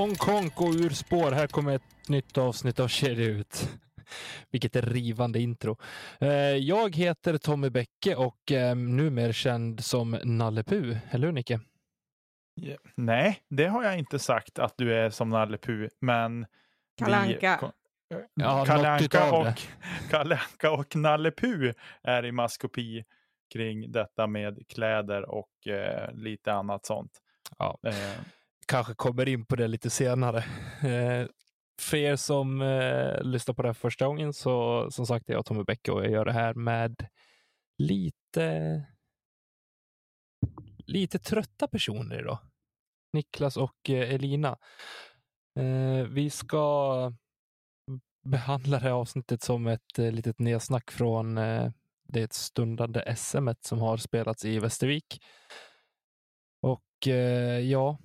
Hongkong 0.00 0.50
och 0.56 0.74
ur 0.74 0.90
spår. 0.90 1.32
Här 1.32 1.46
kommer 1.46 1.74
ett 1.74 2.08
nytt 2.08 2.38
avsnitt 2.38 2.80
av 2.80 2.88
Kedja 2.88 3.26
ut. 3.26 3.68
Vilket 4.50 4.76
är 4.76 4.82
rivande 4.82 5.40
intro. 5.40 5.76
Eh, 6.20 6.30
jag 6.56 6.96
heter 6.96 7.38
Tommy 7.38 7.70
Bäcke 7.70 8.16
och 8.16 8.52
är 8.52 8.74
numera 8.74 9.32
känd 9.32 9.84
som 9.84 10.18
Nalle 10.24 10.62
Puh. 10.62 10.96
Eller 11.10 11.26
hur 11.26 11.32
Nicke? 11.32 11.60
Nej, 12.94 13.42
det 13.48 13.66
har 13.66 13.84
jag 13.84 13.98
inte 13.98 14.18
sagt 14.18 14.58
att 14.58 14.74
du 14.76 14.94
är 14.94 15.10
som 15.10 15.28
Nalle 15.28 15.58
Puh, 15.58 15.88
men... 16.00 16.46
Kalanka. 16.98 17.72
Ja, 18.34 18.64
Kalanka 18.64 19.32
och, 19.32 19.46
Kalanka 20.10 20.70
och 20.70 20.96
Nalle 20.96 21.30
Puh 21.30 21.72
är 22.02 22.24
i 22.24 22.32
maskopi 22.32 23.04
kring 23.52 23.92
detta 23.92 24.26
med 24.26 24.68
kläder 24.68 25.30
och 25.30 25.66
eh, 25.66 26.12
lite 26.12 26.52
annat 26.52 26.86
sånt. 26.86 27.12
Ja. 27.58 27.78
Eh, 27.86 28.20
Kanske 28.70 28.94
kommer 28.94 29.28
in 29.28 29.46
på 29.46 29.56
det 29.56 29.68
lite 29.68 29.90
senare. 29.90 30.38
Eh, 30.82 31.26
för 31.80 31.96
er 31.96 32.16
som 32.16 32.62
eh, 32.62 33.22
lyssnar 33.22 33.54
på 33.54 33.62
det 33.62 33.68
här 33.68 33.74
första 33.74 34.06
gången 34.06 34.32
så 34.32 34.86
som 34.90 35.06
sagt 35.06 35.28
är 35.28 35.32
jag 35.32 35.46
Tommy 35.46 35.64
Bäcke 35.64 35.92
och 35.92 36.04
jag 36.04 36.10
gör 36.10 36.24
det 36.24 36.32
här 36.32 36.54
med 36.54 37.06
lite 37.78 38.86
lite 40.86 41.18
trötta 41.18 41.68
personer 41.68 42.20
idag. 42.20 42.38
Niklas 43.12 43.56
och 43.56 43.90
eh, 43.90 44.14
Elina. 44.14 44.58
Eh, 45.58 46.04
vi 46.08 46.30
ska 46.30 47.12
behandla 48.24 48.78
det 48.78 48.84
här 48.84 48.92
avsnittet 48.92 49.42
som 49.42 49.66
ett 49.66 49.98
eh, 49.98 50.12
litet 50.12 50.38
nedsnack 50.38 50.90
från 50.90 51.38
eh, 51.38 51.70
det 52.08 52.32
stundande 52.32 53.16
SM 53.16 53.48
som 53.60 53.78
har 53.78 53.96
spelats 53.96 54.44
i 54.44 54.58
Västervik. 54.58 55.22
Och 56.62 57.08
eh, 57.08 57.60
ja, 57.60 57.98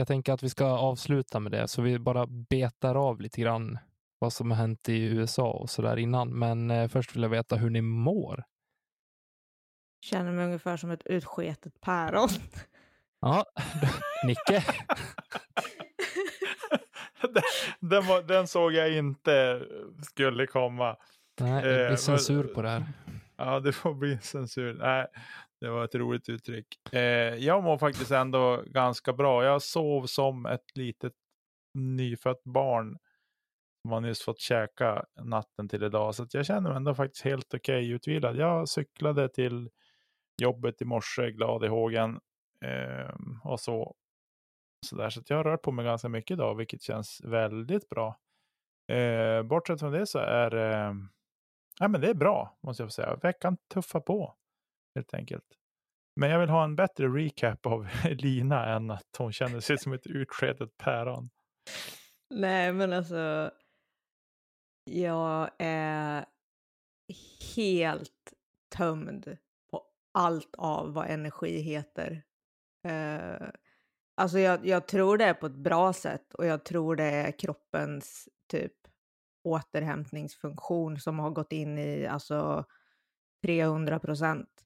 jag 0.00 0.06
tänker 0.08 0.32
att 0.32 0.42
vi 0.42 0.48
ska 0.48 0.64
avsluta 0.66 1.40
med 1.40 1.52
det, 1.52 1.68
så 1.68 1.82
vi 1.82 1.98
bara 1.98 2.26
betar 2.26 2.94
av 2.94 3.20
lite 3.20 3.40
grann 3.40 3.78
vad 4.18 4.32
som 4.32 4.50
har 4.50 4.58
hänt 4.58 4.88
i 4.88 5.02
USA 5.04 5.50
och 5.50 5.70
så 5.70 5.82
där 5.82 5.96
innan. 5.96 6.38
Men 6.38 6.70
eh, 6.70 6.88
först 6.88 7.16
vill 7.16 7.22
jag 7.22 7.30
veta 7.30 7.56
hur 7.56 7.70
ni 7.70 7.80
mår. 7.80 8.44
Känner 10.00 10.32
mig 10.32 10.44
ungefär 10.44 10.76
som 10.76 10.90
ett 10.90 11.06
utsketet 11.06 11.80
päron. 11.80 12.28
Ja, 13.20 13.44
Nicke. 14.26 14.64
den, 17.80 18.06
var, 18.06 18.22
den 18.22 18.46
såg 18.46 18.72
jag 18.72 18.92
inte 18.96 19.62
skulle 20.02 20.46
komma. 20.46 20.96
Nej, 21.40 21.62
det 21.62 21.82
Eh, 21.82 21.88
blir 21.88 21.96
censur 21.96 22.44
men- 22.44 22.54
på 22.54 22.62
det 22.62 22.68
här. 22.68 22.84
Ja, 23.36 23.60
det 23.60 23.72
får 23.72 23.94
bli 23.94 24.18
censur. 24.22 24.74
Nej, 24.74 25.06
det 25.60 25.70
var 25.70 25.84
ett 25.84 25.94
roligt 25.94 26.28
uttryck. 26.28 26.66
Eh, 26.92 27.34
jag 27.34 27.62
mår 27.62 27.78
faktiskt 27.78 28.10
ändå 28.10 28.62
ganska 28.66 29.12
bra. 29.12 29.44
Jag 29.44 29.62
sov 29.62 30.06
som 30.06 30.46
ett 30.46 30.76
litet 30.76 31.12
nyfött 31.74 32.44
barn 32.44 32.98
som 33.82 33.92
har 33.92 34.00
nyss 34.00 34.22
fått 34.22 34.40
käka 34.40 35.04
natten 35.20 35.68
till 35.68 35.82
idag. 35.82 36.14
Så 36.14 36.22
att 36.22 36.34
jag 36.34 36.46
känner 36.46 36.68
mig 36.68 36.76
ändå 36.76 36.94
faktiskt 36.94 37.24
helt 37.24 37.54
okej 37.54 37.90
utvilad. 37.90 38.36
Jag 38.36 38.68
cyklade 38.68 39.28
till 39.28 39.70
jobbet 40.42 40.82
i 40.82 40.84
morse 40.84 41.30
glad 41.30 41.64
i 41.64 41.68
hågen 41.68 42.20
eh, 42.64 43.14
och 43.44 43.60
så. 43.60 43.94
Så, 44.86 44.96
där. 44.96 45.10
så 45.10 45.20
att 45.20 45.30
jag 45.30 45.36
har 45.36 45.44
rört 45.44 45.62
på 45.62 45.72
mig 45.72 45.84
ganska 45.84 46.08
mycket 46.08 46.30
idag, 46.30 46.54
vilket 46.54 46.82
känns 46.82 47.20
väldigt 47.24 47.88
bra. 47.88 48.18
Eh, 48.88 49.42
bortsett 49.42 49.80
från 49.80 49.92
det 49.92 50.06
så 50.06 50.18
är 50.18 50.54
eh, 50.54 50.94
ja, 51.80 51.88
men 51.88 52.00
det 52.00 52.10
är 52.10 52.14
bra, 52.14 52.58
måste 52.62 52.82
jag 52.82 52.88
få 52.88 52.92
säga. 52.92 53.16
Veckan 53.22 53.56
tuffar 53.74 54.00
på, 54.00 54.34
helt 54.94 55.14
enkelt. 55.14 55.44
Men 56.16 56.30
jag 56.30 56.40
vill 56.40 56.48
ha 56.48 56.64
en 56.64 56.76
bättre 56.76 57.08
recap 57.08 57.66
av 57.66 57.88
Lina 58.04 58.66
än 58.66 58.90
att 58.90 59.16
hon 59.18 59.32
känner 59.32 59.60
sig 59.60 59.78
som 59.78 59.92
ett 59.92 60.06
utskedet 60.06 60.76
päron. 60.76 61.30
Nej, 62.30 62.72
men 62.72 62.92
alltså. 62.92 63.50
Jag 64.90 65.50
är 65.58 66.24
helt 67.56 68.32
tömd 68.76 69.36
på 69.70 69.82
allt 70.12 70.54
av 70.58 70.92
vad 70.92 71.06
energi 71.06 71.60
heter. 71.60 72.22
Uh, 72.88 73.48
alltså 74.14 74.38
jag, 74.38 74.66
jag 74.66 74.88
tror 74.88 75.18
det 75.18 75.24
är 75.24 75.34
på 75.34 75.46
ett 75.46 75.56
bra 75.56 75.92
sätt 75.92 76.34
och 76.34 76.46
jag 76.46 76.64
tror 76.64 76.96
det 76.96 77.04
är 77.04 77.38
kroppens 77.38 78.28
typ 78.48 78.72
återhämtningsfunktion 79.44 81.00
som 81.00 81.18
har 81.18 81.30
gått 81.30 81.52
in 81.52 81.78
i 81.78 82.06
alltså 82.06 82.64
300 83.42 83.98
procent. 83.98 84.63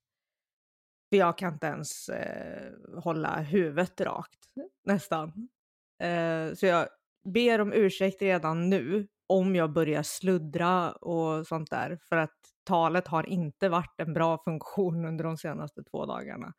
För 1.10 1.16
jag 1.16 1.38
kan 1.38 1.52
inte 1.52 1.66
ens 1.66 2.08
eh, 2.08 2.72
hålla 3.02 3.41
huvudet 3.41 4.00
rakt 4.00 4.38
nästan. 4.84 5.48
Eh, 6.02 6.54
så 6.54 6.66
jag 6.66 6.88
ber 7.24 7.60
om 7.60 7.72
ursäkt 7.72 8.22
redan 8.22 8.70
nu 8.70 9.08
om 9.26 9.56
jag 9.56 9.72
börjar 9.72 10.02
sluddra 10.02 10.92
och 10.92 11.47
sånt 11.47 11.70
där. 11.70 11.98
För 12.08 12.16
att 12.16 12.36
talet 12.64 13.08
har 13.08 13.26
inte 13.26 13.68
varit 13.68 14.00
en 14.00 14.12
bra 14.12 14.38
funktion 14.44 15.04
under 15.04 15.24
de 15.24 15.36
senaste 15.36 15.84
två 15.84 16.06
dagarna. 16.06 16.54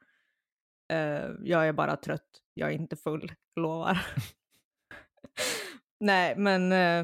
Eh, 0.92 1.30
jag 1.44 1.68
är 1.68 1.74
bara 1.74 1.96
trött. 1.96 2.42
Jag 2.54 2.70
är 2.70 2.74
inte 2.74 2.96
full, 2.96 3.32
jag 3.54 3.62
lovar. 3.62 4.06
Nej, 6.00 6.36
men 6.38 6.72
eh, 6.72 7.00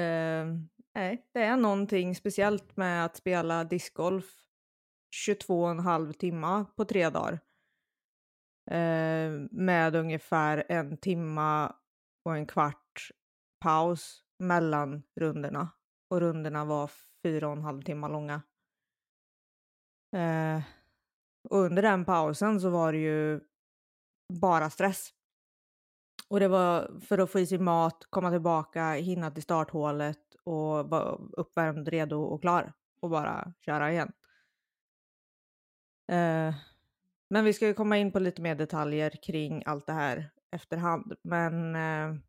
eh, 0.00 0.46
nej, 0.94 1.26
det 1.32 1.42
är 1.42 1.56
någonting 1.56 2.14
speciellt 2.14 2.76
med 2.76 3.04
att 3.04 3.16
spela 3.16 3.64
discgolf 3.64 4.24
22,5 5.12 6.12
timmar 6.12 6.64
på 6.76 6.84
tre 6.84 7.10
dagar. 7.10 7.32
Eh, 8.70 9.30
med 9.50 9.96
ungefär 9.96 10.64
en 10.68 10.96
timma 10.96 11.76
och 12.24 12.36
en 12.36 12.46
kvart 12.46 13.10
paus 13.60 14.24
mellan 14.38 15.02
rundorna. 15.20 15.68
Och 16.10 16.20
rundorna 16.20 16.64
var 16.64 16.90
fyra 17.22 17.46
och 17.46 17.56
en 17.56 17.62
halv 17.62 17.82
timme 17.82 18.08
långa. 18.08 18.42
Eh, 20.16 20.62
och 21.48 21.58
under 21.58 21.82
den 21.82 22.04
pausen 22.04 22.60
så 22.60 22.70
var 22.70 22.92
det 22.92 22.98
ju 22.98 23.40
bara 24.32 24.70
stress. 24.70 25.10
Och 26.28 26.40
det 26.40 26.48
var 26.48 27.00
för 27.00 27.18
att 27.18 27.30
få 27.30 27.38
i 27.38 27.46
sig 27.46 27.58
mat, 27.58 28.06
komma 28.10 28.30
tillbaka, 28.30 28.92
hinna 28.92 29.30
till 29.30 29.42
starthålet 29.42 30.34
och 30.44 30.90
vara 30.90 31.18
uppvärmd, 31.32 31.88
redo 31.88 32.22
och 32.22 32.40
klar. 32.40 32.72
Och 33.00 33.10
bara 33.10 33.52
köra 33.60 33.92
igen. 33.92 34.12
Eh, 36.08 36.54
men 37.30 37.44
vi 37.44 37.52
ska 37.52 37.66
ju 37.66 37.74
komma 37.74 37.98
in 37.98 38.12
på 38.12 38.18
lite 38.18 38.42
mer 38.42 38.54
detaljer 38.54 39.10
kring 39.22 39.62
allt 39.66 39.86
det 39.86 39.92
här 39.92 40.30
efterhand. 40.56 41.14
Men 41.22 41.76
eh, 41.76 42.20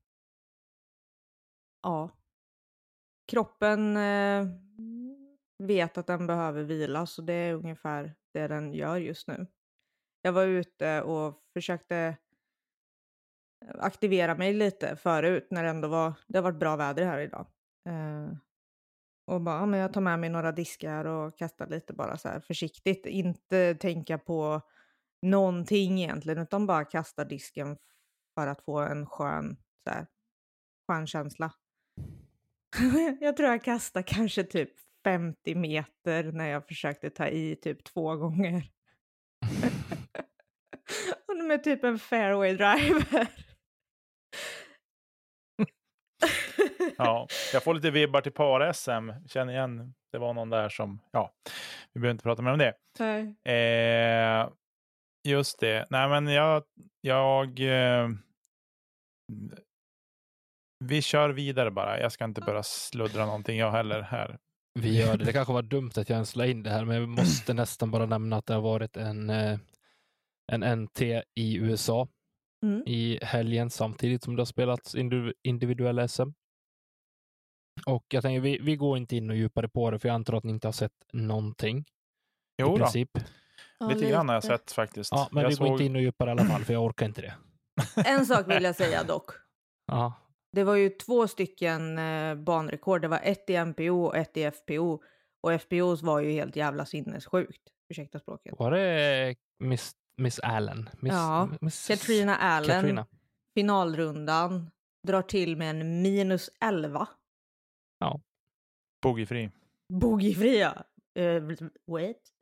ja, 1.84 2.09
kroppen 3.28 3.97
eh, 3.97 4.47
vet 5.57 5.97
att 5.97 6.07
den 6.07 6.28
behöver 6.28 6.63
vila 6.63 7.06
så 7.06 7.22
det 7.22 7.34
är 7.34 7.53
ungefär 7.53 8.16
det 8.34 8.47
den 8.47 8.73
gör 8.73 8.97
just 8.97 9.28
nu. 9.28 9.47
Jag 10.22 10.34
var 10.34 10.45
ute 10.45 11.01
och 11.01 11.44
försökte 11.53 12.17
eh, 13.66 13.75
aktivera 13.79 14.35
mig 14.35 14.53
lite 14.53 14.95
förut 14.95 15.47
när 15.51 15.63
det 15.63 15.69
ändå 15.69 15.88
var, 15.88 16.13
det 16.28 16.38
har 16.38 16.44
varit 16.44 16.59
bra 16.59 16.75
väder 16.75 17.05
här 17.05 17.19
idag. 17.19 17.47
Eh, 17.90 18.34
och 19.25 19.41
bara, 19.41 19.66
men 19.66 19.79
jag 19.79 19.94
tar 19.94 20.01
med 20.01 20.19
mig 20.19 20.29
några 20.29 20.51
diskar 20.51 21.06
och 21.06 21.38
kastar 21.38 21.67
lite 21.67 21.94
bara 21.94 22.17
så 22.17 22.29
här 22.29 22.39
försiktigt. 22.39 23.06
Inte 23.06 23.75
tänka 23.75 24.17
på 24.17 24.61
någonting 25.22 26.01
egentligen, 26.03 26.44
utan 26.44 26.67
bara 26.67 26.85
kasta 26.85 27.25
disken 27.25 27.78
för 28.35 28.47
att 28.47 28.61
få 28.61 28.79
en 28.79 29.05
skön, 29.05 29.58
så 29.84 29.90
här, 29.90 30.08
skön 30.87 31.08
känsla. 31.08 31.52
jag 33.22 33.37
tror 33.37 33.49
jag 33.49 33.64
kastade 33.64 34.03
kanske 34.03 34.43
typ 34.43 34.72
50 35.03 35.55
meter 35.55 36.31
när 36.31 36.47
jag 36.47 36.67
försökte 36.67 37.09
ta 37.09 37.28
i 37.28 37.55
typ 37.55 37.84
två 37.84 38.16
gånger. 38.16 38.64
Och 41.28 41.35
med 41.35 41.64
typ 41.64 41.84
en 41.84 41.99
fairway 41.99 42.55
driver. 42.55 43.28
Ja, 47.05 47.28
jag 47.53 47.64
får 47.64 47.73
lite 47.73 47.91
vibbar 47.91 48.22
till 48.22 48.32
par-SM. 48.32 49.11
Känner 49.28 49.53
igen, 49.53 49.94
det 50.11 50.17
var 50.17 50.34
någon 50.34 50.50
där 50.50 50.70
som, 50.70 51.00
ja, 51.11 51.32
vi 51.94 52.00
behöver 52.00 52.11
inte 52.11 52.23
prata 52.23 52.41
mer 52.41 52.52
om 52.52 52.59
det. 52.59 52.73
Nej. 53.00 53.35
Eh, 53.55 54.50
just 55.28 55.59
det. 55.59 55.88
Nej, 55.90 56.09
men 56.09 56.28
jag, 56.28 56.64
jag 57.02 57.59
eh, 57.59 58.09
vi 60.85 61.02
kör 61.02 61.29
vidare 61.29 61.72
bara. 61.72 62.00
Jag 62.00 62.11
ska 62.11 62.26
inte 62.26 62.41
börja 62.41 62.64
sluddra 62.64 63.26
någonting 63.26 63.58
jag 63.58 63.72
heller 63.72 64.02
här. 64.02 64.38
Vi 64.79 64.99
gör 65.02 65.17
det. 65.17 65.26
Det 65.26 65.34
kanske 65.34 65.53
var 65.53 65.61
dumt 65.61 65.91
att 65.97 66.09
jag 66.09 66.16
ens 66.16 66.35
la 66.35 66.46
in 66.46 66.64
det 66.64 66.70
här, 66.70 66.85
men 66.85 66.99
vi 67.02 67.08
måste 67.08 67.53
nästan 67.53 67.91
bara 67.91 68.06
nämna 68.06 68.38
att 68.38 68.46
det 68.46 68.53
har 68.53 68.61
varit 68.61 68.97
en, 68.97 69.29
eh, 69.29 69.59
en 70.52 70.79
NT 70.84 71.02
i 71.35 71.58
USA 71.58 72.08
Mm. 72.66 72.84
i 72.85 73.20
helgen 73.22 73.70
samtidigt 73.70 74.23
som 74.23 74.35
det 74.35 74.40
har 74.41 74.46
spelats 74.46 74.96
indiv- 74.96 75.34
individuella 75.44 76.08
SM. 76.08 76.29
Och 77.85 78.06
jag 78.09 78.22
tänker, 78.24 78.40
vi, 78.41 78.59
vi 78.62 78.76
går 78.76 78.97
inte 78.97 79.16
in 79.16 79.30
och 79.30 79.35
djupare 79.35 79.70
på 79.70 79.91
det, 79.91 80.00
för 80.00 80.08
jag 80.09 80.16
antar 80.16 80.34
att 80.34 80.44
ni 80.44 80.52
inte 80.52 80.68
har 80.68 80.72
sett 80.74 80.91
någonting 81.14 81.78
i 81.80 81.85
Jo 82.58 82.68
då, 82.68 82.78
princip. 82.78 83.09
Ja, 83.80 83.88
lite 83.90 84.09
grann 84.09 84.28
har 84.30 84.35
jag 84.35 84.44
sett 84.44 84.72
faktiskt. 84.72 85.12
Ja, 85.12 85.28
men 85.32 85.44
jag 85.44 85.50
vi 85.50 85.56
går 85.56 85.66
såg- 85.66 85.72
inte 85.74 85.84
in 85.84 85.96
och 85.96 86.02
djupare 86.02 86.30
i 86.30 86.32
alla 86.32 86.46
fall, 86.46 86.64
för 86.66 86.74
jag 86.74 86.84
orkar 86.84 87.06
inte 87.06 87.22
det. 87.22 87.34
En 88.06 88.26
sak 88.26 88.47
vill 88.50 88.64
jag 88.64 88.76
säga 88.76 89.03
dock. 89.03 89.30
Ja, 89.88 90.14
Det 90.52 90.64
var 90.64 90.76
ju 90.76 90.90
två 90.90 91.28
stycken 91.28 91.97
eh, 91.97 92.35
banrekord. 92.35 93.02
Det 93.02 93.08
var 93.08 93.20
ett 93.24 93.50
i 93.50 93.53
MPO 93.66 94.03
och 94.06 94.18
ett 94.18 94.38
i 94.38 94.52
FPO. 94.52 95.03
Och 95.44 95.53
FPOs 95.62 96.02
var 96.02 96.20
ju 96.20 96.32
helt 96.32 96.56
jävla 96.56 96.85
sinnessjukt. 96.85 97.62
Ursäkta 97.90 98.20
språket. 98.20 98.53
var 98.59 98.72
det 98.72 99.35
Miss, 99.59 99.91
Miss 100.18 100.40
Allen? 100.40 100.90
Miss, 101.00 101.14
Ja, 101.14 101.50
Miss, 101.62 101.88
Katrina 101.88 102.35
Allen, 102.38 102.70
Katrina. 102.82 103.08
finalrundan, 103.56 104.72
drar 105.08 105.22
till 105.22 105.58
med 105.58 105.70
en 105.70 106.02
minus 106.02 106.50
11. 106.66 107.08
Boogiefri. 109.03 109.49
Boogiefria. 109.90 110.84
Uh, 111.19 111.69
wait. 111.85 112.34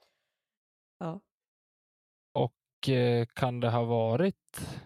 Ja. 1.00 1.22
Och 2.34 2.90
eh, 2.90 3.26
kan 3.26 3.60
det 3.60 3.70
ha 3.70 3.84
varit 3.84 4.80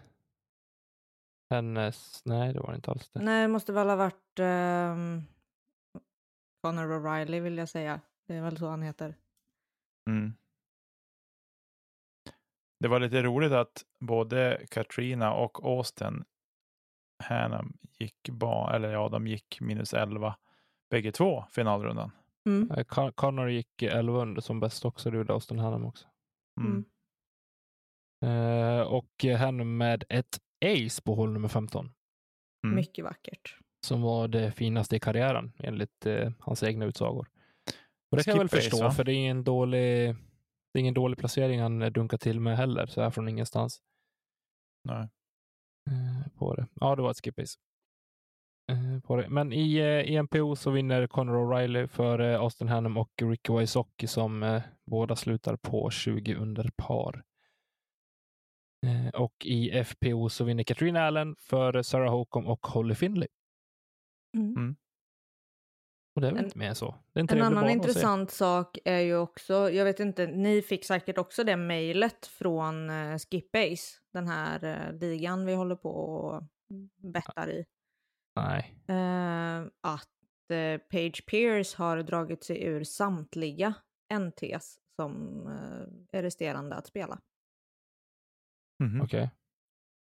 hennes... 1.50 2.24
Nej, 2.24 2.52
det 2.52 2.60
var 2.60 2.70
det 2.70 2.76
inte 2.76 2.90
alls 2.90 3.08
det. 3.08 3.20
Nej, 3.20 3.42
det 3.42 3.48
måste 3.48 3.72
väl 3.72 3.88
ha 3.88 3.96
varit 3.96 4.38
um, 4.38 5.22
Conor 6.62 7.00
O'Reilly 7.00 7.40
vill 7.40 7.58
jag 7.58 7.68
säga. 7.68 8.00
Det 8.26 8.34
är 8.34 8.42
väl 8.42 8.58
så 8.58 8.68
han 8.68 8.82
heter. 8.82 9.14
Mm. 10.10 10.34
Det 12.78 12.88
var 12.88 13.00
lite 13.00 13.22
roligt 13.22 13.52
att 13.52 13.84
både 14.00 14.66
Katrina 14.70 15.32
och 15.32 15.64
Austin 15.64 16.24
Hannum 17.24 17.78
gick, 17.98 18.28
ba, 18.28 18.70
eller 18.70 18.92
ja, 18.92 19.08
de 19.08 19.26
gick 19.26 19.60
minus 19.60 19.94
11 19.94 20.36
bägge 20.90 21.12
två 21.12 21.44
finalrundan. 21.50 22.10
Mm. 22.46 22.68
Con- 22.68 23.12
Connor 23.12 23.50
gick 23.50 23.82
11 23.82 24.22
under 24.22 24.40
som 24.40 24.60
bäst 24.60 24.84
också. 24.84 25.10
Det 25.10 25.16
gjorde 25.16 25.32
Austin 25.32 25.58
Hannum 25.58 25.84
också. 25.84 26.06
Mm. 26.60 26.72
Mm. 26.72 26.84
Eh, 28.26 28.80
och 28.80 29.24
Hannum 29.38 29.76
med 29.76 30.04
ett 30.08 30.40
ace 30.64 31.02
på 31.02 31.14
hål 31.14 31.32
nummer 31.32 31.48
15. 31.48 31.90
Mm. 32.64 32.76
Mycket 32.76 33.04
vackert. 33.04 33.58
Som 33.86 34.02
var 34.02 34.28
det 34.28 34.52
finaste 34.52 34.96
i 34.96 35.00
karriären 35.00 35.52
enligt 35.58 36.06
eh, 36.06 36.32
hans 36.38 36.62
egna 36.62 36.84
utsagor. 36.84 37.28
Och 38.10 38.16
det 38.16 38.24
kan 38.24 38.32
jag 38.32 38.38
väl 38.38 38.48
förstå, 38.48 38.82
va? 38.82 38.90
för 38.90 39.04
det 39.04 39.12
är 39.12 39.16
ingen 39.16 39.44
dålig, 39.44 40.14
det 40.72 40.78
är 40.78 40.80
ingen 40.80 40.94
dålig 40.94 41.18
placering 41.18 41.60
han 41.60 41.82
eh, 41.82 41.90
dunkar 41.90 42.18
till 42.18 42.40
med 42.40 42.56
heller, 42.56 42.86
så 42.86 43.02
här 43.02 43.10
från 43.10 43.28
ingenstans. 43.28 43.82
Nej. 44.84 45.08
på 46.34 46.54
det. 46.54 46.66
Ja, 46.74 46.96
det 46.96 47.02
var 47.02 47.10
ett 47.10 47.24
skip 47.24 47.38
ace. 47.38 47.42
Eh, 47.48 47.75
på 49.04 49.16
det. 49.16 49.28
Men 49.28 49.52
i, 49.52 49.76
eh, 49.76 50.00
i 50.00 50.22
MPO 50.22 50.56
så 50.56 50.70
vinner 50.70 51.06
Conor 51.06 51.34
O'Reilly 51.34 51.86
för 51.86 52.18
eh, 52.18 52.40
Austin 52.40 52.68
Hannum 52.68 52.96
och 52.96 53.12
Ricky 53.22 53.52
Wysocki 53.52 54.06
som 54.06 54.42
eh, 54.42 54.62
båda 54.84 55.16
slutar 55.16 55.56
på 55.56 55.90
20 55.90 56.34
under 56.34 56.70
par. 56.76 57.24
Eh, 58.86 59.20
och 59.20 59.46
i 59.46 59.84
FPO 59.84 60.28
så 60.28 60.44
vinner 60.44 60.64
Katrina 60.64 61.06
Allen 61.06 61.36
för 61.38 61.82
Sarah 61.82 62.10
Holcomb 62.10 62.48
och 62.48 62.66
Holly 62.66 62.94
Finley. 62.94 63.28
Mm. 64.36 64.76
Och 66.14 66.22
det 66.22 66.28
är 66.28 66.32
väl 66.32 66.44
inte 66.44 66.58
mer 66.58 66.68
än 66.68 66.74
så. 66.74 66.94
Det 67.12 67.20
är 67.20 67.22
en 67.22 67.38
En 67.38 67.42
annan 67.42 67.70
intressant 67.70 68.30
sak 68.30 68.78
är 68.84 69.00
ju 69.00 69.16
också, 69.16 69.70
jag 69.70 69.84
vet 69.84 70.00
inte, 70.00 70.26
ni 70.26 70.62
fick 70.62 70.84
säkert 70.84 71.18
också 71.18 71.44
det 71.44 71.56
mejlet 71.56 72.26
från 72.26 72.90
uh, 72.90 73.16
Skip-Ace, 73.16 73.98
den 74.12 74.28
här 74.28 74.64
eh, 74.64 74.98
ligan 74.98 75.46
vi 75.46 75.54
håller 75.54 75.76
på 75.76 75.90
och 75.90 76.42
bettar 77.12 77.50
i. 77.50 77.64
Nej. 78.36 78.74
Eh, 78.88 79.66
att 79.80 80.08
uh, 80.52 80.78
Page 80.78 81.26
Pierce 81.26 81.76
har 81.76 82.02
dragit 82.02 82.44
sig 82.44 82.64
ur 82.64 82.84
samtliga 82.84 83.74
NTs 84.14 84.78
som 84.96 85.42
eh, 85.46 86.18
är 86.18 86.22
resterande 86.22 86.76
att 86.76 86.86
spela. 86.86 87.18
Mhm. 88.84 89.00
Okej. 89.00 89.30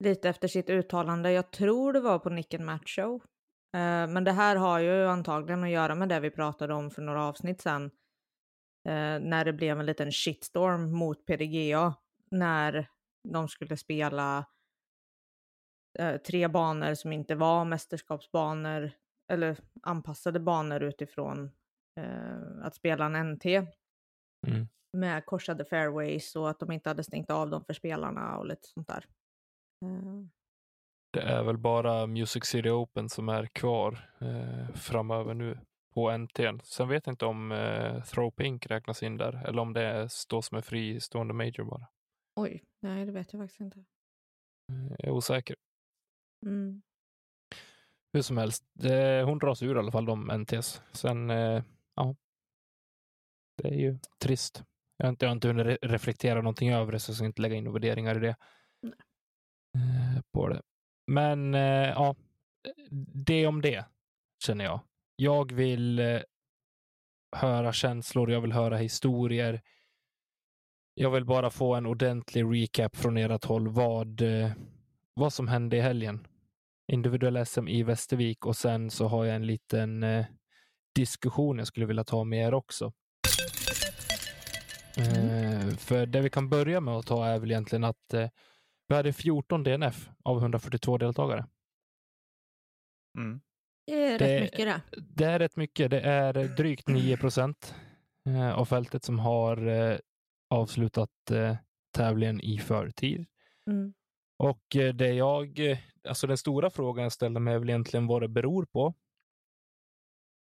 Lite 0.05 0.29
efter 0.29 0.49
sitt 0.49 0.71
uttalande, 0.71 1.33
jag 1.33 1.51
tror 1.51 1.93
det 1.93 2.01
var 2.01 2.19
på 2.19 2.31
Nick 2.31 2.55
and 2.55 2.65
Match 2.65 2.97
Show. 2.97 3.15
Eh, 3.77 4.07
men 4.09 4.25
det 4.25 4.33
här 4.33 4.57
har 4.57 4.79
ju 4.79 5.07
antagligen 5.07 5.65
att 5.65 5.71
göra 5.71 5.95
med 5.95 6.09
det 6.09 6.21
vi 6.21 6.31
pratade 6.31 6.75
om 6.75 6.91
för 6.91 7.03
några 7.03 7.25
avsnitt 7.25 7.61
sedan. 7.61 7.85
Eh, 8.89 9.21
när 9.21 9.45
det 9.45 9.53
blev 9.53 9.81
en 9.81 9.87
liten 9.87 10.13
shitstorm 10.13 10.93
mot 10.93 11.27
PDGA. 11.27 11.95
När 12.31 12.89
de 13.29 13.49
skulle 13.49 13.77
spela 13.77 14.39
eh, 14.39 14.45
tre 16.27 16.49
banor 16.49 16.95
som 16.95 17.13
inte 17.13 17.35
var 17.35 17.65
mästerskapsbanor. 17.65 18.91
Eller 19.33 19.57
anpassade 19.83 20.41
banor 20.41 20.83
utifrån 20.83 21.51
eh, 22.01 22.37
att 22.63 22.75
spela 22.75 23.07
en 23.07 23.31
NT. 23.33 23.45
Mm. 24.47 24.69
Med 24.97 25.27
korsade 25.27 25.65
fairways 25.65 26.37
och 26.37 26.51
att 26.51 26.59
de 26.61 26.73
inte 26.73 26.91
hade 26.91 27.05
stängt 27.05 27.31
av 27.31 27.51
dem 27.51 27.65
för 27.65 27.73
spelarna 27.73 28.39
och 28.39 28.47
lite 28.47 28.69
sånt 28.69 28.89
där. 28.89 29.05
Eh, 29.85 30.25
Det 31.13 31.21
är 31.23 31.43
väl 31.43 31.59
bara 31.59 32.07
Music 32.07 32.45
City 32.45 32.71
Open 32.71 33.09
som 33.09 33.29
är 33.29 33.47
kvar 33.47 34.11
eh, 34.21 34.75
framöver 34.75 35.35
nu 35.35 35.59
på 35.95 36.11
NTn. 36.19 36.61
Sen 36.65 36.89
vet 36.89 37.07
jag 37.07 37.13
inte 37.13 37.27
om 37.27 37.53
eh, 37.53 38.03
Throw 38.05 38.31
Pink 38.31 38.67
räknas 38.67 39.03
in 39.03 39.17
där 39.17 39.47
eller 39.49 39.63
om 39.63 39.73
det 39.73 40.09
står 40.13 40.43
som 40.43 40.57
en 40.57 40.63
fristående 40.63 41.35
major 41.35 41.65
bara. 41.65 41.87
Oj, 42.37 42.65
nej 42.83 43.07
det 43.07 43.13
vet 43.13 43.33
jag 43.33 43.43
faktiskt 43.43 43.61
inte. 43.61 43.79
Eh, 44.73 44.87
Jag 44.99 45.05
är 45.05 45.11
osäker. 45.11 45.57
Mm. 46.47 46.83
Hur 48.13 48.23
som 48.23 48.39
helst, 48.39 48.65
det, 48.73 49.23
hon 49.23 49.39
dras 49.39 49.63
ur 49.63 49.77
i 49.77 49.79
alla 49.79 49.93
fall 49.93 50.07
de 50.07 50.31
NTs. 50.31 50.83
Sen, 50.93 51.31
eh, 51.31 51.63
ja. 51.95 52.17
Det 53.63 53.69
är 53.69 53.75
ju 53.75 53.99
trist. 54.19 54.65
Jag 54.97 55.07
har 55.07 55.11
inte, 55.11 55.25
jag 55.25 55.31
har 55.31 55.35
inte 55.35 55.49
hunnit 55.49 55.67
re- 55.67 55.79
reflektera 55.83 56.35
någonting 56.43 56.71
över 56.71 56.93
det 56.93 57.01
så 57.01 57.11
jag 57.11 57.17
ska 57.17 57.27
inte 57.27 57.43
lägga 57.43 57.57
in 57.57 57.73
värderingar 57.73 58.17
i 58.17 58.21
det. 58.21 58.37
Nej. 58.83 58.95
Eh, 59.77 60.23
på 60.33 60.49
det. 60.49 60.63
Men 61.07 61.55
eh, 61.55 61.89
ja, 61.89 62.17
det 63.27 63.47
om 63.47 63.63
det 63.63 63.85
känner 64.45 64.65
jag. 64.65 64.81
Jag 65.17 65.53
vill 65.53 66.01
höra 67.37 67.73
känslor, 67.73 68.31
jag 68.31 68.41
vill 68.41 68.53
höra 68.53 68.77
historier. 68.77 69.63
Jag 70.95 71.11
vill 71.11 71.25
bara 71.25 71.51
få 71.51 71.75
en 71.75 71.87
ordentlig 71.87 72.45
recap 72.45 72.97
från 72.97 73.17
ert 73.17 73.45
håll 73.45 73.69
vad, 73.69 74.23
vad 75.19 75.33
som 75.33 75.49
hände 75.49 75.77
i 75.77 75.81
helgen 75.81 76.27
individuell 76.93 77.47
SM 77.47 77.69
i 77.69 77.83
Västervik 77.83 78.47
och 78.47 78.57
sen 78.57 78.91
så 78.91 79.07
har 79.09 79.25
jag 79.25 79.37
en 79.37 79.47
liten 79.47 80.03
eh, 80.03 80.27
diskussion 80.95 81.59
jag 81.59 81.67
skulle 81.67 81.87
vilja 81.87 82.05
ta 82.05 82.25
med 82.25 82.47
er 82.49 82.55
också. 82.55 82.93
Eh, 84.97 85.69
för 85.77 86.07
det 86.07 86.21
vi 86.21 86.31
kan 86.31 86.49
börja 86.49 86.81
med 86.81 86.95
att 86.95 87.07
ta 87.07 87.27
är 87.27 87.39
väl 87.39 87.51
egentligen 87.51 87.85
att 87.85 88.15
eh, 88.15 88.29
vi 88.89 88.95
hade 88.95 89.13
14 89.13 89.63
DNF 89.63 90.09
av 90.25 90.39
142 90.39 90.99
deltagare. 90.99 91.47
Mm. 93.19 93.41
Det 93.87 93.93
är 94.05 94.19
Det- 94.19 94.25
rätt 94.27 94.43
mycket 94.43 94.67
det. 94.67 95.03
Det 95.15 95.25
är 95.25 95.39
rätt 95.39 95.57
mycket. 95.57 95.91
Det 95.91 96.01
är 96.01 96.37
eh, 96.37 96.45
drygt 96.45 96.89
9 96.89 97.17
procent 97.17 97.75
eh, 98.27 98.53
av 98.59 98.65
fältet 98.65 99.05
som 99.05 99.19
har 99.19 99.67
eh, 99.67 99.99
avslutat 100.51 101.31
eh, 101.31 101.57
tävlingen 101.95 102.41
i 102.41 102.59
förtid. 102.59 103.27
Mm. 103.67 103.95
Och 104.39 104.77
eh, 104.77 104.95
det 104.95 105.13
jag, 105.13 105.59
eh, 105.71 105.79
alltså 106.09 106.27
den 106.27 106.39
stora 106.39 106.71
frågan 106.71 107.03
jag 107.03 107.13
ställer 107.13 107.41
mig 107.41 107.55
är 107.55 107.59
väl 107.59 107.69
egentligen 107.69 108.07
vad 108.07 108.23
det 108.23 108.29
beror 108.29 108.65
på. 108.65 108.95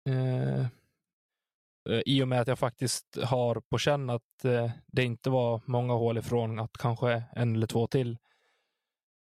Eh, 0.08 0.60
eh, 0.60 2.02
I 2.06 2.22
och 2.22 2.28
med 2.28 2.40
att 2.40 2.48
jag 2.48 2.58
faktiskt 2.58 3.18
har 3.24 3.60
på 3.60 3.78
känn 3.78 4.10
att 4.10 4.44
eh, 4.44 4.70
det 4.86 5.04
inte 5.04 5.30
var 5.30 5.60
många 5.64 5.92
hål 5.94 6.18
ifrån 6.18 6.58
att 6.58 6.72
kanske 6.78 7.22
en 7.32 7.56
eller 7.56 7.66
två 7.66 7.86
till 7.86 8.18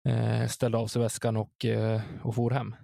eh, 0.09 0.47
ställde 0.47 0.79
av 0.79 0.87
sig 0.87 1.03
väskan 1.03 1.37
och, 1.37 1.67
och 2.23 2.35
for 2.35 2.51
hem. 2.51 2.75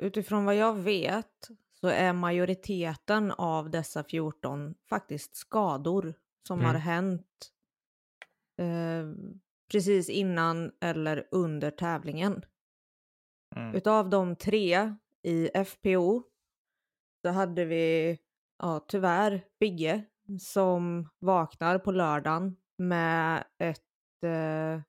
Utifrån 0.00 0.44
vad 0.44 0.56
jag 0.56 0.74
vet 0.74 1.48
så 1.80 1.88
är 1.88 2.12
majoriteten 2.12 3.30
av 3.30 3.70
dessa 3.70 4.04
14 4.04 4.74
faktiskt 4.88 5.36
skador 5.36 6.14
som 6.48 6.58
Mm. 6.60 6.70
har 6.70 6.78
hänt 6.80 7.50
precis 9.70 10.08
innan 10.08 10.72
eller 10.80 11.28
under 11.30 11.70
tävlingen. 11.70 12.44
Mm. 13.56 13.74
Utav 13.74 14.10
de 14.10 14.36
tre 14.36 14.94
i 15.22 15.64
FPO 15.64 16.22
så 17.22 17.30
hade 17.30 17.64
vi 17.64 18.18
ja, 18.58 18.84
tyvärr 18.88 19.44
Bigge 19.60 20.04
som 20.40 21.08
vaknar 21.18 21.78
på 21.78 21.92
lördagen 21.92 22.56
med 22.76 23.44
ett, 23.58 24.24
eh, 24.24 24.80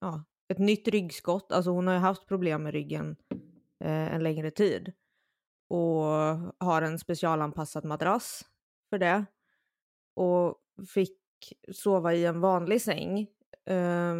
ja, 0.00 0.24
ett 0.48 0.58
nytt 0.58 0.88
ryggskott. 0.88 1.52
Alltså 1.52 1.70
hon 1.70 1.86
har 1.86 1.94
ju 1.94 2.00
haft 2.00 2.26
problem 2.26 2.62
med 2.62 2.72
ryggen 2.72 3.16
eh, 3.84 4.14
en 4.14 4.22
längre 4.22 4.50
tid 4.50 4.92
och 5.68 6.04
har 6.58 6.82
en 6.82 6.98
specialanpassad 6.98 7.84
madrass 7.84 8.44
för 8.90 8.98
det 8.98 9.24
och 10.14 10.58
fick 10.94 11.18
sova 11.72 12.14
i 12.14 12.24
en 12.24 12.40
vanlig 12.40 12.82
säng 12.82 13.26
eh, 13.68 14.14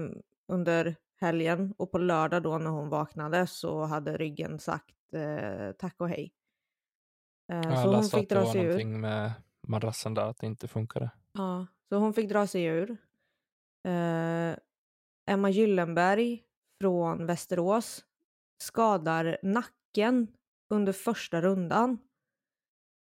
under 0.53 0.97
helgen 1.21 1.75
och 1.79 1.91
på 1.91 1.99
lördag 1.99 2.43
då 2.43 2.59
när 2.59 2.71
hon 2.71 2.89
vaknade 2.89 3.47
så 3.47 3.85
hade 3.85 4.17
ryggen 4.17 4.59
sagt 4.59 4.95
eh, 5.15 5.73
tack 5.79 5.95
och 6.01 6.09
hej. 6.09 6.33
Eh, 7.53 7.57
Jag 7.59 7.79
så 7.83 7.89
hon 7.89 7.93
läste 7.93 8.17
fick 8.17 8.23
att 8.23 8.29
det 8.29 8.35
dra 8.35 8.45
var 8.45 8.53
sig 8.53 8.61
ur. 8.61 8.65
någonting 8.69 9.01
med 9.01 9.33
madrassen 9.67 10.15
där, 10.15 10.27
att 10.27 10.39
det 10.39 10.47
inte 10.47 10.69
funkade. 10.69 11.11
Ja, 11.33 11.67
så 11.89 11.97
hon 11.97 12.15
fick 12.15 12.29
dra 12.29 12.47
sig 12.47 12.65
ur. 12.65 12.91
Eh, 13.87 14.57
Emma 15.31 15.51
Gyllenberg 15.51 16.45
från 16.81 17.27
Västerås 17.27 18.05
skadar 18.63 19.39
nacken 19.43 20.27
under 20.71 20.93
första 20.93 21.41
rundan. 21.43 21.99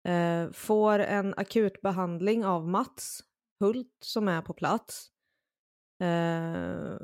Eh, 0.08 0.52
får 0.52 1.00
en 1.00 1.34
akutbehandling 1.38 2.46
av 2.46 2.68
Mats 2.68 3.24
Hult 3.60 3.98
som 4.00 4.28
är 4.28 4.42
på 4.42 4.54
plats. 4.54 5.12
Eh, 6.00 6.98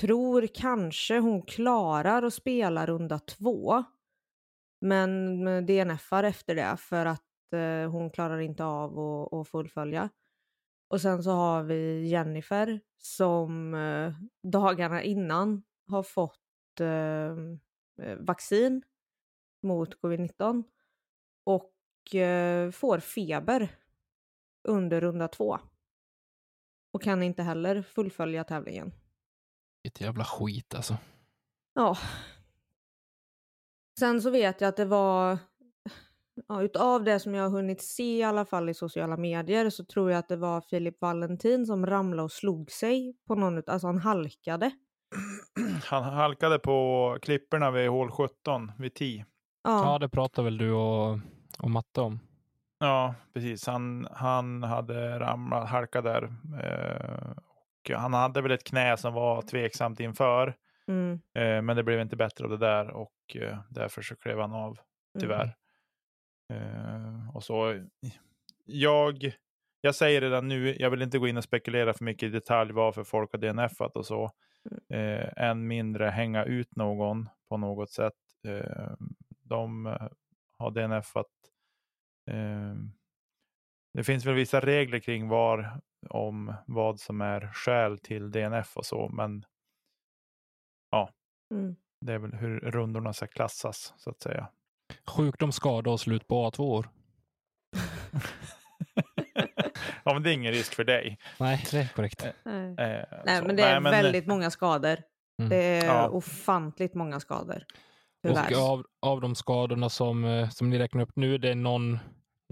tror 0.00 0.46
kanske 0.54 1.18
hon 1.18 1.42
klarar 1.42 2.22
att 2.22 2.34
spela 2.34 2.86
runda 2.86 3.18
två. 3.18 3.84
Men 4.80 5.44
DNFar 5.66 6.24
efter 6.24 6.54
det 6.54 6.76
för 6.78 7.06
att 7.06 7.52
eh, 7.52 7.90
hon 7.90 8.10
klarar 8.10 8.38
inte 8.38 8.64
av 8.64 8.98
att, 8.98 9.32
att 9.32 9.48
fullfölja. 9.48 10.08
Och 10.88 11.00
sen 11.00 11.22
så 11.22 11.30
har 11.30 11.62
vi 11.62 12.08
Jennifer 12.08 12.80
som 12.98 13.74
eh, 13.74 14.12
dagarna 14.42 15.02
innan 15.02 15.62
har 15.88 16.02
fått 16.02 16.80
eh, 16.80 17.32
eh 18.06 18.18
vaccin 18.18 18.82
mot 19.62 20.00
covid-19 20.00 20.64
och 21.44 22.14
eh, 22.14 22.70
får 22.70 22.98
feber 22.98 23.76
under 24.68 25.00
runda 25.00 25.28
två. 25.28 25.58
Och 26.92 27.02
kan 27.02 27.22
inte 27.22 27.42
heller 27.42 27.82
fullfölja 27.82 28.44
tävlingen. 28.44 28.92
Ett 29.88 30.00
jävla 30.00 30.24
skit 30.24 30.74
alltså. 30.74 30.96
Ja. 31.74 31.96
Sen 33.98 34.22
så 34.22 34.30
vet 34.30 34.60
jag 34.60 34.68
att 34.68 34.76
det 34.76 34.84
var, 34.84 35.38
ja, 36.48 36.62
utav 36.62 37.04
det 37.04 37.20
som 37.20 37.34
jag 37.34 37.42
har 37.42 37.50
hunnit 37.50 37.82
se 37.82 38.18
i 38.18 38.22
alla 38.22 38.44
fall 38.44 38.68
i 38.68 38.74
sociala 38.74 39.16
medier 39.16 39.70
så 39.70 39.84
tror 39.84 40.10
jag 40.10 40.18
att 40.18 40.28
det 40.28 40.36
var 40.36 40.60
Filip 40.60 41.00
Valentin 41.00 41.66
som 41.66 41.86
ramlade 41.86 42.22
och 42.22 42.32
slog 42.32 42.70
sig 42.70 43.16
på 43.26 43.34
någon, 43.34 43.62
alltså 43.66 43.86
han 43.86 43.98
halkade. 43.98 44.70
Han 45.84 46.02
halkade 46.02 46.58
på 46.58 47.18
klipporna 47.22 47.70
vid 47.70 47.88
hål 47.88 48.10
17, 48.10 48.72
vid 48.78 48.94
10. 48.94 49.26
Ja, 49.62 49.92
Ja, 49.92 49.98
det 49.98 50.08
pratar 50.08 50.42
väl 50.42 50.58
du 50.58 50.72
och, 50.72 51.18
och 51.58 51.70
Matte 51.70 52.00
om. 52.00 52.20
Ja, 52.82 53.14
precis. 53.34 53.66
Han, 53.66 54.08
han 54.10 54.62
hade 54.62 55.18
ramlat, 55.18 55.68
halkat 55.68 56.04
där. 56.04 56.22
Eh, 56.62 57.30
och 57.94 58.00
han 58.00 58.12
hade 58.12 58.42
väl 58.42 58.50
ett 58.50 58.64
knä 58.64 58.96
som 58.96 59.14
var 59.14 59.42
tveksamt 59.42 60.00
inför. 60.00 60.54
mm, 60.88 61.20
Eh, 61.34 61.62
men 61.62 61.76
det 61.76 61.82
blev 61.82 62.00
inte 62.00 62.16
bättre 62.16 62.44
av 62.44 62.50
det 62.50 62.56
där 62.56 62.90
och 62.90 63.12
eh, 63.34 63.58
därför 63.70 64.02
så 64.02 64.16
klev 64.16 64.38
han 64.40 64.52
av, 64.52 64.68
mm. 64.68 65.20
tyvärr. 65.20 65.56
Eh, 66.52 67.36
och 67.36 67.44
så, 67.44 67.84
jag, 68.64 69.32
jag 69.80 69.94
säger 69.94 70.20
redan 70.20 70.48
nu, 70.48 70.76
jag 70.78 70.90
vill 70.90 71.02
inte 71.02 71.18
gå 71.18 71.28
in 71.28 71.36
och 71.36 71.44
spekulera 71.44 71.94
för 71.94 72.04
mycket 72.04 72.26
i 72.26 72.30
detalj 72.30 72.72
varför 72.72 73.04
folk 73.04 73.32
har 73.32 73.38
DNFat 73.38 73.96
och 73.96 74.06
så. 74.06 74.30
Eh, 74.94 75.44
än 75.48 75.66
mindre 75.66 76.06
hänga 76.06 76.44
ut 76.44 76.76
någon 76.76 77.28
på 77.48 77.56
något 77.56 77.90
sätt. 77.90 78.14
Eh, 78.48 78.92
de 79.44 79.96
har 80.58 80.70
DNFat. 80.70 81.26
Eh, 82.30 82.74
det 83.94 84.04
finns 84.04 84.24
väl 84.26 84.34
vissa 84.34 84.60
regler 84.60 84.98
kring 84.98 85.28
var, 85.28 85.80
om 86.10 86.54
vad 86.66 87.00
som 87.00 87.20
är 87.20 87.50
skäl 87.52 87.98
till 87.98 88.30
DNF 88.30 88.76
och 88.76 88.86
så, 88.86 89.08
men 89.08 89.44
Mm. 91.52 91.76
det 92.00 92.12
är 92.12 92.18
väl 92.18 92.32
hur 92.34 92.60
rundorna 92.60 93.12
ska 93.12 93.26
klassas 93.26 93.94
så 93.96 94.10
att 94.10 94.20
säga. 94.22 94.48
Sjukdom, 95.06 95.52
skada 95.52 95.90
och 95.90 96.00
slut 96.00 96.26
på 96.28 96.50
A2 96.50 96.60
år. 96.60 96.88
ja, 100.04 100.12
men 100.14 100.22
det 100.22 100.30
är 100.30 100.34
ingen 100.34 100.52
risk 100.52 100.74
för 100.74 100.84
dig. 100.84 101.18
Nej, 101.40 101.64
det 101.70 101.78
är 101.78 101.88
korrekt. 101.88 102.26
Nej. 102.44 102.64
Eh, 102.70 103.04
Nej, 103.24 103.38
så. 103.38 103.44
men 103.46 103.56
det 103.56 103.62
är 103.62 103.72
Nej, 103.72 103.80
men, 103.80 103.94
eh, 103.94 104.02
väldigt 104.02 104.26
många 104.26 104.50
skador. 104.50 104.96
Mm. 105.38 105.48
Det 105.48 105.56
är 105.64 105.86
Ja. 105.86 106.08
ofantligt 106.08 106.94
många 106.94 107.20
skador. 107.20 107.64
Tyvärr. 108.22 108.52
Och 108.52 108.58
av, 108.58 108.86
av 109.02 109.20
de 109.20 109.34
skadorna 109.34 109.88
som, 109.88 110.24
eh, 110.24 110.48
som 110.50 110.70
ni 110.70 110.78
räknar 110.78 111.02
upp 111.02 111.16
nu, 111.16 111.38
det 111.38 111.50
är 111.50 111.54
någon 111.54 111.98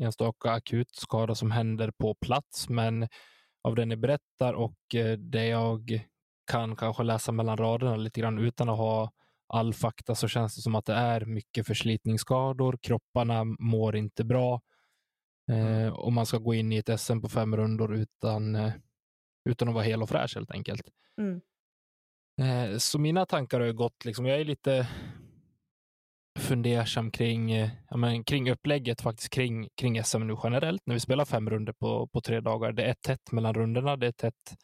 enstaka 0.01 0.51
akut 0.51 0.91
skada 0.95 1.35
som 1.35 1.51
händer 1.51 1.91
på 1.99 2.15
plats, 2.15 2.69
men 2.69 3.09
av 3.63 3.75
det 3.75 3.85
ni 3.85 3.97
berättar 3.97 4.55
och 4.55 4.95
eh, 4.95 5.19
det 5.19 5.47
jag 5.47 6.07
kan 6.51 6.77
kanske 6.77 7.03
läsa 7.03 7.33
mellan 7.33 7.57
raderna 7.57 7.97
lite 7.97 8.21
grann 8.21 8.39
utan 8.39 8.69
att 8.69 8.79
ha 8.79 9.13
all 9.53 9.75
fakta 9.75 10.15
så 10.15 10.29
känns 10.29 10.57
det 10.57 10.63
som 10.63 10.75
att 10.75 10.85
det 10.87 10.95
är 10.95 11.25
mycket 11.25 11.67
förslitningsskador. 11.67 12.79
Kropparna 12.83 13.45
mår 13.45 13.97
inte 13.97 14.25
bra 14.25 14.61
eh, 15.53 15.93
och 15.93 16.13
man 16.13 16.27
ska 16.27 16.39
gå 16.39 16.55
in 16.55 16.73
i 16.73 16.77
ett 16.77 17.01
SM 17.01 17.21
på 17.21 17.29
fem 17.29 17.57
rundor 17.57 17.95
utan, 17.95 18.55
eh, 18.55 18.73
utan 19.49 19.69
att 19.69 19.75
vara 19.75 19.85
hel 19.85 20.03
och 20.03 20.09
fräsch 20.09 20.35
helt 20.35 20.51
enkelt. 20.51 20.83
Mm. 21.21 21.41
Eh, 22.41 22.79
Så 22.79 22.99
mina 22.99 23.27
tankar 23.27 23.61
har 23.61 23.73
gått, 23.73 24.05
liksom, 24.05 24.27
jag 24.27 24.41
är 24.41 24.45
lite 24.45 24.89
fundersam 26.39 27.11
kring, 27.11 27.53
eh, 27.53 27.71
ja, 27.91 27.97
men, 27.97 28.25
kring 28.25 28.51
upplägget 28.51 29.01
faktiskt 29.01 29.31
kring, 29.33 29.69
kring 29.77 30.05
SM 30.05 30.27
nu 30.27 30.37
generellt. 30.43 30.83
När 30.87 30.95
vi 30.95 31.01
spelar 31.01 31.25
fem 31.25 31.51
runder 31.51 31.73
på, 31.73 32.07
på 32.07 32.21
tre 32.21 32.41
dagar. 32.41 32.73
Det 32.73 32.85
är 32.85 32.95
tätt 32.95 33.33
mellan 33.33 33.55
rundorna, 33.55 33.97
det 33.97 34.07
är 34.07 34.13
tätt 34.13 34.57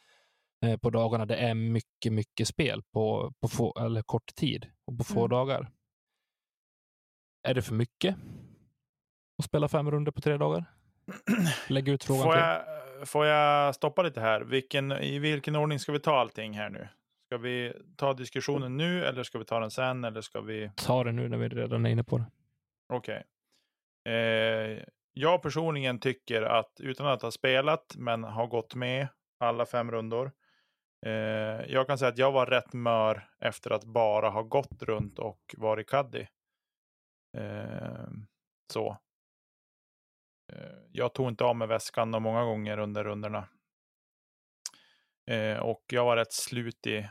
eh, 0.65 0.77
på 0.77 0.91
dagarna. 0.91 1.27
Det 1.27 1.37
är 1.37 1.55
mycket, 1.55 2.13
mycket 2.13 2.49
spel 2.49 2.83
på, 2.93 3.33
på 3.41 3.49
få, 3.49 3.75
eller 3.81 4.03
kort 4.03 4.35
tid 4.35 4.67
och 4.87 4.99
på 4.99 5.05
få 5.05 5.19
Mm. 5.19 5.31
dagar. 5.31 5.71
Är 7.49 7.55
det 7.55 7.63
för 7.63 7.75
mycket 7.75 8.17
att 9.39 9.45
spela 9.45 9.69
fem 9.69 9.91
runder 9.91 10.13
på 10.13 10.21
tre 10.21 10.37
dagar? 10.37 10.65
Lägg 11.69 11.89
ut 11.89 12.05
frågan 12.05 12.23
Får 12.23 12.33
till. 12.33 12.41
jag, 12.41 13.09
får 13.09 13.27
jag 13.27 13.75
stoppa 13.75 14.03
lite 14.03 14.21
här? 14.21 14.41
Vilken, 14.41 14.93
I 14.93 15.19
vilken 15.19 15.57
ordning 15.57 15.79
ska 15.79 15.93
vi 15.93 16.01
ta 16.01 16.17
allting 16.19 16.53
här 16.59 16.71
nu? 16.71 16.89
Ska 17.27 17.39
vi 17.39 17.73
ta 17.97 18.15
diskussionen 18.15 18.77
nu 18.77 19.05
eller 19.05 19.23
ska 19.23 19.39
vi 19.39 19.45
ta 19.45 19.61
den 19.61 19.71
sen? 19.71 20.05
Eller 20.05 20.21
ska 20.21 20.41
vi... 20.41 20.71
Ta 20.77 21.05
det 21.05 21.13
nu 21.13 21.29
när 21.29 21.37
vi 21.37 21.49
redan 21.49 21.87
är 21.87 21.91
inne 21.91 22.05
på 22.05 22.19
det. 22.19 22.27
Okej. 22.89 23.25
Eh, 24.09 24.83
jag 25.13 25.43
personligen 25.43 25.99
tycker 25.99 26.43
att 26.43 26.81
utan 26.81 27.07
att 27.07 27.23
ha 27.23 27.31
spelat 27.31 27.95
men 27.97 28.25
har 28.25 28.47
gått 28.47 28.75
med 28.75 29.09
alla 29.39 29.67
fem 29.67 29.91
rundor. 29.91 30.33
Eh, 31.07 31.13
jag 31.73 31.87
kan 31.87 31.99
säga 31.99 32.09
att 32.09 32.19
jag 32.19 32.33
var 32.33 32.47
rätt 32.47 32.73
mör 32.73 33.29
efter 33.41 33.71
att 33.71 33.85
bara 33.85 34.29
ha 34.29 34.43
gått 34.43 34.83
runt 34.83 35.19
och 35.19 35.55
varit 35.59 35.91
caddy. 35.91 36.27
Eh, 37.37 38.09
så. 38.73 38.99
Eh, 40.53 40.79
jag 40.93 41.13
tog 41.13 41.29
inte 41.29 41.45
av 41.45 41.57
mig 41.57 41.69
väskan 41.69 42.11
många 42.23 42.45
gånger 42.45 42.79
under 42.79 43.05
rundorna. 43.05 43.49
Eh, 45.31 45.59
och 45.59 45.85
jag 45.93 46.05
var 46.05 46.17
rätt 46.17 46.33
slut 46.33 46.87
i 46.87 47.09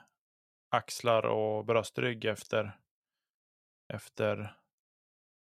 axlar 0.70 1.26
och 1.26 1.66
bröstrygg 1.66 2.26
efter, 2.26 2.72
efter 3.94 4.56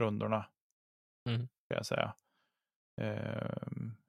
rundorna. 0.02 0.46
Mm. 1.30 1.40
Kan 1.40 1.76
jag 1.76 1.86
säga. 1.86 2.14
Eh, 3.02 3.58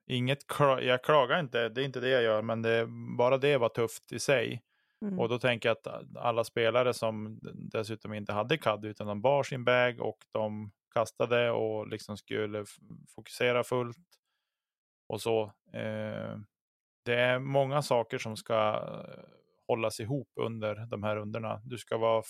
inget 0.07 0.47
kla- 0.47 0.81
jag 0.81 1.03
klagar 1.03 1.39
inte, 1.39 1.69
det 1.69 1.81
är 1.81 1.85
inte 1.85 1.99
det 1.99 2.09
jag 2.09 2.23
gör, 2.23 2.41
men 2.41 2.61
det, 2.61 2.87
bara 3.17 3.37
det 3.37 3.57
var 3.57 3.69
tufft 3.69 4.11
i 4.11 4.19
sig. 4.19 4.63
Mm. 5.01 5.19
Och 5.19 5.29
då 5.29 5.39
tänker 5.39 5.69
jag 5.69 5.77
att 5.77 6.17
alla 6.17 6.43
spelare 6.43 6.93
som 6.93 7.39
dessutom 7.71 8.13
inte 8.13 8.33
hade 8.33 8.57
CAD 8.57 8.85
utan 8.85 9.07
de 9.07 9.21
bar 9.21 9.43
sin 9.43 9.63
bag 9.65 10.01
och 10.01 10.17
de 10.31 10.71
kastade 10.93 11.51
och 11.51 11.87
liksom 11.87 12.17
skulle 12.17 12.65
fokusera 13.15 13.63
fullt 13.63 14.07
och 15.07 15.21
så. 15.21 15.53
Eh, 15.73 16.37
det 17.09 17.19
är 17.19 17.39
många 17.39 17.81
saker 17.81 18.17
som 18.17 18.37
ska 18.37 18.53
eh, 18.53 19.23
hållas 19.67 19.99
ihop 19.99 20.31
under 20.35 20.75
de 20.75 21.03
här 21.03 21.15
rundorna. 21.15 21.61
Du 21.65 21.77
ska 21.77 21.97
vara 21.97 22.23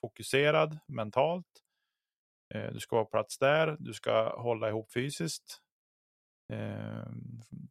fokuserad 0.00 0.78
mentalt. 0.86 1.46
Eh, 2.54 2.72
du 2.72 2.80
ska 2.80 2.96
vara 2.96 3.04
på 3.04 3.10
plats 3.10 3.38
där. 3.38 3.76
Du 3.78 3.92
ska 3.92 4.36
hålla 4.36 4.68
ihop 4.68 4.92
fysiskt. 4.92 5.60
Eh, 6.52 7.06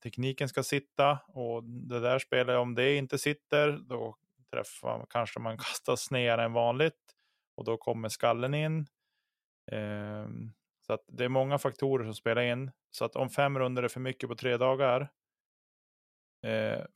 tekniken 0.03 0.49
ska 0.49 0.63
sitta 0.63 1.19
och 1.27 1.63
det 1.63 1.99
där 1.99 2.19
spelar 2.19 2.55
om 2.55 2.75
det 2.75 2.95
inte 2.95 3.17
sitter 3.17 3.71
då 3.71 4.17
träffar 4.51 5.05
kanske 5.09 5.39
man 5.39 5.57
kastas 5.67 6.01
snedare 6.01 6.43
än 6.43 6.53
vanligt 6.53 7.15
och 7.55 7.65
då 7.65 7.77
kommer 7.77 8.09
skallen 8.09 8.53
in. 8.53 8.87
Eh, 9.71 10.27
så 10.87 10.93
att 10.93 11.03
det 11.07 11.23
är 11.25 11.29
många 11.29 11.57
faktorer 11.57 12.05
som 12.05 12.15
spelar 12.15 12.41
in. 12.41 12.71
Så 12.91 13.05
att 13.05 13.15
om 13.15 13.29
fem 13.29 13.59
runder 13.59 13.83
är 13.83 13.87
för 13.87 13.99
mycket 13.99 14.29
på 14.29 14.35
tre 14.35 14.57
dagar 14.57 15.09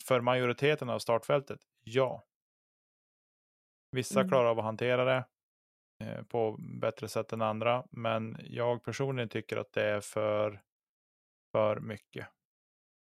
för 0.07 0.21
majoriteten 0.21 0.89
av 0.89 0.99
startfältet, 0.99 1.59
ja. 1.83 2.23
Vissa 3.91 4.19
Mm. 4.19 4.29
klarar 4.29 4.49
av 4.49 4.59
att 4.59 4.65
hantera 4.65 5.05
det 5.05 5.25
eh, 6.05 6.23
på 6.23 6.57
bättre 6.81 7.07
sätt 7.07 7.33
än 7.33 7.41
andra, 7.41 7.87
men 7.91 8.37
jag 8.43 8.83
personligen 8.83 9.29
tycker 9.29 9.57
att 9.57 9.73
det 9.73 9.83
är 9.83 10.01
för, 10.01 10.63
för 11.51 11.79
mycket. 11.79 12.27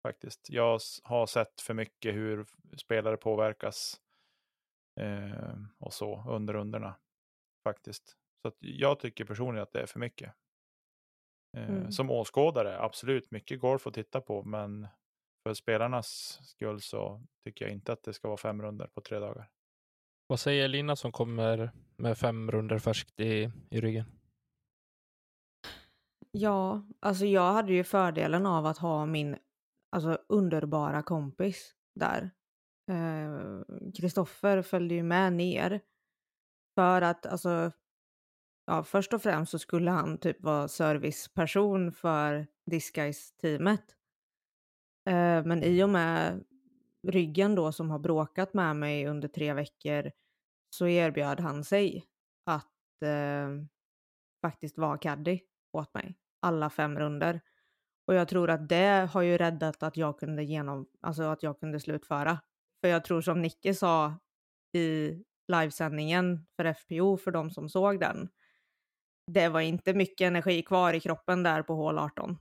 Faktiskt. 0.07 0.50
Jag 0.50 0.79
har 1.03 1.25
sett 1.25 1.62
för 1.62 1.74
mycket 1.74 2.15
hur 2.15 2.45
spelare 2.77 3.17
påverkas 3.17 4.01
eh, 5.01 5.53
och 5.79 5.93
så 5.93 6.24
under 6.29 6.53
rundorna. 6.53 6.95
Faktiskt. 7.67 8.17
Så 8.41 8.51
jag 8.59 9.00
tycker 9.00 9.25
personligen 9.25 9.63
att 9.63 9.74
det 9.74 9.81
är 9.81 9.86
för 9.86 10.00
mycket. 10.00 10.33
Eh, 11.57 11.69
Mm. 11.69 11.91
Som 11.91 12.09
åskådare, 12.12 12.79
absolut 12.79 13.31
mycket 13.31 13.59
golf 13.59 13.88
att 13.88 13.93
titta 13.93 14.21
på, 14.21 14.43
men 14.43 14.88
för 15.43 15.53
spelarnas 15.53 16.39
skull 16.43 16.81
så 16.81 17.22
tycker 17.43 17.65
jag 17.65 17.74
inte 17.74 17.93
att 17.93 18.03
det 18.03 18.13
ska 18.13 18.27
vara 18.27 18.38
fem 18.38 18.62
runder 18.62 18.88
på 18.88 19.01
tre 19.01 19.19
dagar. 19.19 19.50
Vad 20.27 20.39
säger 20.39 20.67
Lina 20.67 20.96
som 20.96 21.12
kommer 21.12 21.72
med 21.98 22.17
fem 22.17 22.51
runder 22.51 22.79
färskt 22.79 23.19
i, 23.19 23.51
i 23.69 23.81
ryggen? 23.81 24.05
Ja, 26.31 26.88
alltså 27.00 27.25
jag 27.25 27.53
hade 27.53 27.74
ju 27.74 27.84
fördelen 27.84 28.46
av 28.46 28.65
att 28.65 28.77
ha 28.77 29.05
min 29.05 29.38
alltså, 29.91 30.19
underbara 30.27 31.03
kompis 31.03 31.75
där. 31.96 32.31
Kristoffer 33.98 34.58
eh, 34.58 34.63
följde 34.63 34.96
ju 34.96 35.03
med 35.03 35.34
ner. 35.34 35.81
För 36.75 37.01
att 37.01 37.25
alltså, 37.25 37.72
ja, 38.65 38.84
först 38.84 39.13
och 39.13 39.22
främst 39.22 39.51
så 39.51 39.60
skulle 39.60 39.91
han 39.91 40.17
typ 40.17 40.41
vara 40.41 40.67
serviceperson 40.67 41.91
för 41.91 42.48
Disguise-teamet. 42.72 43.99
Eh, 45.10 45.46
men 45.46 45.63
i 45.63 45.84
och 45.84 45.89
med 45.89 46.44
ryggen 47.08 47.56
då 47.56 47.72
som 47.72 47.89
har 47.89 48.00
bråkat 48.00 48.54
med 48.54 48.75
mig 48.75 49.08
under 49.08 49.28
tre 49.28 49.54
veckor 49.54 50.12
så 50.70 50.88
erbjöd 50.88 51.39
han 51.39 51.63
sig 51.63 52.06
att 52.46 53.01
eh, 53.04 53.50
faktiskt 54.42 54.78
vara 54.78 54.98
caddy 54.98 55.39
åt 55.74 55.94
mig 55.94 56.16
alla 56.39 56.70
fem 56.70 57.00
runder. 57.00 57.42
Och 58.08 58.13
jag 58.16 58.28
tror 58.28 58.50
att 58.50 58.70
det 58.70 59.10
har 59.13 59.22
ju 59.22 59.38
räddat 59.38 59.84
att 59.84 59.98
jag 59.98 60.20
kunde 60.20 60.44
genom, 60.44 60.88
alltså 61.01 61.24
att 61.24 61.44
jag 61.44 61.60
kunde 61.60 61.80
slutföra. 61.80 62.39
För 62.82 62.88
jag 62.88 63.06
tror 63.06 63.22
som 63.22 63.42
Nicke 63.42 63.74
sa 63.74 64.13
i 64.74 65.18
livesändningen 65.48 66.46
för 66.56 66.74
FPO 66.74 67.18
för 67.18 67.32
de 67.32 67.51
som 67.51 67.70
såg 67.70 68.00
den. 68.00 68.30
Det 69.28 69.50
var 69.50 69.62
inte 69.62 69.94
mycket 69.94 70.25
energi 70.25 70.62
kvar 70.62 70.94
i 70.94 71.00
kroppen 71.00 71.44
där 71.44 71.63
på 71.63 71.75
hål 71.75 72.00
18. 72.00 72.38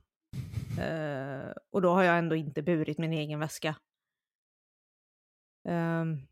Uh, 0.79 1.53
och 1.69 1.81
då 1.81 1.89
har 1.89 2.03
jag 2.03 2.17
ändå 2.17 2.35
inte 2.35 2.61
burit 2.61 2.97
min 2.97 3.13
egen 3.13 3.39
väska. 3.39 3.75
Um, 5.69 6.27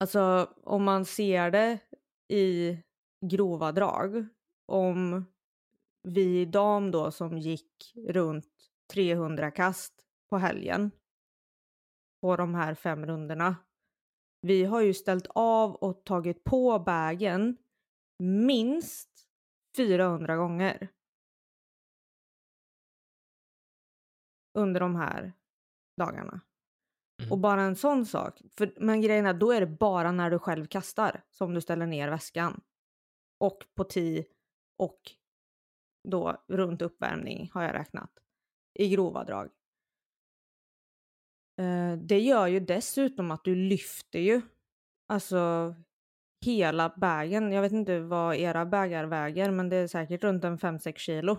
alltså 0.00 0.50
om 0.62 0.84
man 0.84 1.04
ser 1.04 1.50
det 1.50 1.78
i 2.28 2.78
grova 3.26 3.72
drag, 3.72 4.26
om 4.66 5.24
vi 6.02 6.44
dam 6.44 6.90
då 6.90 7.10
som 7.10 7.38
gick 7.38 7.94
runt 8.08 8.46
300 8.92 9.50
kast 9.50 9.92
på 10.30 10.38
helgen 10.38 10.90
på 12.20 12.36
de 12.36 12.54
här 12.54 12.74
fem 12.74 13.06
rundorna. 13.06 13.56
Vi 14.40 14.64
har 14.64 14.80
ju 14.80 14.94
ställt 14.94 15.26
av 15.34 15.74
och 15.74 16.04
tagit 16.04 16.44
på 16.44 16.78
bagen 16.78 17.56
minst 18.18 19.10
400 19.76 20.36
gånger. 20.36 20.88
Under 24.54 24.80
de 24.80 24.96
här 24.96 25.32
dagarna. 25.96 26.40
Mm. 27.22 27.32
Och 27.32 27.38
bara 27.38 27.62
en 27.62 27.76
sån 27.76 28.06
sak. 28.06 28.42
För, 28.56 28.74
men 28.76 29.00
grejen 29.00 29.26
är, 29.26 29.34
då 29.34 29.52
är 29.52 29.60
det 29.60 29.66
bara 29.66 30.12
när 30.12 30.30
du 30.30 30.38
själv 30.38 30.66
kastar 30.66 31.24
som 31.30 31.54
du 31.54 31.60
ställer 31.60 31.86
ner 31.86 32.08
väskan. 32.08 32.60
Och 33.40 33.66
på 33.74 33.84
tee 33.84 34.24
och 34.78 35.00
då 36.08 36.44
runt 36.48 36.82
uppvärmning 36.82 37.50
har 37.54 37.62
jag 37.62 37.74
räknat. 37.74 38.10
I 38.78 38.88
grova 38.88 39.24
drag. 39.24 39.50
Eh, 41.60 41.98
det 41.98 42.18
gör 42.18 42.46
ju 42.46 42.60
dessutom 42.60 43.30
att 43.30 43.44
du 43.44 43.54
lyfter 43.54 44.18
ju 44.18 44.42
alltså 45.08 45.74
hela 46.44 46.94
bagen. 46.96 47.52
Jag 47.52 47.62
vet 47.62 47.72
inte 47.72 48.00
vad 48.00 48.36
era 48.36 48.66
bägar 48.66 49.04
väger 49.04 49.50
men 49.50 49.68
det 49.68 49.76
är 49.76 49.86
säkert 49.86 50.24
runt 50.24 50.44
en 50.44 50.58
5-6 50.58 50.96
kilo. 50.96 51.38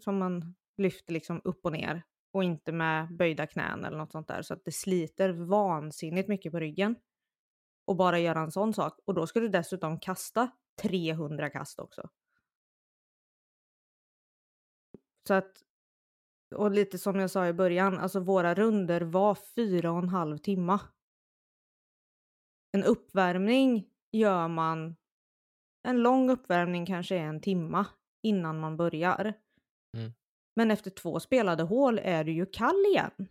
Som 0.00 0.18
man 0.18 0.54
lyfter 0.76 1.12
liksom 1.12 1.40
upp 1.44 1.64
och 1.64 1.72
ner 1.72 2.02
och 2.32 2.44
inte 2.44 2.72
med 2.72 3.16
böjda 3.16 3.46
knän 3.46 3.84
eller 3.84 3.98
något 3.98 4.12
sånt 4.12 4.28
där 4.28 4.42
så 4.42 4.54
att 4.54 4.64
det 4.64 4.72
sliter 4.72 5.30
vansinnigt 5.30 6.28
mycket 6.28 6.52
på 6.52 6.60
ryggen. 6.60 6.96
Och 7.84 7.96
bara 7.96 8.18
göra 8.18 8.40
en 8.40 8.52
sån 8.52 8.74
sak 8.74 8.98
och 9.04 9.14
då 9.14 9.26
ska 9.26 9.40
du 9.40 9.48
dessutom 9.48 10.00
kasta 10.00 10.50
300 10.82 11.50
kast 11.50 11.78
också. 11.78 12.08
Så 15.26 15.34
att, 15.34 15.62
och 16.54 16.70
lite 16.70 16.98
som 16.98 17.20
jag 17.20 17.30
sa 17.30 17.46
i 17.46 17.52
början, 17.52 17.98
alltså 17.98 18.20
våra 18.20 18.54
runder 18.54 19.00
var 19.00 19.34
fyra 19.34 19.92
och 19.92 19.98
en 19.98 20.08
halv 20.08 20.38
timma. 20.38 20.80
En 22.72 22.84
uppvärmning 22.84 23.88
gör 24.12 24.48
man, 24.48 24.96
en 25.82 26.02
lång 26.02 26.30
uppvärmning 26.30 26.86
kanske 26.86 27.16
är 27.16 27.24
en 27.24 27.40
timma 27.40 27.86
innan 28.22 28.60
man 28.60 28.76
börjar. 28.76 29.34
Mm. 29.96 30.12
Men 30.56 30.70
efter 30.70 30.90
två 30.90 31.20
spelade 31.20 31.62
hål 31.62 32.00
är 32.02 32.24
du 32.24 32.32
ju 32.32 32.46
kall 32.46 32.84
igen. 32.86 33.28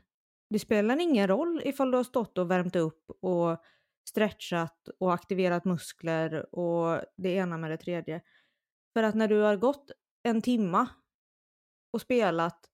Det 0.50 0.60
spelar 0.60 0.98
ingen 1.02 1.28
roll 1.28 1.62
ifall 1.66 1.92
du 1.92 1.98
har 1.98 2.04
stått 2.04 2.38
och 2.38 2.52
värmt 2.52 2.76
upp 2.76 3.12
och 3.22 3.64
stretchat 4.10 4.90
och 5.00 5.14
aktiverat 5.14 5.66
muskler 5.66 6.56
och 6.56 7.02
det 7.16 7.30
ena 7.30 7.58
med 7.58 7.72
det 7.72 7.78
tredje. 7.78 8.22
För 8.94 9.04
att 9.04 9.16
när 9.16 9.28
du 9.28 9.42
har 9.42 9.58
gått 9.58 9.92
en 10.24 10.42
timma 10.42 10.90
och 11.92 12.02
spelat 12.02 12.70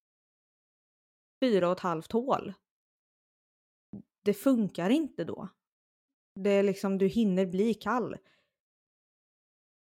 fyra 1.44 1.68
och 1.68 1.72
ett 1.72 1.80
halvt 1.80 2.12
hål. 2.12 2.54
Det 4.24 4.34
funkar 4.34 4.90
inte 4.90 5.24
då. 5.24 5.50
Det 6.36 6.50
är 6.50 6.64
liksom, 6.64 6.98
du 6.98 7.08
hinner 7.08 7.46
bli 7.46 7.74
kall. 7.74 8.18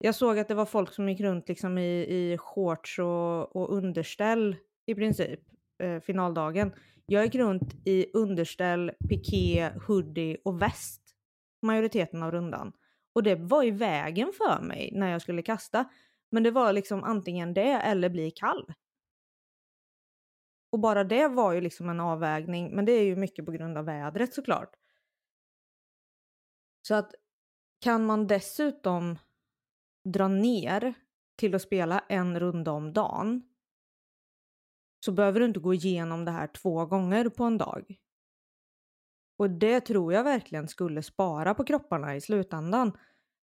Jag 0.01 0.15
såg 0.15 0.39
att 0.39 0.47
det 0.47 0.55
var 0.55 0.65
folk 0.65 0.93
som 0.93 1.09
gick 1.09 1.21
runt 1.21 1.49
liksom 1.49 1.77
i, 1.77 2.01
i 2.01 2.37
shorts 2.37 2.99
och, 2.99 3.55
och 3.55 3.77
underställ 3.77 4.55
i 4.85 4.95
princip, 4.95 5.39
eh, 5.83 5.99
finaldagen. 5.99 6.73
Jag 7.05 7.25
gick 7.25 7.35
runt 7.35 7.87
i 7.87 8.11
underställ, 8.13 8.91
piké, 9.09 9.71
hoodie 9.87 10.37
och 10.43 10.61
väst 10.61 11.01
majoriteten 11.61 12.23
av 12.23 12.31
rundan. 12.31 12.73
Och 13.13 13.23
det 13.23 13.35
var 13.35 13.63
i 13.63 13.71
vägen 13.71 14.33
för 14.37 14.61
mig 14.61 14.89
när 14.93 15.11
jag 15.11 15.21
skulle 15.21 15.41
kasta. 15.41 15.89
Men 16.31 16.43
det 16.43 16.51
var 16.51 16.73
liksom 16.73 17.03
antingen 17.03 17.53
det 17.53 17.71
eller 17.71 18.09
bli 18.09 18.31
kall. 18.31 18.73
Och 20.71 20.79
bara 20.79 21.03
det 21.03 21.27
var 21.27 21.53
ju 21.53 21.61
liksom 21.61 21.89
en 21.89 21.99
avvägning, 21.99 22.75
men 22.75 22.85
det 22.85 22.91
är 22.91 23.03
ju 23.03 23.15
mycket 23.15 23.45
på 23.45 23.51
grund 23.51 23.77
av 23.77 23.85
vädret 23.85 24.33
såklart. 24.33 24.75
Så 26.81 26.95
att 26.95 27.15
kan 27.81 28.05
man 28.05 28.27
dessutom 28.27 29.17
dra 30.11 30.27
ner 30.27 30.93
till 31.35 31.55
att 31.55 31.61
spela 31.61 31.99
en 31.99 32.39
runda 32.39 32.71
om 32.71 32.93
dagen 32.93 33.43
så 35.05 35.11
behöver 35.11 35.39
du 35.39 35.45
inte 35.45 35.59
gå 35.59 35.73
igenom 35.73 36.25
det 36.25 36.31
här 36.31 36.47
två 36.47 36.85
gånger 36.85 37.29
på 37.29 37.43
en 37.43 37.57
dag. 37.57 37.95
Och 39.37 39.49
det 39.49 39.81
tror 39.81 40.13
jag 40.13 40.23
verkligen 40.23 40.67
skulle 40.67 41.03
spara 41.03 41.53
på 41.53 41.63
kropparna 41.63 42.15
i 42.15 42.21
slutändan. 42.21 42.97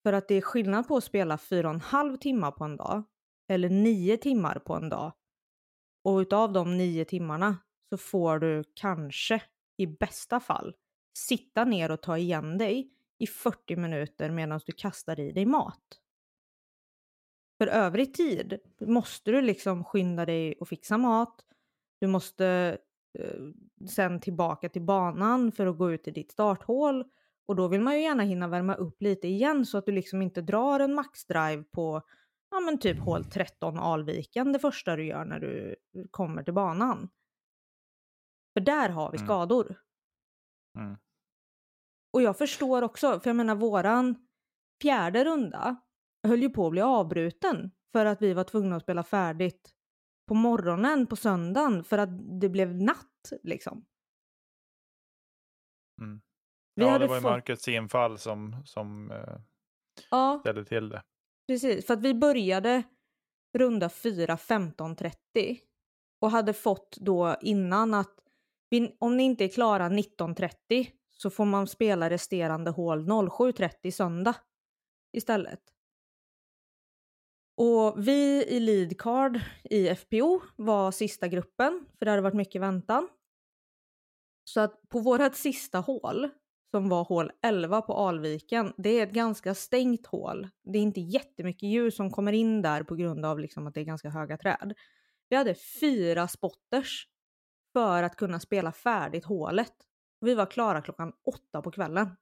För 0.02 0.12
att 0.12 0.28
det 0.28 0.34
är 0.34 0.40
skillnad 0.40 0.88
på 0.88 0.96
att 0.96 1.04
spela 1.04 1.38
fyra 1.38 1.68
och 1.68 1.74
en 1.74 1.80
halv 1.80 2.16
timme 2.16 2.50
på 2.50 2.64
en 2.64 2.76
dag 2.76 3.02
eller 3.48 3.68
nio 3.68 4.16
timmar 4.16 4.58
på 4.58 4.74
en 4.74 4.88
dag 4.88 5.12
och 6.04 6.18
utav 6.18 6.52
de 6.52 6.76
nio 6.78 7.04
timmarna 7.04 7.56
så 7.88 7.96
får 7.96 8.38
du 8.38 8.64
kanske 8.74 9.42
i 9.76 9.86
bästa 9.86 10.40
fall 10.40 10.74
sitta 11.18 11.64
ner 11.64 11.90
och 11.90 12.02
ta 12.02 12.18
igen 12.18 12.58
dig 12.58 12.90
i 13.18 13.26
40 13.26 13.76
minuter 13.76 14.30
medan 14.30 14.60
du 14.66 14.72
kastar 14.72 15.20
i 15.20 15.32
dig 15.32 15.46
mat. 15.46 16.01
För 17.62 17.66
övrig 17.66 18.14
tid 18.14 18.60
måste 18.80 19.30
du 19.30 19.42
liksom 19.42 19.84
skynda 19.84 20.26
dig 20.26 20.54
och 20.60 20.68
fixa 20.68 20.98
mat. 20.98 21.44
Du 22.00 22.06
måste 22.06 22.78
eh, 23.18 23.40
sen 23.88 24.20
tillbaka 24.20 24.68
till 24.68 24.82
banan 24.82 25.52
för 25.52 25.66
att 25.66 25.78
gå 25.78 25.92
ut 25.92 26.08
i 26.08 26.10
ditt 26.10 26.32
starthål 26.32 27.04
och 27.46 27.56
då 27.56 27.68
vill 27.68 27.80
man 27.80 27.94
ju 27.94 28.02
gärna 28.02 28.22
hinna 28.22 28.48
värma 28.48 28.74
upp 28.74 29.02
lite 29.02 29.28
igen 29.28 29.66
så 29.66 29.78
att 29.78 29.86
du 29.86 29.92
liksom 29.92 30.22
inte 30.22 30.40
drar 30.40 30.80
en 30.80 30.94
maxdrive 30.94 31.64
på 31.64 32.02
ja 32.50 32.60
men 32.60 32.78
typ 32.78 32.98
hål 32.98 33.24
13 33.24 33.78
Alviken 33.78 34.52
det 34.52 34.58
första 34.58 34.96
du 34.96 35.06
gör 35.06 35.24
när 35.24 35.40
du 35.40 35.76
kommer 36.10 36.42
till 36.42 36.54
banan. 36.54 37.08
För 38.52 38.60
där 38.60 38.88
har 38.88 39.12
vi 39.12 39.16
mm. 39.16 39.26
skador. 39.26 39.80
Mm. 40.78 40.96
Och 42.12 42.22
jag 42.22 42.38
förstår 42.38 42.82
också, 42.82 43.20
för 43.20 43.30
jag 43.30 43.36
menar 43.36 43.54
våran 43.54 44.26
fjärde 44.82 45.24
runda 45.24 45.76
höll 46.22 46.42
ju 46.42 46.50
på 46.50 46.66
att 46.66 46.70
bli 46.72 46.80
avbruten 46.80 47.70
för 47.92 48.06
att 48.06 48.22
vi 48.22 48.34
var 48.34 48.44
tvungna 48.44 48.76
att 48.76 48.82
spela 48.82 49.02
färdigt 49.02 49.74
på 50.28 50.34
morgonen 50.34 51.06
på 51.06 51.16
söndagen 51.16 51.84
för 51.84 51.98
att 51.98 52.40
det 52.40 52.48
blev 52.48 52.74
natt 52.74 53.32
liksom. 53.42 53.84
Mm. 56.00 56.20
Ja, 56.74 56.98
det 56.98 57.06
var 57.06 57.16
ju 57.16 57.22
mörkrets 57.22 57.68
infall 57.68 58.18
som, 58.18 58.62
som 58.64 59.10
uh, 59.10 59.40
ja. 60.10 60.38
ställde 60.40 60.64
till 60.64 60.88
det. 60.88 61.02
Precis, 61.46 61.86
för 61.86 61.94
att 61.94 62.02
vi 62.02 62.14
började 62.14 62.82
runda 63.58 63.88
4 63.88 64.36
15.30 64.36 65.58
och 66.20 66.30
hade 66.30 66.52
fått 66.52 66.96
då 67.00 67.36
innan 67.40 67.94
att 67.94 68.14
vi, 68.70 68.96
om 68.98 69.16
ni 69.16 69.22
inte 69.22 69.44
är 69.44 69.48
klara 69.48 69.88
19.30 69.88 70.88
så 71.10 71.30
får 71.30 71.44
man 71.44 71.66
spela 71.66 72.10
resterande 72.10 72.70
hål 72.70 73.08
07.30 73.08 73.90
söndag 73.90 74.36
istället. 75.12 75.60
Och 77.54 78.08
vi 78.08 78.44
i 78.48 78.60
leadcard 78.60 79.40
i 79.64 79.94
FPO 79.94 80.40
var 80.56 80.90
sista 80.90 81.28
gruppen, 81.28 81.86
för 81.98 82.04
det 82.04 82.10
hade 82.10 82.22
varit 82.22 82.34
mycket 82.34 82.62
väntan. 82.62 83.08
Så 84.44 84.60
att 84.60 84.88
på 84.88 85.00
vårat 85.00 85.36
sista 85.36 85.78
hål 85.78 86.28
som 86.70 86.88
var 86.88 87.04
hål 87.04 87.30
11 87.42 87.82
på 87.82 87.94
Alviken, 87.94 88.72
det 88.76 88.88
är 88.88 89.06
ett 89.06 89.12
ganska 89.12 89.54
stängt 89.54 90.06
hål. 90.06 90.48
Det 90.64 90.78
är 90.78 90.82
inte 90.82 91.00
jättemycket 91.00 91.68
ljus 91.68 91.96
som 91.96 92.10
kommer 92.10 92.32
in 92.32 92.62
där 92.62 92.82
på 92.82 92.94
grund 92.94 93.24
av 93.24 93.38
liksom 93.38 93.66
att 93.66 93.74
det 93.74 93.80
är 93.80 93.84
ganska 93.84 94.10
höga 94.10 94.36
träd. 94.38 94.74
Vi 95.28 95.36
hade 95.36 95.54
fyra 95.54 96.28
spotters 96.28 97.08
för 97.72 98.02
att 98.02 98.16
kunna 98.16 98.40
spela 98.40 98.72
färdigt 98.72 99.24
hålet. 99.24 99.72
Vi 100.20 100.34
var 100.34 100.46
klara 100.46 100.82
klockan 100.82 101.12
åtta 101.26 101.62
på 101.62 101.70
kvällen. 101.70 102.16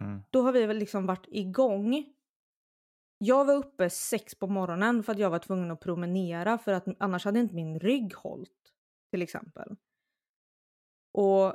Mm. 0.00 0.22
Då 0.30 0.42
har 0.42 0.52
vi 0.52 0.66
väl 0.66 0.78
liksom 0.78 1.06
varit 1.06 1.26
igång. 1.28 2.04
Jag 3.24 3.44
var 3.44 3.54
uppe 3.54 3.90
sex 3.90 4.34
på 4.34 4.46
morgonen 4.46 5.02
för 5.02 5.12
att 5.12 5.18
jag 5.18 5.30
var 5.30 5.38
tvungen 5.38 5.70
att 5.70 5.80
promenera 5.80 6.58
för 6.58 6.72
att 6.72 6.84
annars 6.98 7.24
hade 7.24 7.40
inte 7.40 7.54
min 7.54 7.78
rygg 7.78 8.14
hållit. 8.14 8.72
Till 9.10 9.22
exempel. 9.22 9.76
Och 11.12 11.54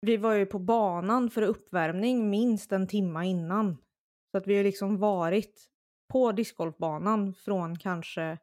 vi 0.00 0.16
var 0.16 0.34
ju 0.34 0.46
på 0.46 0.58
banan 0.58 1.30
för 1.30 1.42
uppvärmning 1.42 2.30
minst 2.30 2.72
en 2.72 2.86
timma 2.86 3.24
innan. 3.24 3.76
Så 4.30 4.38
att 4.38 4.46
vi 4.46 4.56
har 4.56 4.64
liksom 4.64 4.98
varit 4.98 5.70
på 6.08 6.32
discgolfbanan 6.32 7.34
från 7.34 7.78
kanske 7.78 8.38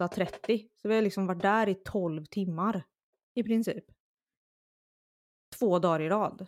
8.30. 0.00 0.68
Så 0.82 0.88
vi 0.88 0.94
har 0.94 1.02
liksom 1.02 1.26
varit 1.26 1.42
där 1.42 1.68
i 1.68 1.74
12 1.74 2.24
timmar 2.24 2.82
i 3.34 3.42
princip. 3.42 3.84
Två 5.58 5.78
dagar 5.78 6.00
i 6.00 6.08
rad. 6.08 6.46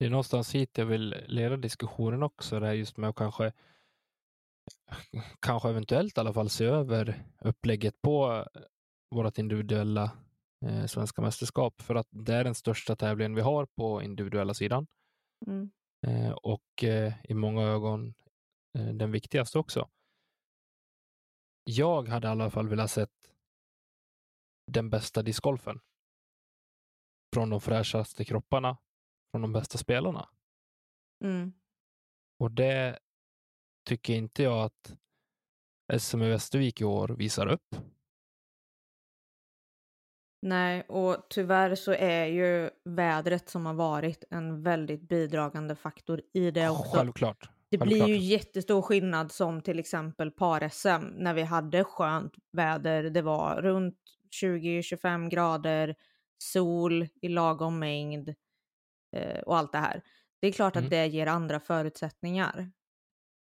Det 0.00 0.06
är 0.06 0.10
någonstans 0.10 0.54
hit 0.54 0.78
jag 0.78 0.86
vill 0.86 1.24
leda 1.28 1.56
diskussionen 1.56 2.22
också, 2.22 2.60
det 2.60 2.66
här 2.66 2.72
just 2.72 2.96
med 2.96 3.10
att 3.10 3.16
kanske 3.16 3.52
kanske 5.40 5.68
eventuellt 5.68 6.16
i 6.16 6.20
alla 6.20 6.32
fall 6.32 6.50
se 6.50 6.64
över 6.64 7.24
upplägget 7.40 8.02
på 8.02 8.46
vårt 9.10 9.38
individuella 9.38 10.12
eh, 10.66 10.86
svenska 10.86 11.22
mästerskap 11.22 11.82
för 11.82 11.94
att 11.94 12.08
det 12.10 12.34
är 12.34 12.44
den 12.44 12.54
största 12.54 12.96
tävlingen 12.96 13.34
vi 13.34 13.40
har 13.40 13.66
på 13.66 14.02
individuella 14.02 14.54
sidan 14.54 14.86
Mm. 15.46 15.70
eh, 16.06 16.32
och 16.32 16.84
eh, 16.84 17.14
i 17.24 17.34
många 17.34 17.62
ögon 17.62 18.14
eh, 18.78 18.86
den 18.94 19.12
viktigaste 19.12 19.58
också. 19.58 19.88
Jag 21.64 22.08
hade 22.08 22.28
i 22.28 22.30
alla 22.30 22.50
fall 22.50 22.68
velat 22.68 22.90
sett 22.90 23.32
den 24.66 24.90
bästa 24.90 25.22
discgolfen 25.22 25.80
från 27.34 27.50
de 27.50 27.60
fräschaste 27.60 28.24
kropparna, 28.24 28.76
från 29.30 29.42
de 29.42 29.52
bästa 29.52 29.78
spelarna. 29.78 30.28
Mm. 31.24 31.52
Och 32.38 32.50
det 32.50 32.98
tycker 33.88 34.14
inte 34.14 34.42
jag 34.42 34.64
att 34.64 34.96
SM 36.00 36.22
i 36.22 36.28
Västervik 36.28 36.80
i 36.80 36.84
år 36.84 37.08
visar 37.08 37.46
upp. 37.46 37.76
Nej, 40.42 40.82
och 40.82 41.26
tyvärr 41.30 41.74
så 41.74 41.92
är 41.92 42.26
ju 42.26 42.70
vädret 42.84 43.48
som 43.48 43.66
har 43.66 43.74
varit 43.74 44.24
en 44.30 44.62
väldigt 44.62 45.08
bidragande 45.08 45.76
faktor 45.76 46.22
i 46.32 46.50
det 46.50 46.68
också. 46.68 46.96
Självklart. 46.96 47.50
Det 47.68 47.78
blir 47.78 48.08
ju 48.08 48.16
jättestor 48.16 48.82
skillnad 48.82 49.32
som 49.32 49.60
till 49.60 49.78
exempel 49.78 50.30
par-SM 50.30 51.06
när 51.16 51.34
vi 51.34 51.42
hade 51.42 51.84
skönt 51.84 52.34
väder. 52.52 53.02
Det 53.02 53.22
var 53.22 53.62
runt 53.62 53.98
20-25 54.42 55.30
grader, 55.30 55.94
sol 56.38 57.08
i 57.22 57.28
lagom 57.28 57.78
mängd 57.78 58.34
eh, 59.16 59.40
och 59.40 59.56
allt 59.56 59.72
det 59.72 59.78
här. 59.78 60.02
Det 60.40 60.48
är 60.48 60.52
klart 60.52 60.76
Mm. 60.76 60.84
att 60.86 60.90
det 60.90 61.06
ger 61.06 61.26
andra 61.26 61.60
förutsättningar. 61.60 62.54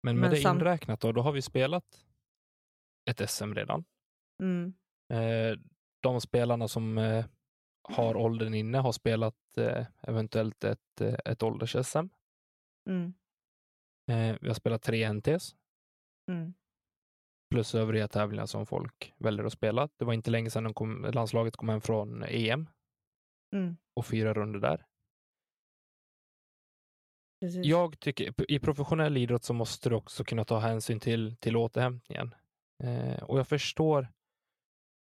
Men 0.04 0.16
med 0.16 0.22
men 0.22 0.30
det 0.32 0.38
sam- 0.42 0.58
inräknat 0.58 1.00
då, 1.00 1.12
då 1.12 1.22
har 1.22 1.32
vi 1.32 1.42
spelat 1.42 2.06
ett 3.10 3.30
SM 3.30 3.54
redan. 3.54 3.84
Mm. 4.44 4.74
Eh, 5.14 5.60
de 6.00 6.22
spelarna 6.22 6.68
som 6.68 6.98
eh, 6.98 7.26
har 7.90 8.16
åldern 8.18 8.54
inne 8.54 8.78
har 8.78 8.92
spelat 8.92 9.58
eh, 9.58 9.86
eventuellt 10.02 10.64
ett, 10.64 11.02
eh, 11.02 11.16
ett 11.26 11.44
ålders-SM. 11.44 12.10
Mm. 12.90 13.14
Eh, 14.12 14.38
vi 14.42 14.48
har 14.48 14.54
spelat 14.56 14.82
tre 14.82 15.04
NTs 15.14 15.56
Mm. 16.32 16.54
plus 17.52 17.76
övriga 17.76 18.08
tävlingar 18.08 18.46
som 18.46 18.66
folk 18.66 19.14
väljer 19.18 19.46
att 19.46 19.54
spela. 19.54 19.90
Det 19.98 20.06
var 20.06 20.14
inte 20.14 20.32
länge 20.32 20.50
sedan 20.50 20.74
kom, 20.74 21.02
landslaget 21.14 21.56
kom 21.56 21.70
hem 21.70 21.82
från 21.82 22.24
EM 22.24 22.70
Mm. 23.56 23.78
och 23.94 24.06
fyra 24.06 24.34
runder 24.34 24.60
där. 24.60 24.86
Precis. 27.44 27.66
Jag 27.66 28.00
tycker 28.00 28.52
i 28.52 28.60
professionell 28.60 29.18
idrott 29.18 29.44
så 29.44 29.54
måste 29.54 29.90
du 29.90 29.96
också 29.96 30.24
kunna 30.24 30.46
ta 30.46 30.60
hänsyn 30.60 31.00
till, 31.00 31.36
till 31.36 31.58
återhämtningen. 31.58 32.36
Eh, 32.84 33.24
och 33.24 33.40
jag 33.40 33.48
förstår, 33.48 34.08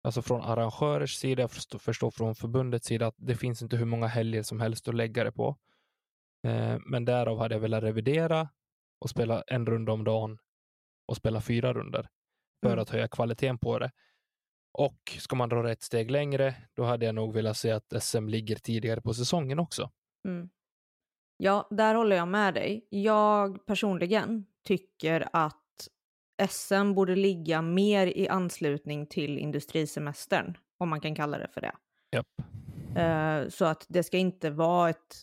alltså 0.03 0.21
från 0.21 0.41
arrangörers 0.41 1.15
sida, 1.15 1.41
jag 1.41 1.51
förstår, 1.51 1.79
förstår 1.79 2.11
från 2.11 2.35
förbundets 2.35 2.87
sida 2.87 3.07
att 3.07 3.15
det 3.17 3.35
finns 3.35 3.61
inte 3.61 3.77
hur 3.77 3.85
många 3.85 4.07
helger 4.07 4.43
som 4.43 4.59
helst 4.59 4.87
att 4.87 4.95
lägga 4.95 5.23
det 5.23 5.31
på. 5.31 5.57
Eh, 6.47 6.77
men 6.85 7.05
därav 7.05 7.39
hade 7.39 7.55
jag 7.55 7.59
velat 7.59 7.83
revidera 7.83 8.49
och 8.99 9.09
spela 9.09 9.43
en 9.47 9.65
runda 9.65 9.91
om 9.91 10.03
dagen 10.03 10.37
och 11.05 11.17
spela 11.17 11.41
fyra 11.41 11.73
runder 11.73 12.09
för 12.61 12.69
Mm. 12.69 12.79
att 12.79 12.89
höja 12.89 13.07
kvaliteten 13.07 13.57
på 13.57 13.79
det. 13.79 13.91
Och 14.71 15.17
ska 15.19 15.35
man 15.35 15.49
dra 15.49 15.71
ett 15.71 15.81
steg 15.81 16.11
längre, 16.11 16.55
då 16.73 16.83
hade 16.83 17.05
jag 17.05 17.15
nog 17.15 17.33
velat 17.33 17.57
se 17.57 17.71
att 17.71 18.03
SM 18.03 18.27
ligger 18.27 18.55
tidigare 18.55 19.01
på 19.01 19.13
säsongen 19.13 19.59
också. 19.59 19.91
Mm. 20.25 20.49
Ja, 21.41 21.67
där 21.69 21.95
håller 21.95 22.15
jag 22.15 22.27
med 22.27 22.53
dig. 22.53 22.87
Jag 22.89 23.65
personligen 23.65 24.45
tycker 24.63 25.29
att 25.33 25.55
SM 26.49 26.93
borde 26.93 27.15
ligga 27.15 27.61
mer 27.61 28.07
i 28.07 28.27
anslutning 28.27 29.07
till 29.07 29.37
industrisemestern, 29.37 30.57
om 30.77 30.89
man 30.89 31.01
kan 31.01 31.15
kalla 31.15 31.37
det 31.37 31.47
för 31.47 31.61
det. 31.61 31.71
Japp. 32.11 32.27
Eh, 32.97 33.49
så 33.49 33.65
att 33.65 33.85
det 33.89 34.03
ska 34.03 34.17
inte 34.17 34.49
vara 34.49 34.89
ett... 34.89 35.15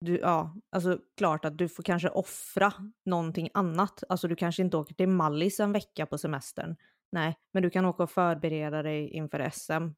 Du, 0.00 0.18
ja, 0.18 0.56
alltså 0.70 0.98
klart 1.16 1.44
att 1.44 1.58
du 1.58 1.68
får 1.68 1.82
kanske 1.82 2.08
offra 2.08 2.72
någonting 3.04 3.48
annat. 3.54 4.04
Alltså 4.08 4.28
du 4.28 4.36
kanske 4.36 4.62
inte 4.62 4.76
åker 4.76 4.94
till 4.94 5.08
Mallis 5.08 5.60
en 5.60 5.72
vecka 5.72 6.06
på 6.06 6.18
semestern. 6.18 6.76
Nej, 7.12 7.38
men 7.52 7.62
du 7.62 7.70
kan 7.70 7.84
åka 7.84 8.02
och 8.02 8.10
förbereda 8.10 8.82
dig 8.82 9.08
inför 9.08 9.50
SM 9.50 9.88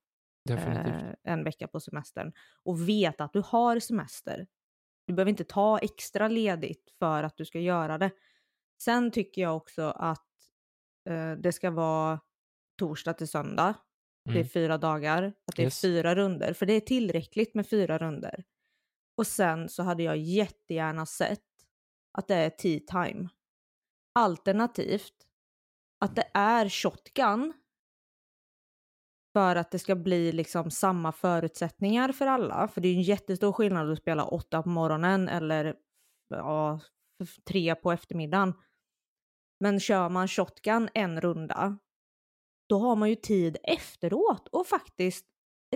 Definitivt. 0.45 1.03
eh, 1.03 1.33
en 1.33 1.45
vecka 1.45 1.69
på 1.69 1.81
semestern 1.81 2.33
och 2.64 2.88
veta 2.88 3.25
att 3.25 3.33
du 3.33 3.43
har 3.47 3.81
semester. 3.81 4.47
Du 5.09 5.14
behöver 5.14 5.31
inte 5.31 5.44
ta 5.44 5.79
extra 5.79 6.29
ledigt 6.29 6.90
för 6.99 7.23
att 7.23 7.37
du 7.37 7.44
ska 7.44 7.61
göra 7.61 7.99
det. 7.99 8.11
Sen 8.83 9.11
tycker 9.11 9.42
jag 9.42 9.57
också 9.57 9.83
att 9.83 10.27
eh, 11.09 11.33
det 11.33 11.53
ska 11.53 11.71
vara 11.71 12.21
torsdag 12.79 13.12
till 13.14 13.29
söndag. 13.29 13.75
Det 14.25 14.31
är 14.31 14.35
Mm. 14.37 14.49
fyra 14.49 14.79
dagar. 14.79 15.23
Att 15.47 15.57
det 15.57 15.62
Yes. 15.62 15.85
är 15.85 15.88
fyra 15.88 16.14
runder. 16.14 16.53
För 16.53 16.66
det 16.66 16.73
är 16.73 16.81
tillräckligt 16.81 17.55
med 17.55 17.68
fyra 17.68 17.99
runder. 17.99 18.44
Och 19.16 19.27
sen 19.27 19.68
så 19.68 19.83
hade 19.83 20.03
jag 20.03 20.16
jättegärna 20.16 21.07
sett 21.07 21.40
att 22.12 22.29
det 22.29 22.35
är 22.35 22.51
tea 22.51 22.81
time. 22.81 23.29
Alternativt 24.14 25.14
att 25.99 26.16
det 26.16 26.31
är 26.35 26.68
shotgun 26.68 27.53
för 29.38 29.57
att 29.57 29.70
det 29.70 29.79
ska 29.79 29.96
bli 29.96 30.33
liksom 30.33 30.70
samma 30.70 31.12
förutsättningar 31.12 32.12
för 32.12 32.27
alla. 32.27 32.68
För 32.68 32.81
det 32.81 32.88
är 32.88 32.92
ju 32.92 32.96
en 32.96 33.03
jättestor 33.03 33.53
skillnad 33.53 33.90
att 33.90 33.98
spela 33.98 34.24
åtta 34.24 34.62
på 34.62 34.68
morgonen 34.68 35.29
eller 35.29 35.74
ja, 36.29 36.81
tre 37.48 37.74
på 37.74 37.92
eftermiddagen. 37.92 38.55
Men 39.61 39.81
kör 39.81 40.09
man 40.09 40.29
shotgun 40.29 40.88
en 40.94 41.20
runda, 41.20 41.79
då 42.68 42.79
har 42.79 42.96
man 42.96 43.09
ju 43.09 43.14
tid 43.14 43.57
efteråt 43.62 44.48
och 44.48 44.66
faktiskt 44.66 45.27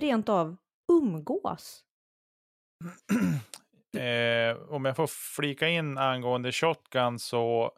rent 0.01 0.29
av 0.29 0.57
umgås. 0.91 1.83
Eh, 3.97 4.57
om 4.69 4.85
jag 4.85 4.95
får 4.95 5.07
flika 5.07 5.67
in 5.67 5.97
angående 5.97 6.51
shotgun 6.51 7.19
så 7.19 7.71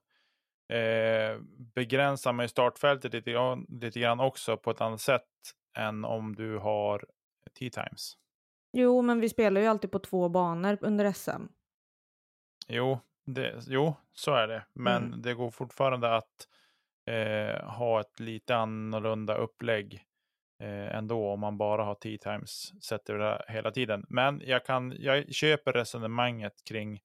eh, 0.74 1.40
begränsar 1.76 2.34
man 2.34 2.44
ju 2.44 2.48
startfältet 2.48 3.14
lite, 3.14 3.58
lite 3.68 4.00
grann 4.00 4.20
också 4.20 4.58
på 4.58 4.72
ett 4.72 4.82
annat 4.82 5.02
sätt 5.02 5.24
än 5.76 6.06
om 6.06 6.36
du 6.36 6.58
har 6.58 7.06
tea 7.60 7.70
times. 7.70 8.14
Jo, 8.74 9.02
men 9.02 9.20
vi 9.22 9.30
spelar 9.30 9.62
ju 9.62 9.68
alltid 9.68 9.92
på 9.92 10.00
två 10.00 10.30
banor 10.30 10.78
under 10.82 11.06
SM. 11.14 11.46
Jo, 12.68 13.00
det, 13.26 13.60
jo 13.68 13.96
så 14.14 14.34
är 14.34 14.48
det. 14.48 14.66
Men 14.74 15.04
Mm. 15.08 15.22
det 15.22 15.34
går 15.34 15.50
fortfarande 15.50 16.16
att 16.16 16.48
eh, 17.06 17.70
ha 17.70 18.02
ett 18.02 18.20
lite 18.20 18.56
annorlunda 18.56 19.36
upplägg 19.38 20.04
eh, 20.64 20.96
ändå 20.96 21.32
om 21.32 21.40
man 21.40 21.58
bara 21.58 21.84
har 21.84 21.96
tea 21.96 22.18
times 22.18 22.84
sett 22.84 23.10
över 23.10 23.46
hela 23.48 23.72
tiden. 23.72 24.06
Men 24.10 24.42
jag, 24.46 24.66
kan, 24.66 24.94
jag 25.00 25.34
köper 25.34 25.74
resonemanget 25.74 26.64
kring 26.70 27.00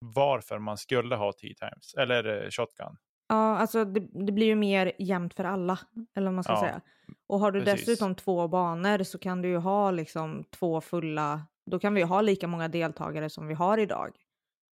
varför 0.00 0.58
man 0.58 0.78
skulle 0.78 1.16
ha 1.16 1.32
tea 1.32 1.54
times 1.54 1.94
eller 1.98 2.42
eh, 2.44 2.50
shotgun. 2.50 2.96
Ja, 3.28 3.56
alltså 3.58 3.84
det, 3.84 4.00
det 4.26 4.32
blir 4.32 4.46
ju 4.46 4.54
mer 4.54 4.92
jämnt 4.98 5.34
för 5.34 5.44
alla, 5.44 5.78
eller 6.14 6.26
vad 6.26 6.34
man 6.34 6.44
ska 6.44 6.52
Ja, 6.52 6.60
säga. 6.60 6.80
Och 7.26 7.38
har 7.40 7.52
du 7.52 7.64
precis. 7.64 7.80
dessutom 7.86 8.14
två 8.14 8.48
banor 8.48 9.02
så 9.02 9.18
kan 9.18 9.42
du 9.42 9.48
ju 9.48 9.56
ha 9.56 9.90
liksom 9.90 10.44
två 10.50 10.80
fulla, 10.80 11.46
då 11.66 11.78
kan 11.78 11.94
vi 11.94 12.00
ju 12.00 12.06
ha 12.06 12.20
lika 12.20 12.48
många 12.48 12.68
deltagare 12.68 13.30
som 13.30 13.46
vi 13.46 13.54
har 13.54 13.78
idag. 13.78 14.16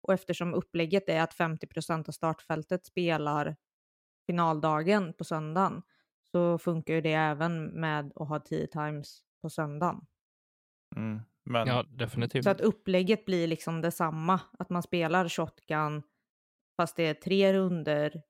Och 0.04 0.14
eftersom 0.14 0.54
upplägget 0.54 1.10
är 1.10 1.22
att 1.22 1.34
50% 1.36 2.08
av 2.08 2.12
startfältet 2.12 2.86
spelar 2.86 3.56
finaldagen 4.28 5.14
på 5.14 5.24
söndagen 5.24 5.82
så 6.32 6.58
funkar 6.58 6.94
ju 6.94 7.02
det 7.02 7.14
även 7.14 7.66
med 7.66 8.12
att 8.16 8.28
ha 8.28 8.40
10 8.40 8.68
times 8.68 9.20
på 9.42 9.50
söndagen. 9.50 10.06
Mm. 10.96 11.20
Men 11.44 11.68
Ja, 11.68 11.86
definitivt. 11.90 12.44
Så 12.44 12.50
att 12.50 12.62
upplägget 12.62 13.26
blir 13.26 13.48
liksom 13.48 13.82
detsamma. 13.82 14.40
Att 14.60 14.70
man 14.70 14.84
spelar 14.84 15.30
shotgun 15.30 16.04
fast 16.78 16.96
det 16.96 17.04
är 17.04 17.14
tre 17.14 17.54
runder 17.54 18.22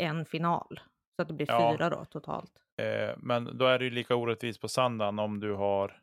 en 0.00 0.24
final. 0.26 0.80
Så 1.16 1.22
att 1.22 1.28
det 1.28 1.34
blir 1.34 1.46
Ja. 1.50 1.72
fyra 1.76 1.90
då 1.90 2.04
totalt. 2.04 2.52
Eh, 2.82 3.14
men 3.16 3.58
då 3.58 3.64
är 3.66 3.78
det 3.78 3.84
ju 3.84 3.90
lika 3.90 4.14
orättvist 4.16 4.60
på 4.60 4.68
söndagen 4.68 5.18
om 5.18 5.40
du 5.40 5.52
har 5.54 6.00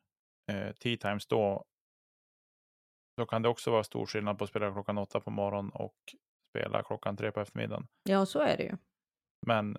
eh, 0.51 0.71
tea 0.73 0.97
times 0.97 1.25
då. 1.27 1.63
Då 3.17 3.25
kan 3.25 3.41
det 3.41 3.49
också 3.49 3.71
vara 3.71 3.84
stor 3.84 4.06
skillnad 4.06 4.38
på 4.38 4.43
att 4.43 4.49
spela 4.49 4.71
klockan 4.71 4.97
åtta 4.97 5.19
på 5.19 5.32
morgonen 5.32 5.71
och 5.71 5.95
spela 6.49 6.84
klockan 6.84 7.17
tre 7.17 7.32
på 7.32 7.39
eftermiddagen. 7.41 7.88
Ja, 8.10 8.25
så 8.25 8.39
är 8.39 8.58
det 8.58 8.63
ju. 8.63 8.77
Men 9.47 9.77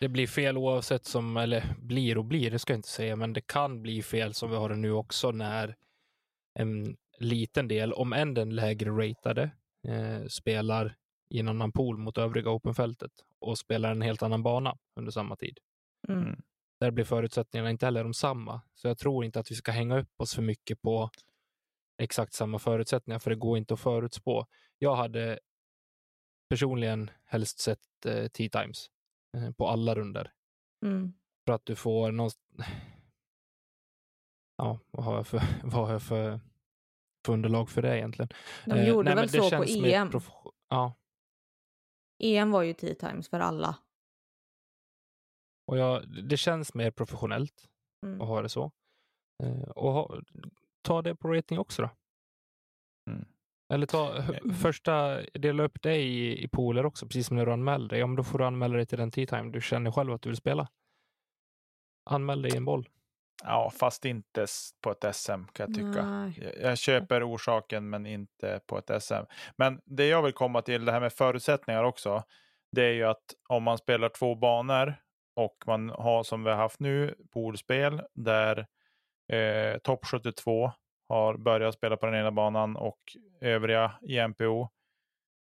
Det 0.00 0.08
blir 0.08 0.26
fel 0.26 0.56
oavsett 0.58 1.04
som, 1.04 1.36
eller 1.36 1.64
blir 1.78 2.18
och 2.18 2.24
blir, 2.24 2.50
det 2.50 2.58
ska 2.58 2.72
jag 2.72 2.78
inte 2.78 2.88
säga, 2.88 3.16
men 3.16 3.32
det 3.32 3.40
kan 3.40 3.82
bli 3.82 4.02
fel 4.02 4.34
som 4.34 4.50
vi 4.50 4.56
har 4.56 4.68
det 4.68 4.76
nu 4.76 4.92
också 4.92 5.30
när 5.30 5.76
en 6.58 6.96
liten 7.18 7.68
del, 7.68 7.92
om 7.92 8.12
än 8.12 8.34
den 8.34 8.54
lägre 8.54 8.90
ratade, 8.90 9.50
eh, 9.88 10.24
spelar 10.28 10.96
i 11.28 11.38
en 11.40 11.48
annan 11.48 11.72
pool 11.72 11.98
mot 11.98 12.18
övriga 12.18 12.50
openfältet 12.50 13.12
och 13.38 13.58
spelar 13.58 13.90
en 13.90 14.02
helt 14.02 14.22
annan 14.22 14.42
bana 14.42 14.78
under 14.96 15.12
samma 15.12 15.36
tid. 15.36 15.58
Mm. 16.08 16.22
Mm. 16.22 16.42
Där 16.80 16.90
blir 16.90 17.04
förutsättningarna 17.04 17.70
inte 17.70 17.86
heller 17.86 18.02
de 18.04 18.14
samma. 18.14 18.60
Så 18.74 18.88
jag 18.88 18.98
tror 18.98 19.24
inte 19.24 19.40
att 19.40 19.50
vi 19.50 19.54
ska 19.54 19.72
hänga 19.72 19.98
upp 19.98 20.20
oss 20.20 20.34
för 20.34 20.42
mycket 20.42 20.82
på 20.82 21.10
exakt 22.02 22.32
samma 22.32 22.58
förutsättningar, 22.58 23.18
för 23.18 23.30
det 23.30 23.36
går 23.36 23.58
inte 23.58 23.74
att 23.74 23.80
förutspå. 23.80 24.46
Jag 24.78 24.96
hade 24.96 25.38
personligen 26.50 27.10
helst 27.24 27.58
sett 27.60 28.06
eh, 28.06 28.28
tea 28.28 28.48
times 28.50 28.86
eh, 29.36 29.50
på 29.52 29.68
alla 29.68 29.94
runder 29.94 30.32
Mm. 30.84 31.12
för 31.46 31.52
att 31.52 31.66
du 31.66 31.76
får 31.76 32.12
någon... 32.12 32.30
Ja, 34.56 34.78
vad 34.90 35.04
har 35.04 35.16
jag 35.16 35.26
för, 35.26 35.40
vad 35.64 35.72
har 35.86 35.92
jag 35.92 36.02
för, 36.02 36.40
för 37.26 37.32
underlag 37.32 37.70
för 37.70 37.82
det 37.82 37.96
egentligen? 37.98 38.28
De 38.64 38.70
Eh, 38.72 38.88
gjorde 38.88 39.04
nej, 39.04 39.14
men 39.14 39.26
väl 39.26 39.50
så 39.50 39.56
på 39.56 39.64
EM. 39.86 40.10
prof- 40.10 40.52
Ja, 40.68 40.94
EM 42.18 42.50
var 42.50 42.62
ju 42.62 42.74
tea 42.74 42.94
times 42.94 43.28
för 43.28 43.40
alla. 43.40 43.78
och 45.70 45.78
jag, 45.78 46.08
det 46.28 46.36
känns 46.36 46.74
mer 46.74 46.90
professionellt 46.90 47.68
Mm. 48.06 48.20
att 48.20 48.28
ha 48.28 48.42
det 48.42 48.48
så. 48.48 48.70
Eh, 49.42 49.62
och 49.70 49.92
ha, 49.92 50.20
ta 50.82 51.02
det 51.02 51.16
på 51.16 51.28
rating 51.28 51.58
också 51.58 51.82
då. 51.82 51.90
Mm. 53.10 53.24
Eller 53.72 53.86
ta 53.86 54.16
Mm. 54.16 54.54
första, 54.54 55.22
dela 55.22 55.62
upp 55.62 55.82
dig 55.82 56.02
i, 56.08 56.44
i 56.44 56.48
pooler 56.48 56.86
också, 56.86 57.06
precis 57.06 57.26
som 57.26 57.36
när 57.36 57.46
du 57.46 57.52
anmäler 57.52 57.88
dig. 57.88 57.98
Ja, 57.98 58.06
men 58.06 58.16
då 58.16 58.24
får 58.24 58.38
du 58.38 58.44
anmäla 58.44 58.76
dig 58.76 58.86
till 58.86 58.98
den 58.98 59.10
tea 59.10 59.26
time 59.26 59.50
du 59.52 59.60
känner 59.60 59.90
själv 59.90 60.12
att 60.12 60.22
du 60.22 60.28
vill 60.28 60.36
spela. 60.36 60.68
Anmäl 62.10 62.42
dig 62.42 62.52
i 62.52 62.56
en 62.56 62.64
boll. 62.64 62.88
Ja, 63.44 63.70
fast 63.70 64.04
inte 64.04 64.46
på 64.82 64.90
ett 64.90 65.16
SM 65.16 65.30
kan 65.30 65.66
jag 65.66 65.74
tycka. 65.74 66.06
Nej. 66.06 66.38
Jag, 66.42 66.70
jag 66.70 66.78
köper 66.78 67.34
orsaken 67.34 67.90
men 67.90 68.06
inte 68.06 68.60
på 68.66 68.78
ett 68.78 69.02
SM. 69.02 69.24
Men 69.56 69.80
det 69.84 70.06
jag 70.06 70.22
vill 70.22 70.32
komma 70.32 70.62
till, 70.62 70.84
det 70.84 70.92
här 70.92 71.00
med 71.00 71.12
förutsättningar 71.12 71.84
också. 71.84 72.22
Det 72.72 72.82
är 72.82 72.92
ju 72.92 73.04
att 73.04 73.24
om 73.48 73.62
man 73.62 73.78
spelar 73.78 74.08
två 74.08 74.34
banor 74.34 74.94
och 75.36 75.56
man 75.66 75.88
har 75.88 76.22
som 76.22 76.44
vi 76.44 76.50
har 76.50 76.56
haft 76.56 76.80
nu 76.80 77.14
poolspel 77.32 78.02
där 78.14 78.66
eh, 79.32 79.78
topp 79.78 80.06
72 80.06 80.72
har 81.08 81.36
börjat 81.36 81.74
spela 81.74 81.96
på 81.96 82.06
den 82.06 82.14
ena 82.14 82.30
banan 82.30 82.76
och 82.76 82.98
övriga 83.40 83.92
i 84.02 84.28
MPO 84.28 84.68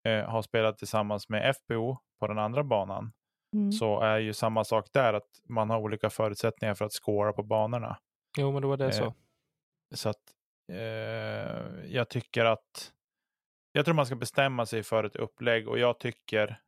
eh, 0.08 0.29
har 0.29 0.41
spelat 0.41 0.77
tillsammans 0.77 1.29
med 1.29 1.55
FPO 1.55 1.97
på 2.19 2.27
den 2.27 2.39
andra 2.39 2.63
banan. 2.63 3.12
Mm. 3.56 3.72
Så 3.72 4.02
är 4.02 4.20
ju 4.20 4.34
samma 4.34 4.63
sak 4.63 4.86
där 4.94 5.13
att 5.13 5.30
man 5.50 5.70
har 5.70 5.80
olika 5.80 6.10
förutsättningar 6.10 6.76
för 6.76 6.86
att 6.86 6.94
scora 6.94 7.34
på 7.34 7.44
banorna. 7.44 7.98
Jo, 8.38 8.52
men 8.52 8.62
då 8.62 8.68
var 8.68 8.78
det 8.78 8.86
Eh, 8.86 8.91
så. 8.91 9.13
Så 9.96 10.10
att 10.10 10.22
eh, 10.72 11.86
jag 11.86 12.10
tycker 12.10 12.46
att 12.46 12.91
jag 13.72 13.86
tror 13.86 13.96
man 13.96 14.06
ska 14.06 14.15
bestämma 14.15 14.65
sig 14.65 14.84
för 14.84 15.04
ett 15.04 15.15
upplägg 15.15 15.68
och 15.68 15.80
jag 15.80 16.00
tycker 16.00 16.60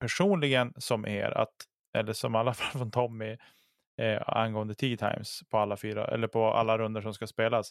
personligen 0.00 0.72
som 0.76 1.06
er 1.06 1.30
att, 1.30 1.54
eller 1.98 2.12
som 2.12 2.34
i 2.34 2.38
alla 2.38 2.54
fall 2.54 2.78
från 2.78 2.90
Tommy 2.90 3.36
eh, 4.00 4.22
angående 4.26 4.74
tea 4.74 4.96
times 4.96 5.40
på 5.50 5.58
alla 5.58 5.76
fyra 5.76 6.06
eller 6.08 6.28
på 6.28 6.44
alla 6.44 6.78
runder 6.78 7.00
som 7.00 7.14
ska 7.14 7.26
spelas. 7.26 7.70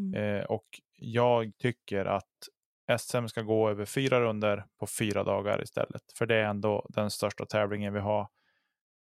Mm. 0.00 0.14
Eh, 0.14 0.44
och 0.44 0.66
jag 0.98 1.52
tycker 1.58 2.04
att 2.04 2.48
SM 2.98 3.26
ska 3.26 3.42
gå 3.42 3.68
över 3.70 3.84
fyra 3.84 4.20
runder 4.20 4.64
på 4.78 4.86
fyra 4.86 5.24
dagar 5.24 5.62
istället. 5.62 6.02
För 6.18 6.26
det 6.26 6.34
är 6.36 6.44
ändå 6.44 6.86
den 6.88 7.10
största 7.10 7.46
tävlingen 7.46 7.92
vi 7.94 8.00
har 8.00 8.28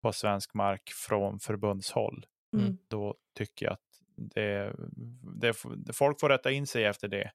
på 0.02 0.14
svensk 0.14 0.54
mark 0.54 0.90
från 1.08 1.40
förbundshåll 1.40 2.26
Mm. 2.54 2.78
då 2.88 3.16
tycker 3.38 3.66
jag 3.66 3.74
att 3.74 3.80
det, 4.16 4.76
det, 5.38 5.54
folk 5.94 6.20
får 6.20 6.30
rätta 6.30 6.52
in 6.52 6.68
sig 6.68 6.86
efter 6.86 7.08
det. 7.08 7.32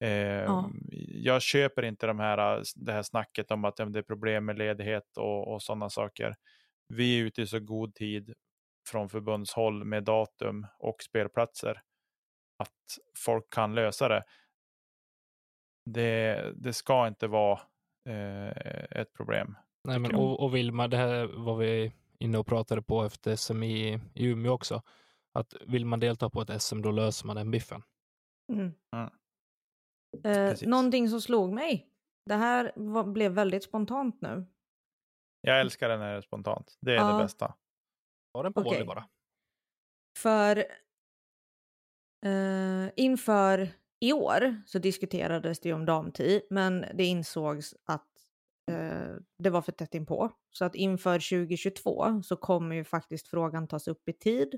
Eh, 0.00 0.10
Ja. 0.44 0.70
Jag 1.08 1.42
köper 1.42 1.82
inte 1.82 2.06
de 2.06 2.18
här, 2.18 2.62
det 2.76 2.92
här 2.92 3.02
snacket 3.02 3.50
om 3.50 3.64
att 3.64 3.76
det 3.76 3.98
är 3.98 4.02
problem 4.02 4.44
med 4.44 4.58
ledighet 4.58 5.16
och, 5.16 5.54
och 5.54 5.62
sådana 5.62 5.90
saker. 5.90 6.36
Vi 6.88 7.20
är 7.20 7.24
ute 7.24 7.42
i 7.42 7.46
så 7.46 7.60
god 7.60 7.94
tid 7.94 8.34
från 8.88 9.08
förbundshåll 9.08 9.84
med 9.84 10.04
datum 10.04 10.66
och 10.78 11.02
spelplatser 11.02 11.82
att 12.56 12.98
folk 13.18 13.52
kan 13.52 13.74
lösa 13.74 14.08
det. 14.08 14.24
Det, 15.92 16.52
det 16.56 16.72
ska 16.72 17.06
inte 17.08 17.26
vara 17.26 17.60
eh, 18.08 18.48
ett 19.00 19.12
problem. 19.12 19.56
Nej, 19.84 19.98
men, 19.98 20.14
och, 20.14 20.40
och 20.40 20.54
vill 20.54 20.72
man, 20.72 20.90
det 20.90 20.96
här 20.96 21.26
var 21.26 21.56
vi 21.56 21.92
inne 22.18 22.38
och 22.38 22.46
pratade 22.46 22.82
på 22.82 23.04
efter 23.04 23.36
SM 23.36 23.62
i, 23.62 24.00
i 24.14 24.26
Umeå 24.26 24.52
också, 24.52 24.82
att 25.32 25.54
vill 25.66 25.86
man 25.86 26.00
delta 26.00 26.30
på 26.30 26.40
ett 26.40 26.62
SM 26.62 26.82
då 26.82 26.90
löser 26.90 27.26
man 27.26 27.36
den 27.36 27.50
biffen. 27.50 27.82
Mm. 28.52 28.72
Mm. 28.96 29.10
Eh, 30.24 30.56
någonting 30.62 31.08
som 31.08 31.20
slog 31.20 31.52
mig. 31.52 31.86
Det 32.26 32.34
här 32.34 32.72
var, 32.76 33.04
blev 33.04 33.32
väldigt 33.32 33.64
spontant 33.64 34.20
nu. 34.20 34.46
Jag 35.40 35.60
älskar 35.60 35.88
det 35.88 35.96
när 35.98 36.10
det 36.12 36.16
är 36.16 36.20
spontant. 36.20 36.78
Det 36.80 36.92
är 36.92 36.96
Ja. 36.96 37.12
det 37.12 37.22
bästa. 37.22 37.54
Ta 38.34 38.42
den 38.42 38.52
på 38.52 38.60
volley 38.60 38.84
bara. 38.84 39.08
För 40.18 40.56
eh, 42.26 42.90
inför 42.96 43.68
i 44.00 44.12
år 44.12 44.62
så 44.66 44.78
diskuterades 44.78 45.60
det 45.60 45.68
ju 45.68 45.74
om 45.74 45.84
damtid, 45.84 46.42
men 46.50 46.84
det 46.94 47.04
insågs 47.04 47.74
att 47.84 48.08
eh, 48.70 49.14
det 49.38 49.50
var 49.50 49.62
för 49.62 49.72
tätt 49.72 49.94
inpå. 49.94 50.30
Så 50.50 50.64
att 50.64 50.74
inför 50.74 51.14
2022 51.14 52.22
så 52.22 52.36
kommer 52.36 52.76
ju 52.76 52.84
faktiskt 52.84 53.28
frågan 53.28 53.68
tas 53.68 53.88
upp 53.88 54.08
i 54.08 54.12
tid 54.12 54.54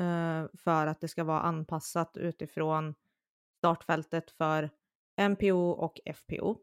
eh, 0.00 0.46
för 0.58 0.86
att 0.86 1.00
det 1.00 1.08
ska 1.08 1.24
vara 1.24 1.40
anpassat 1.40 2.16
utifrån 2.16 2.94
startfältet 3.58 4.30
för 4.30 4.70
MPO 5.30 5.70
och 5.70 6.00
FPO. 6.14 6.56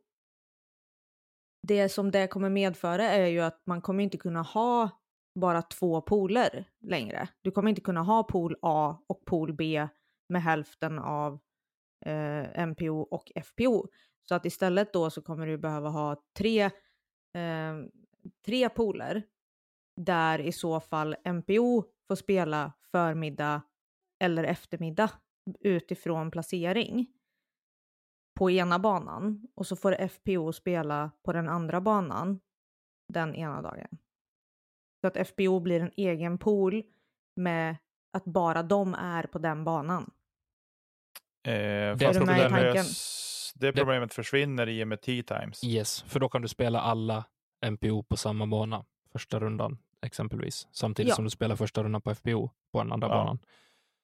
Det 1.68 1.90
som 1.90 2.12
det 2.12 2.28
kommer 2.28 2.50
medföra 2.50 3.04
är 3.04 3.28
ju 3.28 3.40
att 3.40 3.62
man 3.66 3.82
kommer 3.82 4.04
inte 4.04 4.18
kunna 4.18 4.42
ha 4.42 4.90
bara 5.36 5.62
två 5.62 6.02
pooler 6.02 6.66
längre. 6.80 7.30
Du 7.42 7.52
kommer 7.52 7.70
inte 7.70 7.82
kunna 7.82 8.02
ha 8.02 8.24
pool 8.24 8.56
A 8.62 8.98
och 9.08 9.26
pool 9.26 9.54
B 9.54 9.88
med 10.30 10.44
hälften 10.44 11.00
av 11.00 11.40
eh, 12.06 12.68
MPO 12.68 13.02
och 13.02 13.32
FPO. 13.46 13.88
Så 14.22 14.36
att 14.36 14.46
istället 14.46 14.94
då 14.94 15.10
så 15.10 15.22
kommer 15.22 15.48
du 15.48 15.58
behöva 15.58 15.90
ha 15.90 16.24
tre, 16.38 16.62
eh, 17.34 17.76
tre 18.46 18.70
poler 18.70 19.24
där 20.02 20.40
i 20.40 20.52
så 20.52 20.80
fall 20.80 21.16
MPO 21.24 21.84
får 22.08 22.16
spela 22.16 22.74
förmiddag 22.92 23.62
eller 24.20 24.44
eftermiddag 24.44 25.12
utifrån 25.60 26.32
placering 26.32 27.08
på 28.34 28.52
ena 28.52 28.80
banan 28.80 29.48
och 29.56 29.68
så 29.68 29.76
får 29.76 30.08
FPO 30.08 30.54
spela 30.54 31.12
på 31.24 31.34
den 31.34 31.50
andra 31.50 31.82
banan 31.82 32.40
den 33.14 33.36
ena 33.36 33.62
dagen. 33.62 33.98
Så 35.02 35.08
att 35.08 35.28
FPO 35.28 35.60
blir 35.60 35.82
en 35.82 35.92
egen 35.96 36.38
pool 36.38 36.84
med 37.36 37.78
att 38.14 38.26
bara 38.26 38.64
de 38.64 38.94
är 38.94 39.24
på 39.24 39.40
den 39.40 39.64
banan. 39.64 40.12
Eh, 41.44 41.52
Det 41.54 41.98
fast 42.06 42.20
är 42.20 42.26
med 42.26 42.38
i 42.38 42.42
det, 42.44 42.50
tanken. 42.50 42.74
lös, 42.74 43.54
det 43.56 43.74
problemet 43.74 44.14
försvinner 44.14 44.70
i 44.70 44.84
och 44.84 44.88
med 44.88 45.02
tea 45.02 45.24
times. 45.24 45.64
Yes, 45.64 46.02
för 46.02 46.20
då 46.20 46.30
kan 46.30 46.42
du 46.42 46.48
spela 46.48 46.82
alla 46.82 47.24
MPO 47.66 48.04
på 48.04 48.18
samma 48.18 48.48
bana 48.48 48.86
första 49.12 49.40
rundan 49.40 49.78
exempelvis. 50.06 50.68
Samtidigt 50.72 51.10
Ja. 51.10 51.16
som 51.16 51.24
du 51.24 51.30
spelar 51.30 51.56
första 51.56 51.84
rundan 51.84 52.02
på 52.02 52.12
FPO 52.16 52.50
på 52.72 52.84
den 52.84 52.92
andra 52.92 53.08
Ja. 53.08 53.14
banan. 53.16 53.40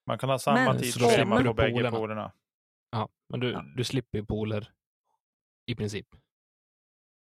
Man 0.06 0.17
kan 0.17 0.30
ha 0.30 0.39
samma 0.39 0.63
Men- 0.65 0.78
tidsschema 0.78 1.41
på 1.43 1.49
om- 1.49 1.56
bägge 1.56 1.91
polerna. 1.91 2.32
Ja, 2.91 3.10
men 3.30 3.39
du, 3.39 3.52
Ja. 3.52 3.63
du 3.75 3.84
slipper 3.84 4.17
ju 4.17 4.25
pooler 4.25 4.71
i 5.65 5.75
princip. 5.75 6.08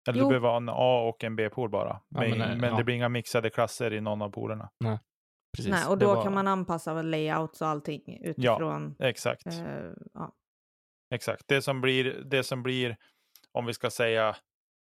Eller 0.08 0.18
Jo. 0.18 0.24
du 0.24 0.28
behöver 0.28 0.48
ha 0.48 0.56
en 0.56 0.68
A 0.68 1.08
och 1.08 1.24
en 1.24 1.36
B-pool 1.36 1.70
bara. 1.70 1.88
Ja, 1.88 2.00
Men, 2.20 2.30
men, 2.30 2.38
men, 2.38 2.64
eh, 2.64 2.70
ja. 2.70 2.76
det 2.76 2.84
blir 2.84 2.94
inga 2.94 3.08
mixade 3.08 3.50
klasser 3.50 3.92
i 3.92 4.00
någon 4.00 4.22
av 4.22 4.30
polerna. 4.30 4.70
Precis. 5.56 5.70
Nej, 5.70 5.86
och 5.86 5.98
Det 5.98 6.04
då 6.04 6.14
var- 6.14 6.22
kan 6.22 6.34
man 6.34 6.46
anpassa 6.48 6.94
väl 6.94 7.10
layouts 7.10 7.60
och 7.62 7.68
allting 7.68 8.18
utifrån. 8.22 8.94
Exakt. 8.98 9.46
eh, 9.46 9.90
ja. 10.14 10.34
Exakt. 11.14 11.48
Det 11.48 11.62
som, 11.62 11.80
blir, 11.80 12.04
det 12.24 12.42
som 12.44 12.62
blir, 12.62 12.96
om 13.52 13.66
vi 13.66 13.74
ska 13.74 13.90
säga 13.90 14.36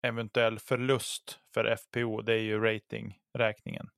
eventuell 0.06 0.58
förlust 0.58 1.38
för 1.54 1.64
FPO, 1.76 2.22
det 2.22 2.32
är 2.32 2.40
ju 2.42 2.60
ratingräkningen. 2.60 3.88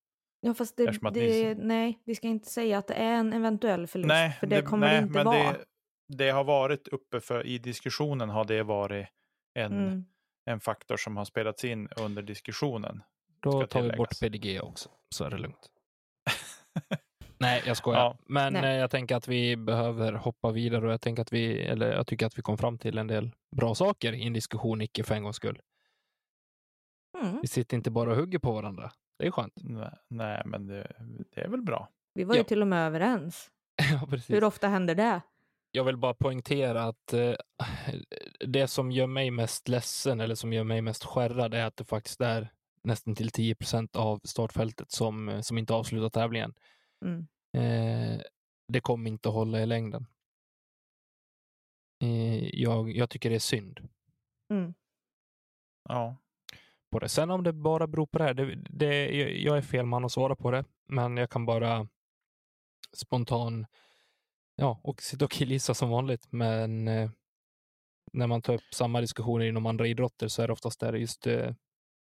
Ja, 0.40 0.54
fast 0.54 0.76
det, 0.76 0.86
det, 0.86 1.10
ni- 1.12 1.54
nej, 1.54 2.02
vi 2.04 2.14
ska 2.14 2.26
inte 2.28 2.50
säga 2.50 2.78
att 2.78 2.86
det 2.86 2.94
är 2.94 3.12
en 3.14 3.32
eventuell 3.32 3.86
förlust, 3.86 4.08
Nej, 4.08 4.32
för 4.40 4.46
det, 4.46 4.62
kommer 4.62 4.86
nej, 4.86 4.96
det 4.96 5.02
inte 5.02 5.14
men 5.14 5.26
vara. 5.26 5.52
Det, 5.52 5.64
det 6.08 6.30
har 6.30 6.44
varit 6.44 6.88
uppe 6.88 7.20
för 7.20 7.46
i 7.46 7.58
diskussionen 7.58 8.28
har 8.30 8.44
det 8.44 8.62
varit 8.62 9.06
en, 9.54 9.72
Mm. 9.72 10.04
en 10.44 10.60
faktor 10.60 10.96
som 10.96 11.16
har 11.16 11.24
spelats 11.24 11.64
in 11.64 11.88
under 12.00 12.22
diskussionen. 12.22 13.02
Då 13.40 13.66
tar 13.66 13.82
vi 13.82 13.96
bort. 13.96 14.20
PDG 14.20 14.60
också, 14.62 14.88
så 15.14 15.24
är 15.24 15.30
det 15.30 15.38
lugnt. 15.38 15.70
Nej, 17.38 17.62
jag 17.66 17.76
skojar. 17.76 18.00
Ja. 18.00 18.16
Men 18.26 18.52
Nej. 18.52 18.64
eh, 18.64 18.80
jag 18.80 18.90
tänker 18.90 19.16
att 19.16 19.28
vi 19.28 19.56
behöver 19.56 20.12
hoppa 20.12 20.50
vidare 20.50 20.86
och 20.86 20.92
jag 20.92 21.00
tänker 21.00 21.22
att 21.22 21.32
vi, 21.32 21.62
eller 21.62 21.92
jag 21.92 22.06
tycker 22.06 22.26
att 22.26 22.38
vi 22.38 22.42
kom 22.42 22.58
fram 22.58 22.78
till 22.78 22.98
en 22.98 23.06
del 23.06 23.30
bra 23.56 23.74
saker 23.74 24.12
i 24.12 24.26
en 24.26 24.32
diskussion, 24.32 24.80
icke 24.80 25.04
för 25.04 25.14
en 25.14 25.22
gångs 25.22 25.36
skull. 25.36 25.60
Mm. 27.22 27.38
Vi 27.42 27.48
sitter 27.48 27.76
inte 27.76 27.90
bara 27.90 28.10
och 28.10 28.16
hugger 28.16 28.38
på 28.38 28.52
varandra. 28.52 28.92
Det 29.18 29.26
är 29.26 29.30
skönt. 29.30 29.52
Nej, 29.56 29.90
nej 30.08 30.42
men 30.46 30.66
det, 30.66 30.92
det 31.34 31.40
är 31.40 31.48
väl 31.48 31.62
bra. 31.62 31.88
Vi 32.14 32.24
var 32.24 32.34
ju 32.34 32.40
Ja. 32.40 32.44
till 32.44 32.62
och 32.62 32.68
med 32.68 32.86
överens. 32.86 33.50
ja, 33.92 34.06
precis. 34.10 34.30
Hur 34.36 34.44
ofta 34.44 34.68
händer 34.68 34.94
det? 34.94 35.20
Jag 35.72 35.84
vill 35.84 35.96
bara 35.96 36.14
poängtera 36.14 36.82
att 36.82 37.12
eh, 37.12 37.32
det 38.46 38.68
som 38.68 38.92
gör 38.92 39.06
mig 39.06 39.30
mest 39.30 39.68
ledsen 39.68 40.20
eller 40.20 40.34
som 40.34 40.52
gör 40.52 40.64
mig 40.64 40.82
mest 40.82 41.04
skärrad 41.04 41.54
är 41.54 41.64
att 41.64 41.76
det 41.76 41.84
faktiskt 41.84 42.20
är 42.20 42.50
nästan 42.84 43.14
till 43.14 43.30
10 43.30 43.54
procent 43.54 43.96
av 43.96 44.20
startfältet 44.24 44.90
som, 44.90 45.28
eh, 45.28 45.40
som 45.40 45.58
inte 45.58 45.74
avslutar 45.74 46.10
tävlingen. 46.10 46.54
Mm. 47.04 47.26
Eh, 47.56 48.20
det 48.68 48.80
kommer 48.80 49.10
inte 49.10 49.28
att 49.28 49.34
hålla 49.34 49.60
i 49.60 49.66
längden. 49.66 50.06
Eh, 52.02 52.60
jag, 52.60 52.90
jag 52.96 53.10
tycker 53.10 53.30
det 53.30 53.36
är 53.36 53.40
synd 53.40 53.88
Mm. 54.50 54.74
Ja, 55.88 56.16
på 56.92 56.98
det. 56.98 57.08
Sen 57.08 57.30
om 57.30 57.42
det 57.44 57.52
bara 57.52 57.86
beror 57.86 58.06
på 58.06 58.18
det 58.18 58.24
här, 58.24 58.34
det, 58.34 58.54
det, 58.70 59.10
jag- 59.16 59.32
jag 59.36 59.56
är 59.56 59.62
fel 59.62 59.86
man 59.86 60.04
att 60.04 60.12
svara 60.12 60.36
på 60.36 60.50
det, 60.50 60.64
men 60.86 61.16
jag 61.16 61.30
kan 61.30 61.46
bara 61.46 61.88
spontan 62.92 63.66
ja, 64.56 64.80
och 64.84 65.02
sitta 65.02 65.24
och 65.24 65.30
killgissa 65.30 65.74
som 65.74 65.90
vanligt. 65.90 66.32
Men 66.32 66.88
eh, 66.88 67.10
när 68.12 68.26
man 68.26 68.42
tar 68.42 68.54
upp 68.54 68.74
samma 68.74 69.00
diskussioner 69.00 69.44
inom 69.46 69.66
andra 69.66 69.86
idrotter 69.86 70.28
så 70.28 70.42
är 70.42 70.46
det 70.46 70.52
oftast 70.52 70.80
där 70.80 70.92
just 70.92 71.26
eh, 71.26 71.54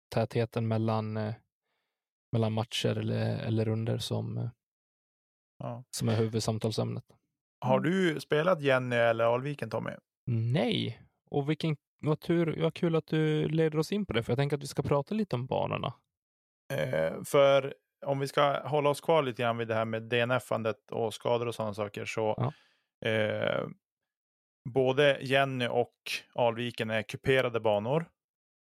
tätheten 0.09 0.67
mellan, 0.67 1.17
eh, 1.17 1.33
mellan 2.31 2.53
matcher 2.53 2.97
eller, 2.97 3.37
eller 3.39 3.65
runder 3.65 3.97
som, 3.97 4.37
eh, 4.37 4.49
ja. 5.59 5.83
som 5.91 6.09
är 6.09 6.15
huvudsamtalsämnet. 6.15 7.03
Har 7.65 7.77
Mm. 7.77 7.91
du 7.91 8.19
spelat 8.19 8.61
Jenny 8.61 8.95
eller 8.95 9.23
Alviken 9.25 9.69
Tommy? 9.69 9.91
Nej, 10.31 11.01
och 11.31 11.49
vilken 11.49 11.75
vad 12.05 12.19
tur, 12.19 12.61
vad 12.61 12.73
kul 12.73 12.95
att 12.95 13.07
du 13.07 13.47
leder 13.49 13.79
oss 13.79 13.91
in 13.91 14.05
på 14.05 14.13
det, 14.13 14.23
för 14.23 14.31
jag 14.31 14.37
tänker 14.37 14.57
att 14.57 14.63
vi 14.63 14.67
ska 14.67 14.81
prata 14.83 15.15
lite 15.15 15.35
om 15.35 15.45
banorna. 15.47 15.93
Eh, 16.73 17.23
för 17.23 17.73
om 18.05 18.19
vi 18.19 18.27
ska 18.27 18.67
hålla 18.67 18.89
oss 18.89 19.01
kvar 19.01 19.23
lite 19.23 19.41
grann 19.41 19.57
vid 19.57 19.67
det 19.67 19.75
här 19.75 19.85
med 19.85 20.03
DNF-andet 20.03 20.91
och 20.91 21.13
skador 21.13 21.47
och 21.47 21.55
sådana 21.55 21.73
saker 21.73 22.05
så 22.05 22.35
Ja. 22.37 22.53
eh, 23.09 23.67
både 24.69 25.19
Jenny 25.21 25.67
och 25.67 25.93
Alviken 26.35 26.89
är 26.89 27.01
kuperade 27.03 27.59
banor. 27.59 28.05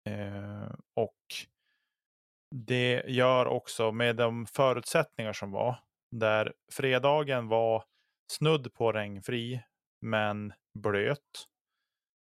Eh, 0.09 0.62
och 0.95 1.17
det 2.55 3.03
gör 3.07 3.45
också 3.45 3.91
med 3.91 4.15
de 4.15 4.45
förutsättningar 4.45 5.33
som 5.33 5.51
var, 5.51 5.75
där 6.11 6.53
fredagen 6.71 7.47
var 7.47 7.83
snudd 8.31 8.73
på 8.73 8.91
regnfri, 8.91 9.63
men 10.01 10.53
blöt. 10.79 11.47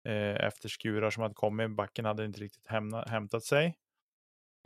Eh, 0.07 0.45
efter 0.45 0.69
skurar 0.69 1.09
som 1.09 1.23
hade 1.23 1.35
kommit, 1.35 1.71
backen 1.71 2.05
hade 2.05 2.25
inte 2.25 2.39
riktigt 2.39 2.67
hämna, 2.67 3.01
hämtat 3.01 3.43
sig. 3.43 3.77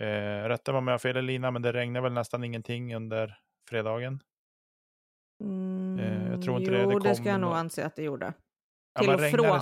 Eh, 0.02 0.48
rätta 0.48 0.72
mig 0.72 0.80
om 0.80 0.88
jag 0.88 0.94
har 0.94 1.00
fel 1.00 1.18
Elina, 1.18 1.52
men 1.52 1.62
det 1.62 1.74
regnade 1.74 2.04
väl 2.04 2.14
nästan 2.14 2.44
ingenting 2.44 2.96
under 2.96 3.40
fredagen. 3.70 4.20
Mm, 5.44 6.32
jag 6.32 6.42
tror 6.42 6.60
inte 6.60 6.72
jo, 6.72 6.78
det. 6.78 6.86
Det 6.86 6.94
det, 6.94 7.00
kom 7.00 7.16
ska 7.16 7.30
jag 7.30 7.42
nog 7.42 7.54
anse 7.54 7.86
att 7.86 7.96
det 7.96 8.04
gjorde. 8.04 8.34
Ja, 8.94 9.00
Till 9.00 9.10
men 9.10 9.16
och 9.16 9.22
regnade 9.22 9.62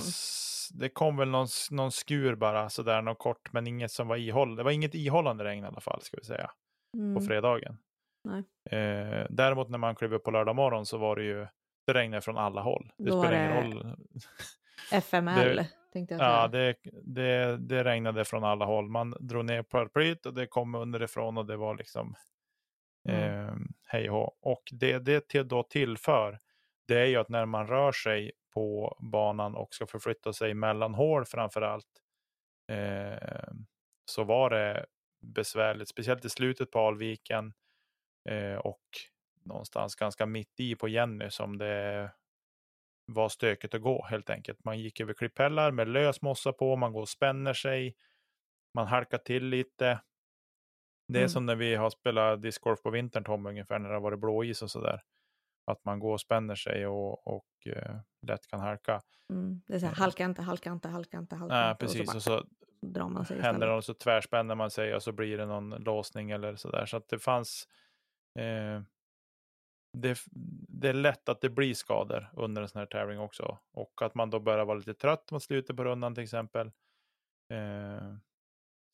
Det 0.80 0.88
kom 0.88 1.16
väl 1.16 1.28
någon, 1.28 1.46
någon 1.70 1.92
skur 1.92 2.34
bara 2.34 2.68
sådär, 2.68 3.02
något 3.02 3.18
kort, 3.18 3.52
men 3.52 3.66
inget 3.66 3.90
som 3.92 4.08
var 4.08 4.16
ihåll. 4.16 4.56
Det 4.56 4.62
var 4.62 4.70
inget 4.70 4.94
ihållande 4.94 5.44
regn 5.44 5.64
i 5.64 5.66
alla 5.66 5.80
fall, 5.80 6.02
ska 6.02 6.16
vi 6.16 6.24
säga, 6.24 6.50
på 6.92 6.98
Mm. 6.98 7.22
fredagen. 7.22 7.78
Nej. 8.24 8.44
Eh, 8.80 9.26
däremot 9.30 9.68
när 9.68 9.78
man 9.78 9.94
klev 9.94 10.14
upp 10.14 10.24
på 10.24 10.30
lördag 10.30 10.56
morgon 10.56 10.86
så 10.86 10.98
var 10.98 11.16
det 11.16 11.22
ju, 11.24 11.46
det 11.86 11.94
regnade 11.94 12.20
från 12.20 12.38
alla 12.38 12.60
håll. 12.60 12.92
Det 12.98 13.04
Då 13.10 13.22
spelar 13.22 13.50
det 13.50 13.64
ingen 13.66 13.72
roll. 13.82 13.96
FML 14.92 15.56
Det- 15.56 15.68
tänkte 15.92 16.14
jag 16.14 16.20
säga. 16.20 16.30
Ja, 16.30 16.48
det, 16.48 16.74
det, 17.02 17.56
det 17.56 17.84
regnade 17.84 18.24
från 18.24 18.44
alla 18.44 18.64
håll. 18.64 18.88
Man 18.88 19.14
drog 19.20 19.44
ner 19.44 19.62
paraplyet 19.62 20.26
och 20.26 20.34
det 20.34 20.46
kom 20.46 20.74
underifrån 20.74 21.38
och 21.38 21.46
det 21.46 21.56
var 21.56 21.74
liksom 21.74 22.14
Mm. 23.08 23.46
eh, 23.48 23.54
hej 23.86 24.10
och. 24.10 24.38
Och 24.42 24.62
det 24.72 24.98
det 24.98 25.28
till, 25.28 25.48
då 25.48 25.62
tillför, 25.62 26.38
det 26.88 26.98
är 27.00 27.06
ju 27.06 27.16
att 27.16 27.28
när 27.28 27.46
man 27.46 27.66
rör 27.66 27.92
sig 27.92 28.32
på 28.50 28.96
banan 29.00 29.54
och 29.56 29.74
ska 29.74 29.86
förflytta 29.86 30.32
sig 30.32 30.54
mellan 30.54 30.94
hål 30.94 31.24
framför 31.24 31.62
allt, 31.62 31.86
eh, 32.68 33.52
så 34.04 34.24
var 34.24 34.50
det 34.50 34.86
besvärligt, 35.22 35.88
speciellt 35.88 36.24
i 36.24 36.30
slutet 36.30 36.70
på 36.70 36.80
Alviken 36.80 37.52
eh, 38.28 38.54
och 38.56 38.82
någonstans 39.44 39.94
ganska 39.96 40.26
mitt 40.26 40.60
i 40.60 40.74
på 40.76 40.88
Jenny 40.88 41.30
som 41.30 41.58
det 41.58 42.10
var 43.06 43.28
stökigt 43.28 43.74
att 43.74 43.82
gå 43.82 44.06
helt 44.06 44.30
enkelt. 44.30 44.64
Man 44.64 44.78
gick 44.80 45.00
över 45.00 45.14
klipphällar 45.14 45.70
med 45.72 45.88
lös 45.88 46.22
mossa 46.22 46.52
på, 46.52 46.76
man 46.76 46.92
går 46.92 47.00
och 47.00 47.08
spänner 47.08 47.54
sig, 47.54 47.96
man 48.74 48.86
halkar 48.86 49.18
till 49.18 49.44
lite. 49.46 50.00
Det 51.08 51.22
är 51.22 51.22
Mm. 51.22 51.28
som 51.28 51.46
när 51.46 51.56
vi 51.56 51.74
har 51.74 51.90
spelat 51.90 52.42
discgolf 52.42 52.82
på 52.82 52.90
vintern 52.90 53.24
Tom, 53.24 53.46
ungefär 53.46 53.78
när 53.78 53.88
det 53.88 53.94
har 53.94 54.00
varit 54.00 54.20
blåis 54.20 54.62
och 54.62 54.70
sådär. 54.70 55.02
Att 55.70 55.84
man 55.84 55.98
går 55.98 56.12
och 56.12 56.20
spänner 56.20 56.54
sig 56.54 56.86
och, 56.86 57.26
och 57.26 57.46
eh, 57.66 57.96
lätt 58.26 58.46
kan 58.46 58.60
halka. 58.60 59.00
Mm. 59.30 59.62
Det 59.66 59.74
är 59.74 59.78
så 59.78 59.86
här, 59.86 59.94
halka 59.94 60.24
inte, 60.24 60.42
halka 60.42 60.70
inte, 60.70 60.88
halka 60.88 61.18
inte, 61.18 61.36
halka 61.36 61.54
Nej, 61.54 61.70
inte. 61.70 61.86
precis. 61.86 62.08
Och 62.08 62.16
Och 62.16 62.22
så, 62.22 62.30
så 62.30 62.30
bara, 62.30 62.40
så 62.40 62.86
drar 62.86 63.08
man 63.08 63.24
sig 63.24 63.40
händer 63.40 63.66
något 63.66 63.84
så 63.84 63.94
tvärspänner 63.94 64.54
man 64.54 64.70
sig 64.70 64.94
och 64.94 65.02
så 65.02 65.12
blir 65.12 65.38
det 65.38 65.46
någon 65.46 65.70
låsning 65.70 66.30
eller 66.30 66.56
sådär. 66.56 66.86
Så 66.86 66.96
att 66.96 67.08
det 67.08 67.18
fanns 67.18 67.68
eh, 68.38 68.82
det, 69.98 70.18
det 70.68 70.88
är 70.88 70.92
lätt 70.92 71.28
att 71.28 71.40
det 71.40 71.50
blir 71.50 71.74
skador 71.74 72.30
under 72.32 72.62
en 72.62 72.68
sån 72.68 72.78
här 72.78 72.86
tävling 72.86 73.18
också. 73.18 73.58
Och 73.72 74.02
att 74.02 74.14
man 74.14 74.30
då 74.30 74.40
börjar 74.40 74.64
vara 74.64 74.78
lite 74.78 74.94
trött 74.94 75.30
mot 75.30 75.42
slutet 75.42 75.76
på 75.76 75.84
rundan 75.84 76.14
till 76.14 76.24
exempel. 76.24 76.66
Eh, 77.52 78.14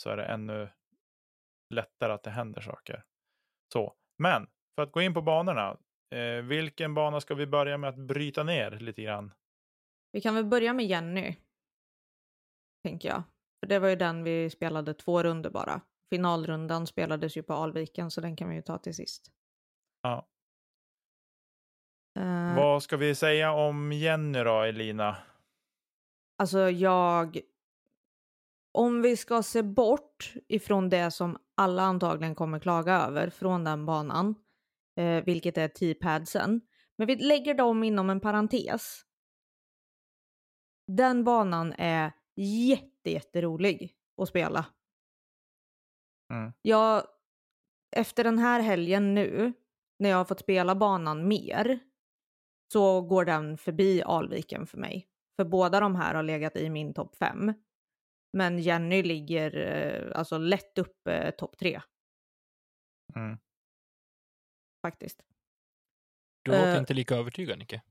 så 0.03 0.11
är 0.11 0.17
det 0.17 0.25
ännu 0.25 0.69
lättare 1.75 2.13
att 2.13 2.23
det 2.23 2.31
händer 2.31 2.61
saker. 2.61 3.05
Så, 3.73 3.95
men 4.19 4.47
för 4.75 4.83
att 4.83 4.93
gå 4.93 5.03
in 5.03 5.15
på 5.15 5.23
banorna. 5.23 5.77
Eh, 6.11 6.45
vilken 6.45 6.95
bana 6.95 7.21
ska 7.21 7.35
vi 7.35 7.47
börja 7.47 7.79
med 7.79 7.91
att 7.91 7.97
bryta 7.97 8.43
ner 8.43 8.71
lite 8.71 9.03
grann? 9.03 9.33
Vi 10.13 10.21
kan 10.21 10.35
väl 10.35 10.45
börja 10.45 10.73
med 10.73 10.87
Jenny. 10.87 11.37
Tänker 12.83 13.09
jag. 13.09 13.23
För 13.61 13.67
det 13.67 13.79
var 13.79 13.89
ju 13.89 13.97
den 13.97 14.25
vi 14.25 14.51
spelade 14.51 14.95
två 14.95 15.23
runder 15.23 15.51
bara. 15.51 15.81
Finalrundan 16.11 16.87
spelades 16.87 17.37
ju 17.37 17.43
på 17.43 17.55
Alviken 17.55 18.11
så 18.11 18.21
den 18.21 18.37
kan 18.37 18.49
vi 18.49 18.55
ju 18.55 18.63
ta 18.63 18.79
till 18.79 18.95
sist. 18.95 19.31
Ja. 20.03 20.27
Eh, 22.19 22.57
Vad 22.57 22.83
ska 22.83 22.97
vi 22.97 23.15
säga 23.15 23.53
om 23.53 23.93
Jenny 23.93 24.45
då, 24.45 24.63
Elina? 24.63 25.17
Alltså 26.39 26.71
jag... 26.71 27.41
Om 28.73 29.03
vi 29.03 29.17
ska 29.17 29.43
se 29.43 29.63
bort 29.63 30.35
ifrån 30.49 30.89
det 30.89 31.11
som 31.11 31.39
alla 31.55 31.83
antagligen 31.83 32.35
kommer 32.35 32.59
klaga 32.59 32.95
över 32.95 33.31
från 33.31 33.65
den 33.65 33.87
banan, 33.87 34.35
eh, 34.97 35.25
vilket 35.25 35.59
är 35.59 35.69
T-padsen, 35.69 36.61
men 36.99 37.07
vi 37.07 37.17
lägger 37.17 37.55
dem 37.55 37.85
inom 37.85 38.11
en 38.11 38.21
parentes. 38.21 39.03
Den 40.87 41.25
banan 41.25 41.75
är 41.79 42.13
jätte, 42.37 43.11
jätterolig 43.11 43.97
att 44.23 44.29
spela. 44.29 44.67
Mm. 46.33 46.53
Jag, 46.63 47.07
efter 47.97 48.25
den 48.25 48.39
här 48.39 48.61
helgen 48.61 49.15
nu, 49.15 49.53
när 49.99 50.11
jag 50.11 50.17
har 50.17 50.25
fått 50.25 50.41
spela 50.41 50.75
banan 50.75 51.29
mer, 51.29 51.79
så 52.73 53.03
går 53.03 53.25
den 53.25 53.59
förbi 53.59 54.03
Alviken 54.03 54.67
för 54.67 54.79
mig. 54.79 55.09
För 55.37 55.45
båda 55.45 55.81
de 55.81 55.95
här 55.95 56.15
har 56.15 56.23
legat 56.23 56.57
i 56.57 56.71
min 56.71 56.95
topp 56.95 57.17
fem. 57.17 57.53
Men 58.33 58.59
Jenny 58.59 59.03
ligger 59.03 59.57
eh, 59.57 60.19
alltså 60.19 60.39
lätt 60.39 60.79
upp 60.79 61.07
eh, 61.09 61.31
topp 61.31 61.59
tre 61.59 61.81
Mm. 63.15 63.39
Faktiskt. 64.87 65.23
Du 66.43 66.51
låter 66.51 66.73
Eh. 66.73 66.79
inte 66.79 66.95
lika 66.95 67.15
övertygad, 67.17 67.59
Nicke. 67.59 67.83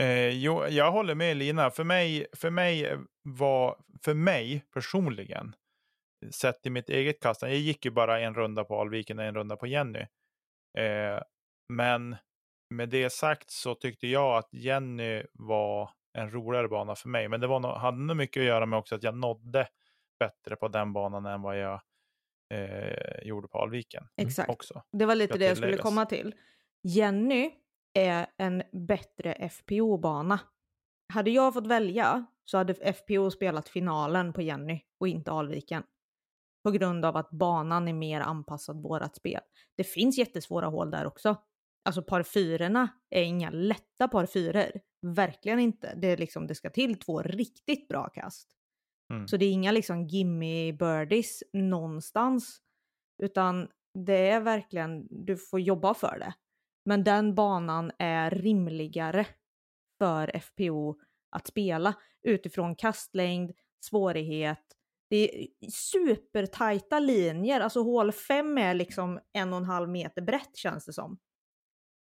Eh, 0.00 0.28
jo, 0.28 0.66
jag 0.66 0.92
håller 0.92 1.14
med 1.14 1.36
Lina. 1.36 1.70
För 1.70 1.84
mig, 1.84 2.26
för 2.32 2.50
mig 2.50 2.98
var, 3.22 3.76
för 4.04 4.14
mig 4.14 4.64
personligen, 4.74 5.54
sett 6.30 6.66
i 6.66 6.70
mitt 6.70 6.88
eget 6.88 7.20
kastande, 7.20 7.54
jag 7.54 7.62
gick 7.62 7.84
ju 7.84 7.90
bara 7.90 8.20
en 8.20 8.34
runda 8.34 8.64
på 8.64 8.80
Alviken 8.80 9.18
och 9.18 9.24
en 9.24 9.34
runda 9.34 9.56
på 9.56 9.66
Jenny. 9.66 10.06
Eh, 10.78 11.20
men 11.68 12.16
med 12.70 12.88
det 12.88 13.10
sagt 13.12 13.50
så 13.50 13.74
tyckte 13.74 14.06
jag 14.06 14.36
att 14.38 14.48
Jenny 14.52 15.22
var 15.32 15.90
en 16.18 16.30
roligare 16.30 16.68
bana 16.68 16.94
för 16.94 17.08
mig. 17.08 17.28
Men 17.28 17.40
det 17.40 17.46
var 17.46 17.60
nog, 17.60 17.70
hade 17.70 17.98
nog 17.98 18.16
mycket 18.16 18.40
att 18.40 18.46
göra 18.46 18.66
med 18.66 18.78
också 18.78 18.94
att 18.94 19.02
jag 19.02 19.14
nådde 19.14 19.68
bättre 20.18 20.56
på 20.56 20.68
den 20.68 20.92
banan 20.92 21.26
än 21.26 21.42
vad 21.42 21.58
jag 21.58 21.80
eh, 22.50 23.26
gjorde 23.26 23.48
på 23.48 23.58
Alviken 23.58 24.08
Exakt. 24.16 24.50
också. 24.50 24.82
Det 24.92 25.06
var 25.06 25.14
lite 25.14 25.38
det 25.38 25.44
jag 25.44 25.56
skulle 25.56 25.76
komma 25.76 26.06
till. 26.06 26.34
Jenny 26.82 27.50
är 27.94 28.26
en 28.36 28.62
bättre 28.72 29.48
FPO-bana. 29.50 30.38
Hade 31.12 31.30
jag 31.30 31.54
fått 31.54 31.66
välja 31.66 32.26
så 32.44 32.58
hade 32.58 32.74
FPO 32.74 33.30
spelat 33.30 33.68
finalen 33.68 34.32
på 34.32 34.42
Jenny 34.42 34.80
och 35.00 35.08
inte 35.08 35.32
Alviken. 35.32 35.82
På 36.64 36.70
grund 36.70 37.04
av 37.04 37.16
att 37.16 37.30
banan 37.30 37.88
är 37.88 37.92
mer 37.92 38.20
anpassad 38.20 38.82
vårat 38.82 39.16
spel. 39.16 39.40
Det 39.76 39.84
finns 39.84 40.18
jättesvåra 40.18 40.66
hål 40.66 40.90
där 40.90 41.06
också. 41.06 41.36
Alltså 41.84 42.02
par 42.02 42.22
fyrorna 42.22 42.88
är 43.10 43.22
inga 43.22 43.50
lätta 43.50 44.08
par 44.08 44.26
fyror. 44.26 44.70
Verkligen 45.02 45.58
inte. 45.58 45.94
Det, 45.96 46.06
är 46.06 46.16
liksom, 46.16 46.46
det 46.46 46.54
ska 46.54 46.70
till 46.70 46.98
två 46.98 47.22
riktigt 47.22 47.88
bra 47.88 48.08
kast. 48.08 48.48
Mm. 49.12 49.28
Så 49.28 49.36
det 49.36 49.44
är 49.44 49.52
inga 49.52 49.72
liksom 49.72 50.06
gimme 50.06 50.72
birdies 50.72 51.42
någonstans. 51.52 52.62
Utan 53.22 53.68
det 53.94 54.28
är 54.28 54.40
verkligen, 54.40 55.06
du 55.10 55.36
får 55.36 55.60
jobba 55.60 55.94
för 55.94 56.18
det. 56.18 56.34
Men 56.84 57.04
den 57.04 57.34
banan 57.34 57.92
är 57.98 58.30
rimligare 58.30 59.26
för 59.98 60.38
FPO 60.40 61.00
att 61.30 61.46
spela 61.46 61.94
utifrån 62.22 62.76
kastlängd, 62.76 63.52
svårighet. 63.84 64.76
Det 65.10 65.42
är 65.42 65.48
supertajta 65.70 66.98
linjer, 66.98 67.60
alltså 67.60 67.82
hål 67.82 68.12
5 68.12 68.58
är 68.58 68.74
liksom 68.74 69.20
en 69.32 69.52
och 69.52 69.58
en 69.58 69.64
halv 69.64 69.88
meter 69.88 70.22
brett 70.22 70.56
känns 70.56 70.84
det 70.84 70.92
som. 70.92 71.18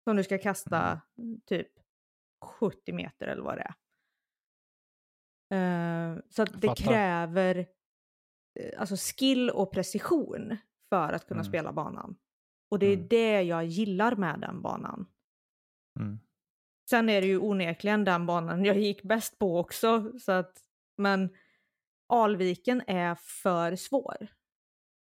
Som 0.03 0.17
du 0.17 0.23
ska 0.23 0.37
kasta 0.37 1.01
typ 1.45 1.67
70 2.59 2.93
meter 2.93 3.27
eller 3.27 3.43
vad 3.43 3.57
det 3.57 3.61
är. 3.61 3.73
Eh, 5.53 6.17
så 6.29 6.41
att 6.43 6.61
det 6.61 6.75
kräver 6.77 7.57
eh, 8.59 8.79
alltså 8.79 8.95
skill 8.95 9.49
och 9.49 9.71
precision 9.71 10.57
för 10.89 11.13
att 11.13 11.27
kunna 11.27 11.39
Mm. 11.41 11.49
spela 11.51 11.73
banan. 11.73 12.15
Och 12.71 12.79
det 12.79 12.85
är 12.85 12.93
Mm. 12.95 13.07
det 13.07 13.41
jag 13.41 13.65
gillar 13.65 14.15
med 14.15 14.39
den 14.39 14.61
banan. 14.61 15.05
Mm. 15.99 16.19
Sen 16.89 17.09
är 17.09 17.21
det 17.21 17.27
ju 17.27 17.37
onekligen 17.39 18.03
den 18.03 18.25
banan 18.25 18.65
jag 18.65 18.77
gick 18.79 19.03
bäst 19.03 19.39
på 19.39 19.59
också. 19.59 20.19
Så 20.19 20.31
att, 20.31 20.57
men 20.97 21.35
Alviken 22.13 22.81
är 22.87 23.15
för 23.15 23.75
svår. 23.75 24.27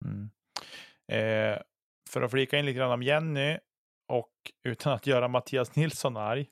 Mm. 0.05 0.30
Eh, 1.12 1.62
för 2.11 2.22
att 2.22 2.30
flika 2.30 2.59
in 2.59 2.66
lite 2.66 2.76
grann 2.78 2.93
om 2.93 3.03
Jenny 3.03 3.59
och 4.12 4.32
utan 4.62 4.93
att 4.93 5.07
göra 5.07 5.28
Mattias 5.28 5.76
Nilsson 5.76 6.16
arg. 6.16 6.49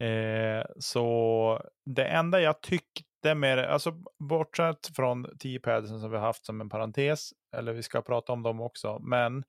Eh, 0.00 0.64
så 0.78 1.62
det 1.86 2.04
enda 2.04 2.40
jag 2.40 2.60
tyckte 2.60 3.34
med 3.34 3.58
det, 3.58 3.72
alltså 3.72 4.02
bortsett 4.18 4.86
från 4.96 5.26
10 5.38 5.60
padsen 5.60 6.00
som 6.00 6.10
vi 6.10 6.16
har 6.16 6.26
haft 6.26 6.46
som 6.46 6.60
en 6.60 6.68
parentes, 6.68 7.30
eller 7.56 7.72
vi 7.72 7.82
ska 7.82 8.02
prata 8.02 8.32
om 8.32 8.42
dem 8.42 8.60
också, 8.60 8.98
men 8.98 9.44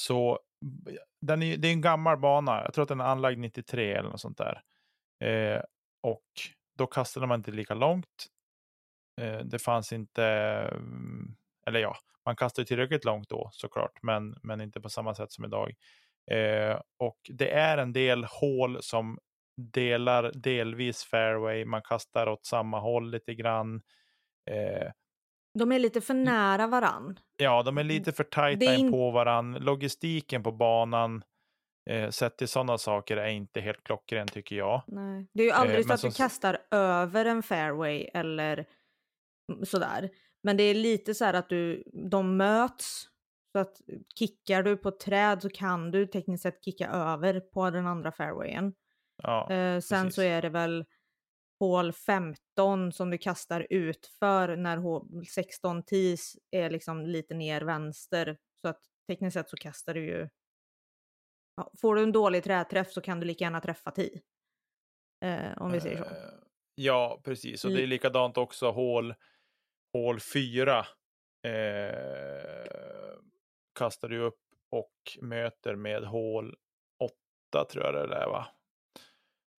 så 0.00 0.38
den 1.20 1.42
är, 1.42 1.56
det 1.56 1.68
är 1.68 1.72
en 1.72 1.80
gammal 1.80 2.18
bana, 2.18 2.62
jag 2.64 2.74
tror 2.74 2.82
att 2.82 2.88
den 2.88 3.00
är 3.00 3.04
anlagd 3.04 3.38
93 3.38 3.92
eller 3.92 4.10
något 4.10 4.20
sånt 4.20 4.38
där. 4.38 4.62
Eh, 5.24 5.62
och 6.02 6.24
då 6.78 6.86
kastade 6.86 7.26
man 7.26 7.40
inte 7.40 7.50
lika 7.50 7.74
långt. 7.74 8.26
Eh, 9.20 9.38
det 9.38 9.58
fanns 9.58 9.92
inte, 9.92 10.24
mm, 10.72 11.36
eller 11.66 11.80
ja, 11.80 11.96
man 12.24 12.36
kastade 12.36 12.66
tillräckligt 12.66 13.04
långt 13.04 13.28
då 13.28 13.50
såklart, 13.52 14.02
men, 14.02 14.36
men 14.42 14.60
inte 14.60 14.80
på 14.80 14.88
samma 14.88 15.14
sätt 15.14 15.32
som 15.32 15.44
idag. 15.44 15.74
Eh, 16.30 16.80
och 16.98 17.18
det 17.28 17.50
är 17.50 17.78
en 17.78 17.92
del 17.92 18.24
hål 18.24 18.82
som 18.82 19.18
delar 19.56 20.32
delvis 20.34 21.04
fairway, 21.04 21.64
man 21.64 21.82
kastar 21.82 22.26
åt 22.26 22.46
samma 22.46 22.80
håll 22.80 23.10
lite 23.10 23.34
grann. 23.34 23.82
Eh, 24.50 24.90
De 25.58 25.72
är 25.72 25.78
lite 25.78 26.00
för 26.00 26.14
nära 26.14 26.66
varann. 26.66 27.18
ja, 27.36 27.62
de 27.62 27.78
är 27.78 27.84
lite 27.84 28.12
för 28.12 28.24
tajta 28.24 28.74
in 28.74 28.90
på 28.92 29.10
varann. 29.10 29.52
Logistiken 29.52 30.42
på 30.42 30.52
banan, 30.52 31.22
eh, 31.90 32.10
sett 32.10 32.38
till 32.38 32.48
sådana 32.48 32.78
saker, 32.78 33.16
är 33.16 33.28
inte 33.28 33.60
helt 33.60 33.84
klockren 33.84 34.26
tycker 34.28 34.56
jag. 34.56 34.82
Nej. 34.86 35.26
Det 35.34 35.42
är 35.42 35.46
ju 35.46 35.52
aldrig 35.52 35.78
Eh, 35.80 35.86
så 35.86 35.92
att 35.92 36.00
du 36.02 36.10
som- 36.10 36.24
kastar 36.24 36.58
över 36.70 37.24
en 37.24 37.42
fairway 37.42 38.08
eller 38.14 38.66
sådär. 39.64 40.10
Men 40.42 40.56
det 40.56 40.62
är 40.62 40.74
lite 40.74 41.14
så 41.14 41.24
här 41.24 41.34
att 41.34 41.48
du, 41.48 41.82
de 42.10 42.36
möts. 42.36 43.08
Så 43.52 43.58
att 43.58 43.76
kickar 44.18 44.62
du 44.62 44.76
på 44.76 44.88
ett 44.88 45.00
träd 45.00 45.42
så 45.42 45.50
kan 45.50 45.90
du 45.90 46.06
tekniskt 46.06 46.42
sett 46.42 46.64
kicka 46.64 46.88
över 46.88 47.40
på 47.40 47.70
den 47.70 47.86
andra 47.86 48.12
fairwayen. 48.12 48.74
Ja, 49.22 49.50
Eh, 49.50 49.80
sen 49.80 50.04
precis. 50.04 50.14
så 50.14 50.22
är 50.22 50.42
det 50.42 50.48
väl 50.48 50.84
hål 51.60 51.92
15 51.92 52.92
som 52.92 53.10
du 53.10 53.18
kastar 53.18 53.66
ut 53.70 54.06
för 54.18 54.56
när 54.56 54.76
hål 54.76 55.26
16 55.26 55.82
tis 55.82 56.36
är 56.50 56.70
liksom 56.70 57.06
lite 57.06 57.34
ner 57.34 57.60
vänster. 57.60 58.38
Så 58.60 58.68
att 58.68 58.80
tekniskt 59.08 59.34
sett 59.34 59.48
så 59.48 59.56
kastar 59.56 59.94
du 59.94 60.04
ju... 60.06 60.28
Ja, 61.56 61.72
får 61.80 61.94
du 61.94 62.02
en 62.02 62.12
dålig 62.12 62.44
träträff 62.44 62.92
så 62.92 63.00
kan 63.00 63.20
du 63.20 63.26
lika 63.26 63.44
gärna 63.44 63.60
träffa 63.60 63.90
10. 63.90 64.20
Eh, 65.24 65.58
om 65.62 65.72
vi 65.72 65.80
säger 65.80 65.96
så. 65.98 66.04
Eh, 66.04 66.10
Ja, 66.78 67.20
precis. 67.24 67.64
Och 67.64 67.70
det 67.70 67.82
är 67.82 67.86
likadant 67.86 68.36
också 68.38 68.70
hål, 68.70 69.14
hål 69.92 70.20
4. 70.20 70.86
Eh, 71.46 73.18
kastar 73.78 74.08
du 74.08 74.18
upp 74.18 74.40
och 74.70 74.92
möter 75.22 75.74
med 75.74 76.04
hål 76.04 76.56
8 77.52 77.64
tror 77.64 77.84
jag 77.84 77.94
det 78.08 78.16
är 78.16 78.26
va? 78.26 78.46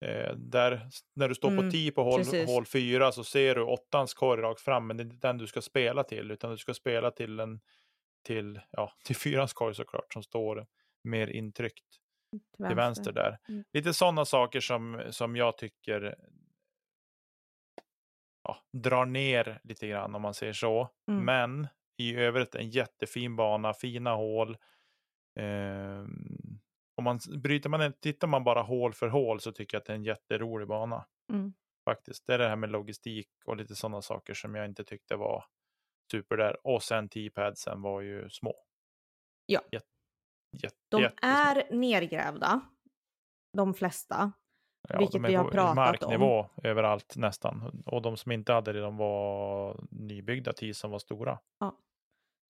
Eh, 0.06 0.36
där, 0.36 0.88
när 1.16 1.30
du 1.30 1.36
står 1.36 1.50
Mm, 1.50 1.66
på 1.66 1.72
10 1.72 1.92
på 1.92 2.04
hål, 2.04 2.20
precis. 2.20 2.48
hål 2.48 2.66
4 2.66 3.12
så 3.12 3.24
ser 3.24 3.56
du 3.56 3.62
åttans 3.62 4.14
korg 4.14 4.42
rakt 4.42 4.62
fram, 4.62 4.88
men 4.88 4.98
det 4.98 5.04
är 5.04 5.06
inte 5.06 5.28
den 5.28 5.38
du 5.38 5.48
ska 5.48 5.62
spela 5.62 6.04
till, 6.04 6.32
utan 6.32 6.52
du 6.52 6.58
ska 6.58 6.74
spela 6.74 7.12
till 7.12 7.40
en 7.40 7.60
till, 8.28 8.60
ja, 8.72 8.92
till 9.06 9.16
fyrans 9.16 9.54
korg 9.54 9.76
såklart, 9.76 10.14
som 10.14 10.24
står 10.24 10.68
mer 11.04 11.28
intryckt 11.28 11.86
till 12.68 12.76
vänster 12.76 13.12
där. 13.12 13.38
Mm. 13.50 13.64
Lite 13.74 13.94
sådana 13.94 14.26
saker 14.26 14.60
som, 14.60 15.04
som 15.10 15.36
jag 15.36 15.58
tycker 15.58 16.16
ja, 18.44 18.58
drar 18.74 19.06
ner 19.06 19.60
lite 19.64 19.88
grann 19.88 20.16
om 20.16 20.22
man 20.22 20.34
säger 20.34 20.54
så. 20.54 20.90
Mm. 21.12 21.26
Men 21.26 21.68
i 21.98 22.16
övrigt 22.16 22.56
en 22.56 22.70
jättefin 22.70 23.36
bana, 23.36 23.74
fina 23.74 24.16
hål. 24.16 24.58
Ehm, 25.40 26.38
om 26.98 27.04
man 27.04 27.20
bryter 27.38 27.70
man, 27.70 27.94
tittar 27.94 28.28
man 28.28 28.44
bara 28.44 28.62
hål 28.62 28.94
för 28.94 29.08
hål 29.08 29.40
så 29.40 29.52
tycker 29.52 29.76
jag 29.76 29.80
att 29.82 29.86
det 29.86 29.94
är 29.94 29.98
en 29.98 30.04
jätterolig 30.04 30.68
bana. 30.68 31.06
Mm. 31.34 31.54
Faktiskt. 31.86 32.28
Det 32.28 32.34
är 32.34 32.38
det 32.38 32.48
här 32.48 32.56
med 32.56 32.70
logistik 32.70 33.30
och 33.46 33.58
lite 33.58 33.76
sådana 33.76 34.02
saker 34.02 34.34
som 34.34 34.56
jag 34.56 34.66
inte 34.66 34.84
tyckte 34.84 35.16
var 35.16 35.46
super 36.12 36.38
där. 36.38 36.68
Och 36.68 36.84
sen 36.84 37.10
T-padsen 37.10 37.82
var 37.82 38.02
ju 38.02 38.30
små. 38.30 38.56
Ja. 39.46 39.62
Jätte, 39.72 39.88
jätte, 40.52 40.76
De 40.90 41.02
jättesmå. 41.02 41.30
är 41.30 41.76
nergrävda, 41.76 42.62
de 43.54 43.74
flesta. 43.74 44.32
Ja, 44.90 45.00
vilket 45.00 45.22
vi 45.22 45.36
har 45.36 45.52
pratat 45.52 45.70
om. 45.70 45.76
marknivå 45.76 46.50
överallt 46.64 47.16
nästan. 47.16 47.84
Och 47.86 48.02
de 48.02 48.18
som 48.18 48.32
inte 48.32 48.54
hade 48.54 48.74
det, 48.74 48.80
de 48.80 48.98
var 48.98 49.80
nybyggda 49.92 50.54
tis 50.54 50.78
som 50.78 50.92
var 50.92 51.00
stora. 51.00 51.40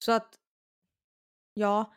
Så 0.06 0.12
att, 0.12 0.40
ja, 1.54 1.94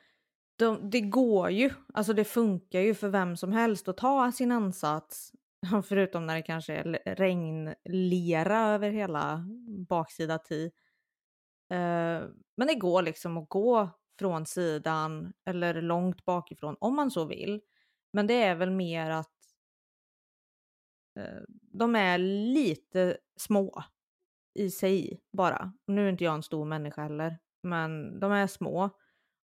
de, 0.61 0.91
det 0.91 1.01
går 1.01 1.51
ju. 1.51 1.71
Alltså 1.95 2.13
det 2.13 2.25
funkar 2.25 2.81
ju 2.81 2.95
för 2.95 3.09
vem 3.09 3.37
som 3.37 3.53
helst 3.53 3.89
att 3.89 3.97
ta 3.97 4.33
sin 4.33 4.53
ansats. 4.53 5.33
Förutom 5.85 6.27
när 6.27 6.35
det 6.35 6.43
kanske 6.43 6.75
är 6.75 7.15
regnlera 7.15 8.61
över 8.61 8.91
hela 8.91 9.45
baksida 9.89 10.39
ti. 10.39 10.71
Eh, 11.71 12.23
men 12.57 12.67
det 12.67 12.75
går 12.75 13.03
liksom 13.03 13.37
att 13.37 13.49
gå 13.49 13.91
från 14.19 14.47
sidan 14.47 15.33
eller 15.45 15.83
långt 15.83 16.25
bakifrån 16.25 16.77
om 16.81 16.97
man 16.97 17.11
så 17.11 17.25
vill. 17.25 17.61
Men 18.13 18.27
det 18.27 18.43
är 18.43 18.55
väl 18.55 18.71
mer 18.71 19.11
att 19.11 19.35
eh, 21.19 21.43
de 21.73 21.97
är 21.97 22.19
lite 22.55 23.19
små 23.37 23.85
i 24.55 24.71
sig 24.71 25.21
bara. 25.33 25.73
Nu 25.87 26.07
är 26.07 26.11
inte 26.11 26.25
jag 26.25 26.35
en 26.35 26.43
stor 26.43 26.65
människa 26.65 27.03
heller, 27.03 27.39
men 27.63 28.21
de 28.21 28.33
är 28.33 28.47
små. 28.47 28.91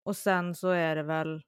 Och 0.04 0.16
sen 0.16 0.56
så 0.56 0.70
är 0.70 0.95
det 0.95 1.04
väl, 1.04 1.41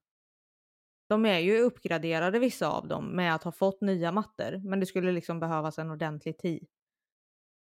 de 1.10 1.26
är 1.26 1.40
ju 1.40 1.60
uppgraderade 1.60 2.40
vissa 2.40 2.68
av 2.70 2.88
dem 2.88 3.06
med 3.16 3.36
att 3.36 3.44
ha 3.44 3.52
fått 3.52 3.82
nya 3.82 4.12
mattor, 4.12 4.62
men 4.70 4.80
det 4.80 4.86
skulle 4.86 5.12
liksom 5.12 5.40
behövas 5.40 5.80
en 5.80 5.92
ordentlig 5.92 6.38
tid 6.38 6.68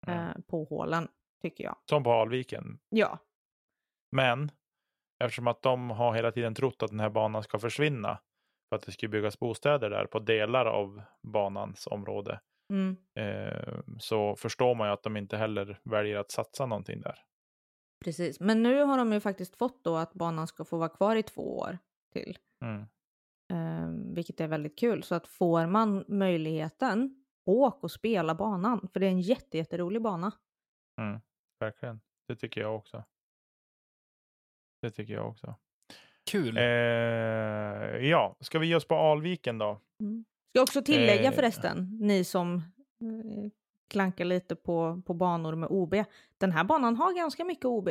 Mm. 0.08 0.20
eh, 0.28 0.34
på 0.48 0.64
hålen, 0.64 1.08
tycker 1.42 1.64
jag. 1.64 1.76
Som 1.90 2.04
på 2.04 2.12
Alviken. 2.12 2.80
Ja, 2.90 3.20
Men 4.12 4.52
eftersom 5.24 5.48
att 5.48 5.62
de 5.62 5.90
har 5.90 6.14
hela 6.16 6.32
tiden 6.32 6.56
trott 6.56 6.84
att 6.84 6.90
den 6.90 7.00
här 7.00 7.10
banan 7.10 7.44
ska 7.44 7.60
försvinna 7.60 8.20
för 8.70 8.76
att 8.76 8.86
det 8.86 8.92
ska 8.92 9.08
byggas 9.08 9.40
bostäder 9.40 9.90
där 9.90 10.06
på 10.06 10.20
delar 10.20 10.66
av 10.66 11.02
banans 11.24 11.88
område 11.88 12.40
mm, 12.74 12.98
eh, 13.20 13.80
så 14.00 14.36
förstår 14.36 14.76
man 14.76 14.88
ju 14.88 14.94
att 14.94 15.04
de 15.04 15.18
inte 15.18 15.38
heller 15.38 15.80
väljer 15.84 16.18
att 16.18 16.32
satsa 16.32 16.66
någonting 16.66 17.02
där. 17.02 17.20
Precis. 18.00 18.40
Men 18.40 18.64
nu 18.64 18.84
har 18.84 18.98
de 18.98 19.14
ju 19.14 19.20
faktiskt 19.20 19.56
fått 19.56 19.84
då 19.84 19.98
att 19.98 20.14
banan 20.14 20.48
ska 20.48 20.66
få 20.66 20.78
vara 20.78 20.90
kvar 20.90 21.16
i 21.16 21.24
två 21.24 21.58
år 21.58 21.78
till. 22.14 22.38
Mm. 22.62 22.82
Eh, 23.52 24.14
vilket 24.16 24.42
är 24.42 24.48
väldigt 24.48 24.80
kul. 24.80 25.04
Så 25.04 25.16
att 25.16 25.28
får 25.28 25.68
man 25.68 26.06
möjligheten, 26.08 27.26
åk 27.46 27.84
och 27.84 27.92
spela 27.92 28.36
banan. 28.36 28.88
För 28.94 29.00
det 29.00 29.06
är 29.06 29.12
en 29.12 29.22
jätte, 29.22 29.58
jätterolig 29.58 30.02
bana. 30.02 30.32
Mm. 31.02 31.20
Verkligen, 31.60 32.02
det 32.28 32.36
tycker 32.36 32.62
jag 32.62 32.76
också. 32.76 33.04
Det 34.82 34.90
tycker 34.92 35.14
jag 35.14 35.28
också. 35.30 35.56
Kul. 36.32 36.58
Eh, 36.58 36.64
ja, 38.10 38.36
ska 38.40 38.60
vi 38.60 38.68
ge 38.68 38.76
oss 38.76 38.88
på 38.88 38.96
Alviken 38.96 39.58
då? 39.58 39.82
Mm. 40.02 40.26
Ska 40.50 40.62
också 40.62 40.82
tillägga 40.82 41.30
Eh. 41.30 41.32
förresten, 41.36 41.98
ni 42.02 42.24
som 42.24 42.56
eh, 43.02 43.52
klankar 43.90 44.26
lite 44.26 44.56
på, 44.56 45.02
på 45.06 45.14
banor 45.14 45.56
med 45.56 45.70
OB. 45.72 45.96
Den 46.38 46.52
här 46.52 46.64
banan 46.64 46.96
har 46.96 47.14
ganska 47.16 47.46
mycket 47.46 47.66
OB, 47.66 47.90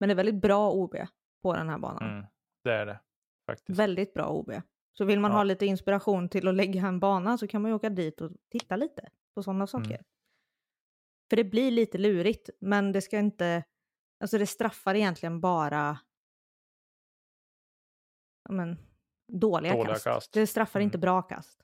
men 0.00 0.08
det 0.08 0.12
är 0.12 0.14
väldigt 0.16 0.40
bra 0.42 0.70
OB 0.72 0.96
på 1.42 1.54
den 1.56 1.68
här 1.68 1.78
banan. 1.78 2.10
Mm, 2.10 2.24
det 2.64 2.72
är 2.72 2.86
det 2.86 3.00
faktiskt. 3.46 3.78
Väldigt 3.78 4.14
bra 4.14 4.28
OB. 4.28 4.52
Så 4.92 5.04
vill 5.04 5.20
man 5.20 5.30
Ja. 5.30 5.36
ha 5.36 5.44
lite 5.44 5.66
inspiration 5.66 6.28
till 6.28 6.48
att 6.48 6.54
lägga 6.54 6.86
en 6.86 7.00
bana 7.00 7.38
så 7.38 7.46
kan 7.48 7.62
man 7.62 7.70
ju 7.70 7.74
åka 7.74 7.90
dit 7.90 8.20
och 8.20 8.32
titta 8.48 8.76
lite 8.76 9.08
på 9.34 9.42
sådana 9.42 9.66
saker. 9.66 9.90
Mm. 9.90 10.04
För 11.30 11.36
det 11.36 11.44
blir 11.44 11.70
lite 11.70 11.98
lurigt, 11.98 12.50
men 12.60 12.92
det 12.92 13.02
ska 13.02 13.18
inte... 13.18 13.64
Alltså 14.20 14.38
det 14.38 14.46
straffar 14.46 14.94
egentligen 14.94 15.40
bara 15.40 15.98
men, 18.50 18.78
dåliga, 19.32 19.72
Dåliga 19.72 19.92
kast. 19.94 20.04
kast. 20.04 20.32
Det 20.32 20.46
straffar 20.46 20.80
Mm. 20.80 20.86
inte 20.86 20.98
bra 20.98 21.22
kast. 21.22 21.60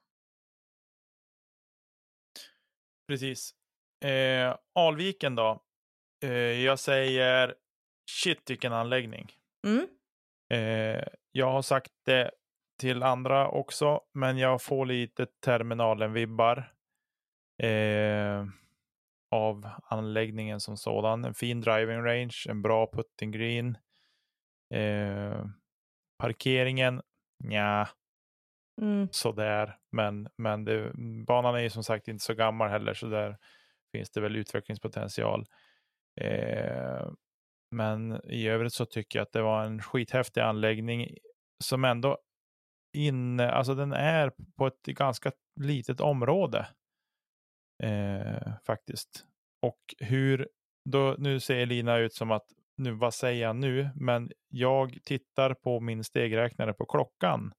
Precis. 3.07 3.55
Eh, 4.05 4.57
Alviken 4.75 5.35
då? 5.35 5.63
Eh, 6.23 6.31
jag 6.65 6.79
säger 6.79 7.55
shit 8.11 8.51
vilken 8.51 8.73
anläggning. 8.73 9.33
Mm. 9.67 9.87
Eh, 10.51 11.05
jag 11.33 11.53
har 11.53 11.63
sagt 11.63 11.93
det 12.07 12.31
till 12.79 13.03
andra 13.03 13.49
också, 13.49 14.01
men 14.15 14.39
jag 14.39 14.63
får 14.63 14.87
lite 14.87 15.27
terminalen-vibbar 15.27 16.73
eh, 17.63 18.45
av 19.31 19.71
anläggningen 19.85 20.61
som 20.61 20.77
sådan. 20.77 21.25
En 21.25 21.35
fin 21.35 21.61
driving 21.61 22.05
range, 22.05 22.37
en 22.49 22.63
bra 22.63 22.91
putting 22.93 23.31
green. 23.31 23.79
Eh, 24.75 25.45
parkeringen, 26.19 27.03
ja, 27.45 27.89
Mm. 28.81 29.09
sådär. 29.11 29.79
Men, 29.93 30.29
men 30.37 30.65
det, 30.65 30.93
banan 31.27 31.55
är 31.55 31.59
ju 31.59 31.71
som 31.71 31.85
sagt 31.85 32.09
inte 32.09 32.25
så 32.25 32.35
gammal 32.35 32.71
heller, 32.71 32.95
så 32.95 33.07
där 33.07 33.37
finns 33.93 34.11
det 34.11 34.21
väl 34.21 34.37
utvecklingspotential. 34.37 35.47
Eh, 36.21 37.11
men 37.71 38.21
i 38.25 38.49
övrigt 38.49 38.73
så 38.73 38.87
tycker 38.87 39.19
jag 39.19 39.27
att 39.27 39.33
det 39.33 39.43
var 39.43 39.65
en 39.65 39.83
skithäftig 39.83 40.41
anläggning 40.41 41.17
som 41.65 41.85
ändå 41.85 42.19
inne, 42.97 43.51
alltså 43.51 43.75
den 43.75 43.93
är 43.93 44.33
på 44.59 44.67
ett 44.67 44.83
ganska 44.83 45.33
litet 45.61 46.01
område 46.01 46.69
eh, 47.83 48.53
faktiskt. 48.67 49.25
Och 49.63 49.81
hur, 49.99 50.49
då, 50.91 51.17
nu 51.19 51.41
ser 51.41 51.67
Lina 51.67 51.99
ut 51.99 52.15
som 52.15 52.31
att, 52.31 52.47
nu 52.77 52.93
vad 52.93 53.15
säger 53.15 53.43
jag 53.43 53.57
nu, 53.57 53.91
men 53.95 54.31
jag 54.49 54.99
tittar 55.05 55.55
på 55.55 55.81
min 55.81 56.05
stegräknare 56.05 56.73
på 56.73 56.87
klockan 56.87 57.53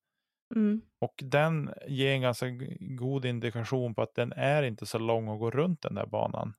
Mm. 0.56 0.82
och 1.00 1.14
den 1.24 1.74
ger 1.88 2.12
en 2.14 2.22
ganska 2.22 2.46
god 2.80 3.26
indikation 3.26 3.96
på 3.96 4.02
att 4.02 4.16
den 4.16 4.34
är 4.34 4.64
inte 4.64 4.86
så 4.86 4.98
lång 5.00 5.28
att 5.30 5.40
gå 5.40 5.52
runt 5.52 5.82
den 5.82 5.96
där 5.96 6.06
banan. 6.06 6.54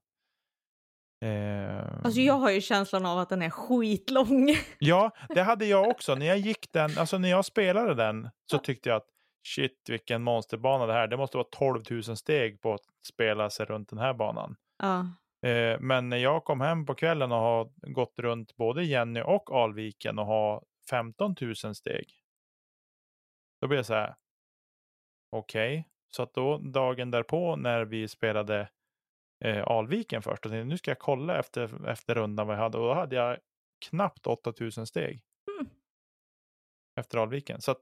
Eh, 1.25 2.05
Alltså 2.05 2.21
jag 2.21 2.35
har 2.35 2.51
ju 2.51 2.61
känslan 2.61 3.07
av 3.07 3.19
att 3.19 3.29
den 3.29 3.43
är 3.43 3.51
skitlång. 3.51 4.49
Ja, 4.79 5.11
det 5.29 5.43
hade 5.43 5.67
jag 5.67 5.89
också. 5.89 6.15
När 6.15 6.27
jag 6.27 6.39
gick 6.39 6.73
den, 6.73 6.99
alltså 6.99 7.19
när 7.19 7.31
jag 7.31 7.45
spelade 7.45 7.95
den 7.95 8.29
så 8.51 8.59
tyckte 8.59 8.89
jag 8.89 8.97
att 8.97 9.09
shit 9.49 9.85
vilken 9.89 10.23
monsterbana 10.23 10.87
det 10.87 10.93
här. 10.93 11.07
Det 11.09 11.17
måste 11.17 11.37
vara 11.37 11.47
12 11.51 11.83
000 11.91 12.03
steg 12.17 12.61
på 12.61 12.75
att 12.75 12.81
spela 13.09 13.51
sig 13.51 13.67
runt 13.67 13.89
den 13.89 13.99
här 13.99 14.15
banan. 14.15 14.57
ja. 14.79 15.07
Eh, 15.49 15.81
men 15.81 16.09
när 16.09 16.17
jag 16.17 16.45
kom 16.45 16.61
hem 16.61 16.87
på 16.87 16.95
kvällen 16.95 17.33
och 17.33 17.39
har 17.39 17.71
gått 17.93 18.19
runt 18.19 18.57
både 18.57 18.85
Jenny 18.85 19.21
och 19.21 19.51
Alviken 19.51 20.19
och 20.19 20.27
har 20.27 20.63
15 20.91 21.35
000 21.41 21.55
steg. 21.75 22.05
Då 23.63 23.69
blev 23.69 23.79
jag 23.79 23.87
så 23.87 23.95
här. 23.95 24.15
Okej, 25.31 25.89
så 26.09 26.23
att 26.23 26.35
då 26.35 26.59
dagen 26.59 27.11
därpå 27.11 27.57
när 27.57 27.85
vi 27.85 28.09
spelade 28.09 28.69
eh, 29.45 29.63
Alviken 29.67 30.23
först. 30.23 30.47
Och 30.47 30.53
tänkte, 30.53 30.65
nu 30.65 30.79
ska 30.79 30.91
jag 30.91 30.99
kolla 30.99 31.39
efter, 31.39 31.89
efter 31.89 32.15
rundan 32.15 32.47
vad 32.47 32.57
jag 32.57 32.63
hade. 32.63 32.79
Och 32.79 32.85
då 32.85 32.95
hade 32.95 33.17
jag 33.17 33.39
knappt 33.89 34.27
8000 34.27 34.87
steg. 34.87 35.23
Mm. 35.61 35.71
Efter 37.01 37.19
Alviken. 37.19 37.61
Så 37.61 37.71
att, 37.71 37.81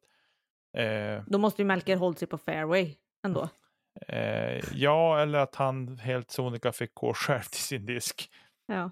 eh, 0.76 1.22
Då 1.26 1.38
måste 1.38 1.62
ju 1.62 1.66
Melker 1.66 1.96
hållit 1.96 2.18
sig 2.18 2.28
på 2.28 2.38
fairway 2.38 2.94
ändå. 3.24 3.48
eh, 4.08 4.60
ja, 4.72 5.20
eller 5.20 5.38
att 5.38 5.54
han 5.54 5.98
helt 5.98 6.30
sonika 6.30 6.72
fick 6.72 6.94
gå 6.94 7.14
själv 7.14 7.42
till 7.42 7.62
sin 7.62 7.86
disk. 7.86 8.30
Ja. 8.66 8.90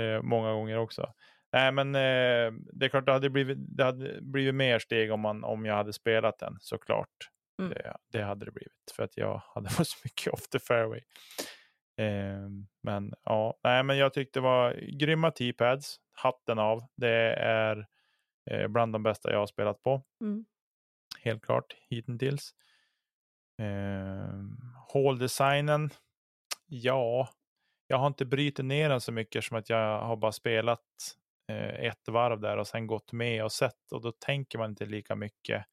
eh, 0.00 0.22
många 0.22 0.52
gånger 0.52 0.78
också. 0.78 1.12
Nej, 1.54 1.72
men 1.72 1.94
eh, 1.94 2.52
det 2.72 2.86
är 2.86 2.88
klart, 2.88 3.06
det 3.06 3.12
hade 3.12 3.30
blivit, 3.30 3.58
det 3.60 3.84
hade 3.84 4.20
blivit 4.22 4.54
mer 4.54 4.78
steg 4.78 5.12
om, 5.12 5.20
man, 5.20 5.44
om 5.44 5.64
jag 5.64 5.74
hade 5.74 5.92
spelat 5.92 6.38
den 6.38 6.56
såklart. 6.60 7.30
Mm. 7.62 7.70
Det, 7.70 7.96
det 8.12 8.22
hade 8.22 8.44
det 8.44 8.52
blivit 8.52 8.92
för 8.96 9.02
att 9.02 9.16
jag 9.16 9.42
hade 9.54 9.68
varit 9.78 9.88
så 9.88 9.98
mycket 10.04 10.32
off 10.32 10.48
the 10.48 10.58
fairway. 10.58 11.00
Eh, 11.96 12.48
men 12.82 13.14
ja, 13.24 13.58
nej, 13.64 13.82
men 13.82 13.98
jag 13.98 14.12
tyckte 14.12 14.38
det 14.38 14.42
var 14.44 14.72
grymma 14.98 15.30
T-pads. 15.30 15.96
Hatten 16.12 16.58
av. 16.58 16.84
Det 16.96 17.34
är 17.34 17.86
eh, 18.50 18.68
bland 18.68 18.92
de 18.92 19.02
bästa 19.02 19.32
jag 19.32 19.38
har 19.38 19.46
spelat 19.46 19.82
på. 19.82 20.02
Mm. 20.20 20.44
Helt 21.20 21.44
klart 21.44 21.76
hittills. 21.88 22.54
Eh, 23.62 24.40
Håldesignen. 24.88 25.90
Ja, 26.66 27.28
jag 27.86 27.98
har 27.98 28.06
inte 28.06 28.24
brutit 28.24 28.64
ner 28.64 28.88
den 28.88 29.00
så 29.00 29.12
mycket 29.12 29.44
som 29.44 29.56
att 29.56 29.70
jag 29.70 30.00
har 30.00 30.16
bara 30.16 30.32
spelat 30.32 30.80
eh, 31.48 31.86
ett 31.86 32.08
varv 32.08 32.40
där 32.40 32.56
och 32.56 32.66
sen 32.66 32.86
gått 32.86 33.12
med 33.12 33.44
och 33.44 33.52
sett 33.52 33.92
och 33.92 34.02
då 34.02 34.12
tänker 34.12 34.58
man 34.58 34.70
inte 34.70 34.86
lika 34.86 35.14
mycket 35.14 35.66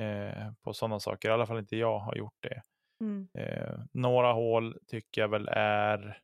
eh, 0.00 0.52
på 0.62 0.74
sådana 0.74 1.00
saker. 1.00 1.28
I 1.28 1.32
alla 1.32 1.46
fall 1.46 1.58
inte 1.58 1.76
jag 1.76 1.98
har 1.98 2.14
gjort 2.16 2.36
det. 2.40 2.62
Mm. 3.00 3.28
Eh, 3.34 3.80
några 3.92 4.32
hål 4.32 4.78
tycker 4.86 5.20
jag 5.20 5.28
väl 5.28 5.48
är 5.52 6.22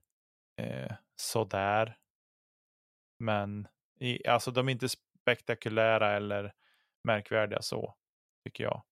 eh, 0.57 0.93
sådär. 1.17 1.99
Men 3.19 3.69
i, 4.01 4.29
alltså 4.29 4.51
de 4.51 4.69
är 4.69 4.73
inte 4.73 4.89
spektakulära 4.89 6.17
eller 6.17 6.55
märkvärdiga 7.05 7.63
så, 7.63 7.95
tycker 8.45 8.65
jag. 8.65 8.83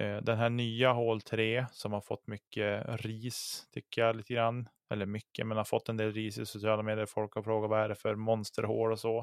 Eh, 0.00 0.16
den 0.16 0.38
här 0.38 0.50
nya 0.50 0.92
hål 0.92 1.20
3 1.20 1.66
som 1.72 1.92
har 1.92 2.00
fått 2.00 2.26
mycket 2.26 2.84
ris, 2.88 3.68
tycker 3.72 4.02
jag 4.02 4.16
lite 4.16 4.34
grann. 4.34 4.68
Eller 4.90 5.06
mycket, 5.06 5.46
men 5.46 5.56
har 5.56 5.64
fått 5.64 5.88
en 5.88 5.96
del 5.96 6.12
ris 6.12 6.38
i 6.38 6.46
sociala 6.46 6.82
medier. 6.82 7.06
Folk 7.06 7.34
har 7.34 7.42
frågat 7.42 7.70
vad 7.70 7.80
är 7.80 7.88
det 7.88 7.94
för 7.94 8.14
monsterhål 8.14 8.92
och 8.92 9.00
så. 9.00 9.18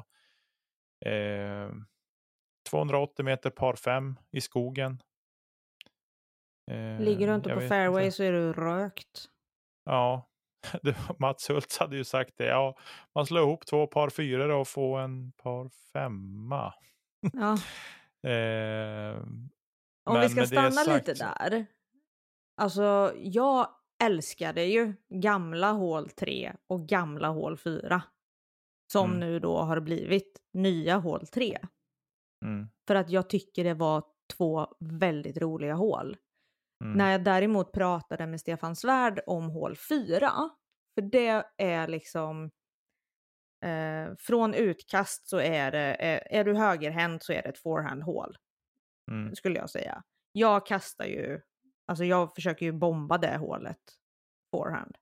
Eh, 1.06 1.70
280 2.70 3.24
meter 3.24 3.50
par 3.50 3.74
5 3.74 4.16
i 4.30 4.40
skogen. 4.40 5.02
Eh, 6.70 7.00
Ligger 7.00 7.28
du 7.28 7.34
inte 7.34 7.54
på 7.54 7.60
fairway 7.60 8.10
så 8.10 8.22
är 8.22 8.32
du 8.32 8.52
rökt. 8.52 9.24
Ja, 9.84 10.28
Mats 11.18 11.50
Hultz 11.50 11.78
hade 11.78 11.96
ju 11.96 12.04
sagt 12.04 12.34
det. 12.36 12.46
Ja, 12.46 12.76
man 13.14 13.26
slår 13.26 13.42
ihop 13.42 13.66
två 13.66 13.86
par 13.86 14.10
fyror 14.10 14.48
och 14.48 14.68
får 14.68 15.00
en 15.00 15.32
par 15.32 15.68
femma. 15.92 16.74
Ja. 17.32 17.56
Eh, 18.30 19.16
Om 20.06 20.14
men 20.14 20.22
vi 20.22 20.28
ska 20.28 20.40
stanna 20.46 20.70
sagt 20.70 21.08
lite 21.08 21.24
där. 21.24 21.66
Alltså, 22.56 23.12
jag 23.16 23.68
älskade 24.04 24.64
ju 24.64 24.94
gamla 25.08 25.72
hål 25.72 26.08
3 26.10 26.52
och 26.66 26.88
gamla 26.88 27.28
hål 27.28 27.56
4. 27.58 28.02
Som 28.92 29.06
Mm. 29.10 29.20
nu 29.20 29.40
då 29.40 29.58
har 29.58 29.80
blivit 29.80 30.40
nya 30.52 30.96
hål 30.96 31.26
3. 31.26 31.58
Mm, 32.44 32.68
För 32.88 32.94
att 32.94 33.10
jag 33.10 33.30
tycker 33.30 33.64
det 33.64 33.74
var 33.74 34.04
två 34.36 34.66
väldigt 34.80 35.36
roliga 35.38 35.74
hål. 35.74 36.16
mm, 36.84 36.98
När 36.98 37.12
jag 37.12 37.24
däremot 37.24 37.72
pratade 37.72 38.26
med 38.26 38.40
Stefan 38.40 38.76
Svärd 38.76 39.20
om 39.26 39.50
hål 39.50 39.76
4, 39.76 40.50
för 40.94 41.02
det 41.02 41.44
är 41.58 41.88
liksom 41.88 42.50
eh, 43.64 44.14
från 44.18 44.54
utkast 44.54 45.28
så 45.28 45.38
är 45.38 45.70
det, 45.70 45.94
eh, 45.94 46.38
är 46.40 46.44
du 46.44 46.54
högerhänt 46.56 47.22
så 47.24 47.32
är 47.32 47.42
det 47.42 47.48
ett 47.48 47.58
forehand-hål, 47.58 48.36
mm, 49.10 49.34
skulle 49.34 49.58
jag 49.58 49.70
säga. 49.70 50.02
Jag 50.32 50.66
kastar 50.66 51.04
ju, 51.04 51.40
alltså 51.86 52.04
jag 52.04 52.34
försöker 52.34 52.66
ju 52.66 52.72
bomba 52.72 53.18
det 53.18 53.36
hålet, 53.36 53.78
forehand. 54.50 54.96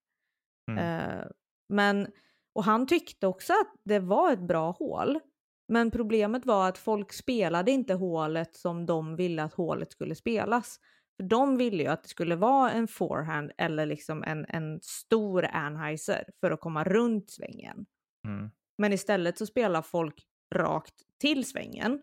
mm, 0.71 0.79
Eh, 0.79 1.27
men, 1.69 2.07
och 2.53 2.65
han 2.65 2.87
tyckte 2.87 3.27
också 3.27 3.53
att 3.53 3.75
det 3.85 3.99
var 3.99 4.33
ett 4.33 4.41
bra 4.49 4.71
hål. 4.71 5.21
Men 5.69 5.91
problemet 5.91 6.47
var 6.47 6.69
att 6.69 6.79
folk 6.79 7.13
spelade 7.13 7.71
inte 7.71 7.95
hålet 7.95 8.55
som 8.57 8.87
de 8.87 9.17
ville 9.17 9.43
att 9.43 9.55
hålet 9.55 9.93
skulle 9.93 10.15
spelas. 10.15 10.79
För 11.17 11.25
de 11.29 11.57
ville 11.57 11.83
ju 11.83 11.89
att 11.89 12.03
det 12.03 12.09
skulle 12.09 12.37
vara 12.37 12.71
en 12.71 12.89
forehand 12.89 13.53
eller 13.59 13.87
liksom 13.87 14.23
en, 14.25 14.45
en 14.49 14.81
stor 14.83 15.45
Anheuser 15.45 16.25
för 16.41 16.51
att 16.51 16.61
komma 16.61 16.85
runt 16.85 17.31
svängen. 17.31 17.87
mm, 18.27 18.51
Men 18.79 18.93
istället 18.93 19.39
så 19.39 19.47
spelar 19.47 19.83
folk 19.83 20.27
rakt 20.55 20.95
till 21.21 21.45
svängen 21.45 22.03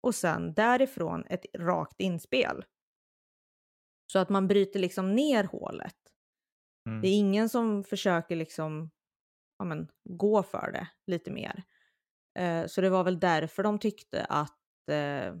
och 0.00 0.14
sen 0.14 0.54
därifrån 0.54 1.24
ett 1.24 1.46
rakt 1.54 2.00
inspel. 2.00 2.64
Så 4.12 4.18
att 4.18 4.28
man 4.28 4.48
bryter 4.48 4.80
liksom 4.80 5.14
ner 5.14 5.44
hålet. 5.44 5.96
mm. 6.88 7.00
Det 7.00 7.08
är 7.08 7.18
ingen 7.18 7.48
som 7.48 7.84
försöker 7.84 8.36
liksom 8.36 8.90
ja, 9.58 9.64
men, 9.64 9.88
gå 10.04 10.42
för 10.42 10.72
det 10.72 10.88
lite 11.06 11.30
mer. 11.30 11.62
Eh, 12.38 12.66
så 12.66 12.80
det 12.80 12.90
var 12.90 13.04
väl 13.04 13.20
därför 13.20 13.62
de 13.62 13.78
tyckte 13.78 14.24
att 14.24 14.88
eh, 14.90 15.34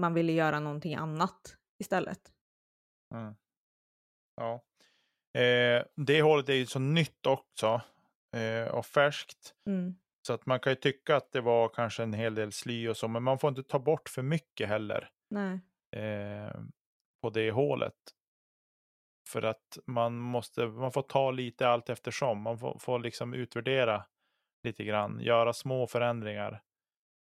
man 0.00 0.14
ville 0.14 0.32
göra 0.32 0.60
någonting 0.60 0.94
annat 0.94 1.56
istället. 1.78 2.32
Mm. 3.14 3.34
Ja. 4.36 4.64
Eh, 5.40 5.84
det 5.96 6.22
hålet 6.22 6.48
är 6.48 6.54
ju 6.54 6.66
så 6.66 6.78
nytt 6.78 7.26
också 7.26 7.80
eh, 8.36 8.68
och 8.68 8.86
färskt. 8.86 9.54
Mm. 9.66 9.94
Så 10.26 10.32
att 10.32 10.46
man 10.46 10.60
kan 10.60 10.72
ju 10.72 10.76
tycka 10.76 11.16
att 11.16 11.32
det 11.32 11.40
var 11.40 11.68
kanske 11.68 12.02
en 12.02 12.12
hel 12.12 12.34
del 12.34 12.52
sly 12.52 12.88
och 12.88 12.96
så, 12.96 13.08
men 13.08 13.22
man 13.22 13.38
får 13.38 13.48
inte 13.48 13.62
ta 13.62 13.78
bort 13.78 14.08
för 14.08 14.22
mycket 14.22 14.68
heller 14.68 15.10
eh, 15.96 16.60
på 17.22 17.30
det 17.30 17.50
hålet. 17.50 17.94
För 19.28 19.42
att 19.42 19.78
man 19.86 20.16
måste, 20.18 20.66
man 20.66 20.92
får 20.92 21.02
ta 21.02 21.30
lite 21.30 21.68
allt 21.68 21.88
eftersom. 21.90 22.42
Man 22.42 22.58
får, 22.58 22.78
får 22.78 22.98
liksom 22.98 23.34
utvärdera 23.34 24.04
lite 24.62 24.84
grann, 24.84 25.20
göra 25.20 25.52
små 25.52 25.86
förändringar. 25.86 26.62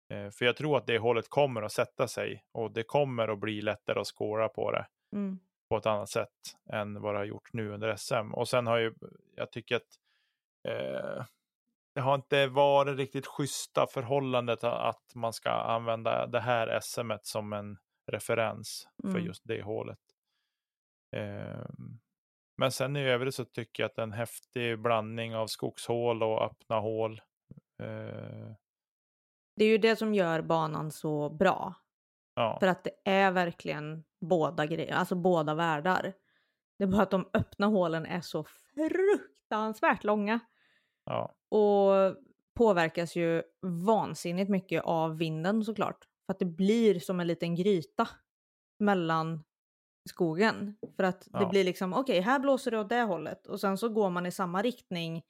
Eh, 0.10 0.30
för 0.30 0.46
jag 0.46 0.56
tror 0.56 0.78
att 0.78 0.88
det 0.88 0.98
hålet 0.98 1.30
kommer 1.30 1.62
att 1.62 1.72
sätta 1.72 2.08
sig 2.08 2.46
och 2.52 2.72
det 2.72 2.84
kommer 2.84 3.28
att 3.28 3.40
bli 3.40 3.62
lättare 3.62 4.00
att 4.00 4.08
skåra 4.08 4.50
på 4.50 4.72
det 4.72 4.86
Mm. 5.14 5.40
på 5.70 5.78
ett 5.78 5.86
annat 5.86 6.10
sätt 6.10 6.30
än 6.70 7.02
vad 7.02 7.14
det 7.16 7.18
har 7.18 7.26
gjort 7.26 7.54
nu 7.54 7.70
under 7.70 7.96
SM. 7.96 8.34
Och 8.34 8.48
sen 8.50 8.68
har 8.68 8.78
ju, 8.78 8.94
jag 9.36 9.52
tycker 9.52 9.76
att 9.76 10.00
eh, 10.68 11.26
det 11.96 12.02
har 12.02 12.16
inte 12.16 12.48
varit 12.48 12.98
riktigt 12.98 13.28
schyssta 13.28 13.88
förhållandet 13.88 14.64
att 14.64 15.12
man 15.16 15.34
ska 15.34 15.50
använda 15.50 16.28
det 16.28 16.40
här 16.40 16.80
SM 16.80 17.12
som 17.22 17.54
en 17.54 17.78
referens 18.12 18.88
för 19.02 19.10
Mm. 19.10 19.26
just 19.26 19.42
det 19.48 19.62
hålet. 19.62 20.00
Eh, 21.16 21.66
men 22.58 22.72
sen 22.72 22.96
i 22.96 23.02
övrigt 23.04 23.36
så 23.36 23.46
tycker 23.46 23.84
jag 23.84 23.90
att 23.90 23.96
det 23.96 24.02
är 24.02 24.04
en 24.04 24.12
häftig 24.12 24.80
blandning 24.82 25.36
av 25.36 25.48
skogshål 25.48 26.24
och 26.24 26.44
öppna 26.46 26.80
hål. 26.80 27.22
Eh, 27.84 28.52
Det 29.56 29.66
är 29.66 29.70
ju 29.70 29.78
det 29.78 29.96
som 29.96 30.14
gör 30.14 30.42
banan 30.42 30.92
så 30.92 31.30
bra. 31.30 31.74
ja, 32.36 32.58
För 32.60 32.68
att 32.68 32.84
det 32.84 32.92
är 33.06 33.32
verkligen 33.32 34.04
båda 34.22 34.66
grejer, 34.66 34.94
alltså 34.96 35.16
båda 35.16 35.56
världar. 35.56 36.14
Det 36.78 36.84
är 36.84 36.88
bara 36.88 37.04
att 37.04 37.12
de 37.12 37.30
öppna 37.34 37.68
hålen 37.68 38.06
är 38.06 38.22
så 38.22 38.44
fruktansvärt 38.44 40.04
långa. 40.04 40.40
Ja, 41.06 41.36
Och 41.52 42.18
påverkas 42.56 43.16
ju 43.16 43.44
vansinnigt 43.62 44.50
mycket 44.50 44.84
av 44.84 45.18
vinden 45.18 45.64
såklart. 45.64 46.08
För 46.26 46.34
att 46.34 46.40
det 46.40 46.46
blir 46.46 47.00
som 47.00 47.20
en 47.20 47.28
liten 47.28 47.56
gryta 47.56 48.08
mellan 48.80 49.44
skogen. 50.10 50.76
För 50.96 51.04
att 51.04 51.22
det 51.22 51.30
Ja. 51.34 51.50
blir 51.50 51.64
liksom, 51.64 51.94
okej 51.94 52.20
här 52.22 52.40
blåser 52.40 52.72
det 52.72 52.80
åt 52.80 52.90
det 52.90 53.02
hållet. 53.02 53.48
Och 53.48 53.60
sen 53.60 53.78
så 53.78 53.90
går 53.90 54.10
man 54.10 54.26
i 54.26 54.32
samma 54.32 54.62
riktning 54.62 55.24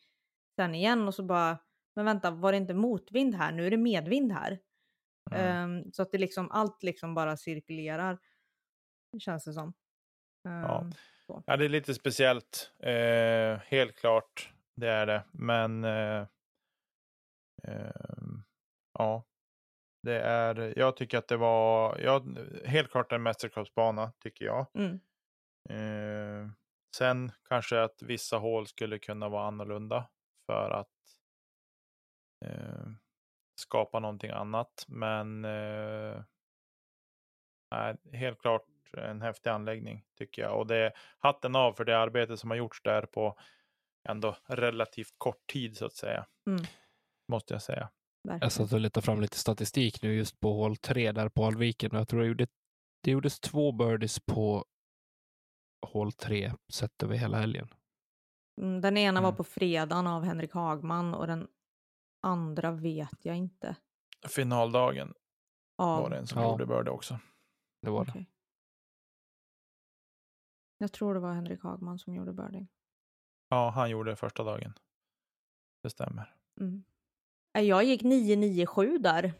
sen 0.56 0.76
igen 0.76 1.08
och 1.08 1.14
så 1.16 1.24
bara, 1.24 1.58
men 1.96 2.06
vänta 2.06 2.32
var 2.32 2.52
det 2.52 2.58
inte 2.58 2.74
motvind 2.74 3.36
här? 3.36 3.52
Nu 3.52 3.68
är 3.68 3.72
det 3.72 3.78
medvind 3.78 4.32
här. 4.32 4.60
mm. 5.32 5.46
Ehm, 5.46 5.92
så 5.92 6.02
att 6.02 6.12
det 6.12 6.18
liksom, 6.18 6.52
allt 6.52 6.84
liksom 6.84 7.16
bara 7.16 7.38
cirkulerar. 7.38 8.20
Känns 9.20 9.46
det 9.46 9.54
som. 9.54 9.74
Ja. 10.44 10.82
Ehm, 10.82 10.92
Ja, 11.46 11.58
det 11.58 11.66
är 11.66 11.70
lite 11.70 11.94
speciellt. 11.94 12.72
Eh, 12.80 13.58
helt 13.68 13.96
klart, 13.96 14.53
det 14.76 14.90
är 14.90 15.06
det. 15.06 15.24
Men 15.32 15.84
eh, 15.84 16.28
ehm, 17.64 18.44
ja, 18.94 19.24
det 20.04 20.20
är. 20.22 20.80
Jag 20.80 20.98
tycker 20.98 21.18
att 21.18 21.28
det 21.28 21.38
var 21.38 22.00
ja, 22.00 22.24
helt 22.66 22.92
klart 22.92 23.12
en 23.12 23.24
mästerskapsbana 23.24 24.12
tycker 24.20 24.46
jag. 24.46 24.68
mm, 24.76 25.00
Eh, 25.70 26.50
sen 26.96 27.32
kanske 27.50 27.82
att 27.82 28.02
vissa 28.02 28.38
hål 28.38 28.68
skulle 28.68 29.00
kunna 29.00 29.30
vara 29.30 29.48
annorlunda 29.48 30.10
för 30.46 30.70
att 30.70 30.88
eh, 32.46 32.86
skapa 33.56 34.00
någonting 34.00 34.32
annat. 34.32 34.86
Men 34.88 35.46
eh, 35.46 36.24
helt 38.14 38.42
klart 38.42 38.66
en 38.98 39.22
häftig 39.22 39.50
anläggning 39.50 40.06
tycker 40.18 40.42
jag. 40.42 40.58
Och 40.60 40.68
det 40.68 40.78
är 40.78 40.94
hatten 41.18 41.56
av 41.56 41.74
för 41.74 41.86
det 41.86 41.98
arbete 41.98 42.38
som 42.38 42.50
har 42.50 42.58
gjorts 42.58 42.82
där 42.84 43.06
på 43.06 43.38
ändå 44.10 44.36
relativt 44.48 45.14
kort 45.18 45.48
tid 45.48 45.78
så 45.78 45.86
att 45.86 45.96
säga. 45.96 46.26
Mm. 46.48 46.64
Måste 47.32 47.54
jag 47.54 47.62
säga. 47.62 47.90
verkligen. 48.24 48.40
Jag 48.46 48.52
satt 48.52 48.74
och 48.74 48.80
letade 48.80 49.06
fram 49.06 49.22
lite 49.22 49.38
statistik 49.38 50.02
nu 50.02 50.14
just 50.14 50.40
på 50.40 50.54
hål 50.54 50.78
3 50.78 51.12
där 51.12 51.30
på 51.30 51.46
Alviken 51.46 51.92
och 51.92 51.98
jag 51.98 52.08
tror 52.08 52.20
det, 52.22 52.28
gjorde, 52.28 52.48
det 53.04 53.12
gjordes 53.12 53.40
två 53.40 53.72
birdies 53.72 54.20
på 54.20 54.66
hål 55.88 56.12
3 56.12 56.54
sett 56.74 57.04
över 57.04 57.16
hela 57.16 57.38
helgen. 57.40 57.68
Mm, 58.62 58.82
den 58.82 58.98
ena 58.98 59.22
var 59.22 59.30
Mm. 59.30 59.38
på 59.38 59.44
fredagen 59.44 60.08
av 60.08 60.24
Henrik 60.24 60.52
Hagman 60.54 61.14
och 61.14 61.28
den 61.28 61.48
andra 62.22 62.72
vet 62.72 63.26
jag 63.26 63.36
inte. 63.38 63.76
Finaldagen 64.28 65.14
Av... 65.78 66.02
var 66.04 66.10
det 66.10 66.18
en 66.18 66.28
som 66.28 66.42
Ja. 66.42 66.52
gjorde 66.52 66.66
börde 66.66 66.92
också. 66.92 67.20
Det 67.82 67.90
var 67.90 68.06
det. 68.06 68.12
Okej. 68.12 68.30
Jag 70.78 70.92
tror 70.92 71.14
det 71.14 71.20
var 71.20 71.34
Henrik 71.34 71.62
Hagman 71.64 72.00
som 72.00 72.16
gjorde 72.16 72.34
birding. 72.34 72.68
Ja, 73.54 73.70
han 73.70 73.90
gjorde 73.90 74.12
det 74.12 74.16
första 74.16 74.44
dagen. 74.44 74.74
Det 75.84 75.90
stämmer. 75.90 76.36
Mm. 76.60 76.84
Jag 77.54 77.84
gick 77.84 78.04
997 78.04 78.98
där. 78.98 79.34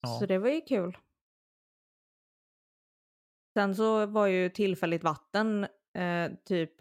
Ja. 0.00 0.18
Så 0.18 0.26
det 0.26 0.38
var 0.38 0.48
ju 0.48 0.60
kul. 0.60 0.96
Sen 3.58 3.74
så 3.74 4.06
var 4.06 4.26
ju 4.26 4.48
tillfälligt 4.50 5.04
vatten 5.04 5.66
eh, 5.94 6.30
typ 6.44 6.72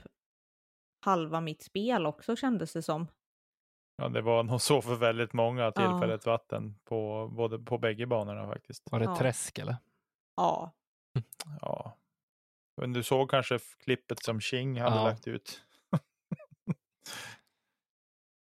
halva 1.06 1.42
mitt 1.42 1.62
spel 1.64 2.06
också 2.06 2.36
kändes 2.36 2.74
det 2.74 2.82
som. 2.82 3.08
Ja, 3.96 4.10
det 4.10 4.22
var 4.22 4.44
nog 4.44 4.62
så 4.62 4.82
för 4.82 4.96
väldigt 4.96 5.34
många 5.34 5.72
tillfället 5.72 6.26
vatten 6.26 6.80
på 6.84 7.28
både 7.36 7.60
på 7.60 7.78
bägge 7.78 8.06
banorna 8.08 8.48
faktiskt. 8.48 8.92
Var 8.92 9.00
det 9.00 9.06
Ja. 9.06 9.18
träsk 9.18 9.58
eller? 9.60 9.76
Ja, 10.36 10.72
Ja. 11.62 11.98
Men 12.80 12.94
du 12.94 13.04
såg 13.04 13.30
kanske 13.30 13.60
klippet 13.84 14.24
som 14.24 14.42
Ching 14.42 14.80
hade 14.82 14.96
Ja. 14.96 15.04
lagt 15.04 15.28
ut. 15.28 15.62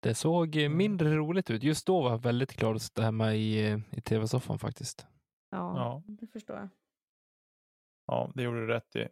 Det 0.03 0.15
såg 0.15 0.57
eh, 0.57 0.65
Mm. 0.65 0.79
mindre 0.79 1.15
roligt 1.17 1.51
ut. 1.51 1.63
Just 1.63 1.87
då 1.87 2.03
var 2.03 2.11
jag 2.11 2.23
väldigt 2.23 2.53
glad 2.57 2.77
att 2.77 2.83
sitta 2.83 3.03
hemma 3.03 3.35
i, 3.35 3.71
eh, 3.73 3.79
i 3.93 4.01
tv-soffan 4.01 4.59
faktiskt. 4.59 5.07
ja, 5.51 5.77
Ja. 5.77 6.03
det 6.07 6.27
förstår 6.27 6.57
jag. 6.57 6.69
Ja, 8.07 8.31
det 8.35 8.43
gjorde 8.43 8.61
du 8.61 8.67
rätt 8.67 8.97
i. 8.97 9.09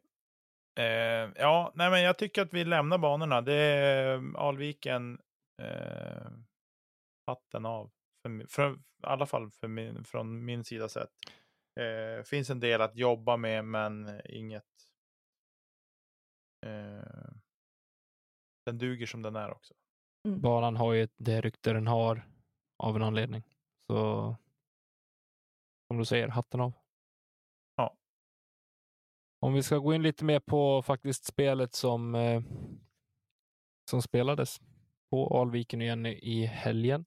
Eh, 0.81 1.31
ja, 1.37 1.73
nej, 1.75 1.91
men 1.91 2.03
jag 2.03 2.19
tycker 2.19 2.43
att 2.43 2.55
vi 2.55 2.65
lämnar 2.65 2.99
banorna. 2.99 3.41
Det 3.41 3.55
är 3.55 4.15
eh, 4.17 4.23
Alviken 4.35 5.19
eh, 5.63 6.27
hatten 7.27 7.67
av. 7.67 7.91
För, 8.23 8.47
för, 8.49 8.73
I 8.75 8.77
alla 9.03 9.27
fall 9.27 9.51
för 9.51 9.69
min, 9.69 10.05
från 10.05 10.45
min 10.45 10.65
sida 10.65 10.89
sett. 10.89 11.11
Eh, 11.81 12.25
finns 12.25 12.51
en 12.51 12.61
del 12.61 12.81
att 12.81 12.97
jobba 12.97 13.37
med, 13.37 13.65
men 13.65 14.21
inget. 14.25 14.65
Eh, 16.65 17.33
den 18.67 18.79
duger 18.79 19.07
som 19.07 19.23
den 19.23 19.37
är 19.37 19.51
också. 19.51 19.75
Banan 20.41 20.77
har 20.77 20.93
ju 20.93 21.09
det 21.17 21.41
rykte 21.41 21.73
den 21.73 21.87
har 21.87 22.29
av 22.83 22.97
en 22.97 23.03
anledning. 23.03 23.43
Så 23.87 24.37
som 25.89 25.99
du 25.99 26.05
säger, 26.05 26.29
hatten 26.29 26.61
av. 26.61 26.73
Ja. 27.77 27.97
Om 29.41 29.55
vi 29.55 29.63
ska 29.63 29.79
gå 29.79 29.95
in 29.95 30.03
lite 30.03 30.25
mer 30.25 30.41
på 30.41 30.83
faktiskt 30.83 31.25
spelet 31.25 31.75
som, 31.75 32.15
eh, 32.15 32.43
som 33.91 34.03
spelades 34.03 34.61
på 35.11 35.41
Alviken 35.41 35.83
igen 35.83 36.07
i- 36.07 36.19
i 36.41 36.47
helgen. 36.47 37.05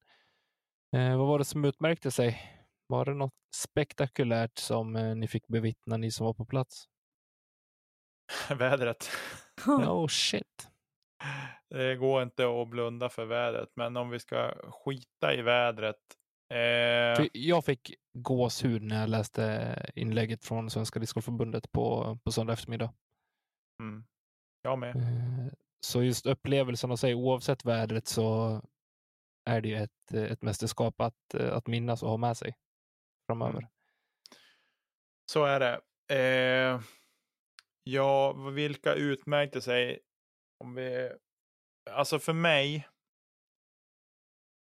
Eh, 0.96 1.18
vad 1.18 1.28
var 1.28 1.40
det 1.40 1.46
som 1.46 1.66
utmärkte 1.66 2.12
sig? 2.12 2.54
Var 2.88 3.06
det 3.06 3.14
något 3.14 3.34
spektakulärt 3.56 4.58
som 4.58 4.96
eh, 4.96 5.16
ni 5.16 5.28
fick 5.28 5.48
bevittna, 5.48 5.98
ni 5.98 6.12
som 6.12 6.26
var 6.26 6.34
på 6.34 6.46
plats? 6.46 6.90
Vädret. 8.58 9.10
Oh 9.68 10.08
shit. 10.08 10.68
Det 11.70 11.96
går 11.96 12.24
inte 12.24 12.62
att 12.62 12.68
blunda 12.68 13.10
för 13.10 13.26
vädret, 13.26 13.70
men 13.76 13.98
om 13.98 14.10
vi 14.10 14.20
ska 14.20 14.54
skita 14.72 15.34
i 15.34 15.42
vädret. 15.42 15.96
Eh, 16.54 17.28
Jag 17.34 17.66
fick 17.66 17.94
gåshud 18.14 18.82
när 18.82 19.00
jag 19.00 19.10
läste 19.10 19.92
inlägget 19.96 20.46
från 20.46 20.70
Svenska 20.70 21.00
Discgolfförbundet 21.00 21.72
på, 21.72 22.18
på 22.24 22.32
söndag 22.32 22.54
eftermiddag. 22.54 22.94
mm, 23.82 24.06
jag 24.62 24.80
med. 24.80 24.96
Eh, 24.96 25.54
Så 25.80 26.04
just 26.04 26.26
upplevelsen 26.26 26.92
av 26.92 26.96
sig, 26.96 27.16
oavsett 27.16 27.66
vädret, 27.66 28.08
så 28.08 28.62
är 29.50 29.62
det 29.62 29.70
ju 29.70 29.76
ett, 29.76 30.14
ett 30.14 30.42
mästerskap 30.42 31.02
att, 31.02 31.36
att 31.36 31.68
minnas 31.68 32.04
och 32.04 32.10
ha 32.10 32.18
med 32.18 32.38
sig 32.38 32.56
framöver. 33.28 33.58
Mm. 33.60 33.70
Så 35.32 35.46
är 35.46 35.60
det. 35.60 35.82
Eh, 36.16 36.82
ja, 37.92 38.34
vilka 38.34 38.94
utmärkte 38.94 39.62
sig? 39.62 40.00
Om 40.64 40.76
vi, 40.76 41.12
alltså 41.90 42.20
för 42.20 42.34
mig. 42.34 42.76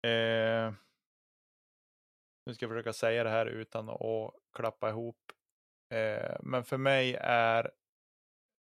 Eh, 0.07 0.73
nu 2.45 2.53
ska 2.53 2.65
jag 2.65 2.71
försöka 2.71 2.93
säga 2.93 3.23
det 3.23 3.29
här 3.29 3.45
utan 3.45 3.89
att 3.89 4.33
klappa 4.53 4.89
ihop. 4.89 5.31
Eh, 5.93 6.37
men 6.41 6.63
för 6.63 6.77
mig 6.77 7.15
är 7.21 7.71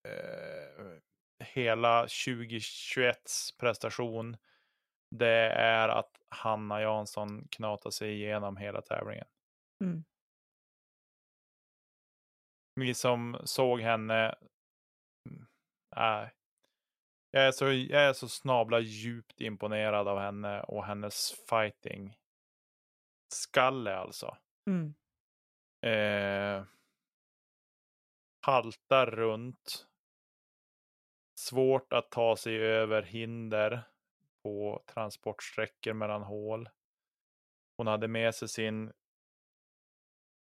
eh, 0.07 0.97
hela 1.43 2.05
2021s 2.05 3.57
prestation 3.59 4.37
det 5.15 5.51
är 5.51 5.89
att 5.89 6.21
Hanna 6.29 6.81
Jansson 6.81 7.47
knatar 7.51 7.89
sig 7.89 8.13
igenom 8.13 8.57
hela 8.57 8.81
tävlingen. 8.81 9.27
Mm. 9.83 10.03
Ni 12.75 12.93
som 12.93 13.41
såg 13.43 13.81
henne, 13.81 14.35
nej. 15.99 16.33
Jag 17.31 17.47
är, 17.47 17.51
så, 17.51 17.65
jag 17.65 18.01
är 18.01 18.13
så 18.13 18.27
snabla 18.29 18.79
djupt 18.79 19.41
imponerad 19.41 20.07
av 20.07 20.19
henne 20.19 20.61
och 20.61 20.85
hennes 20.85 21.31
fighting 21.49 22.17
skalle 23.33 23.95
alltså. 23.95 24.37
Mm. 24.67 24.93
Eh, 25.81 26.65
haltar 28.41 29.05
runt. 29.05 29.85
Svårt 31.39 31.93
att 31.93 32.11
ta 32.11 32.35
sig 32.35 32.57
över 32.57 33.01
hinder 33.01 33.83
på 34.43 34.83
transportsträckor 34.85 35.93
mellan 35.93 36.23
hål. 36.23 36.69
Hon 37.77 37.87
hade 37.87 38.07
med 38.07 38.35
sig 38.35 38.47
sin 38.47 38.91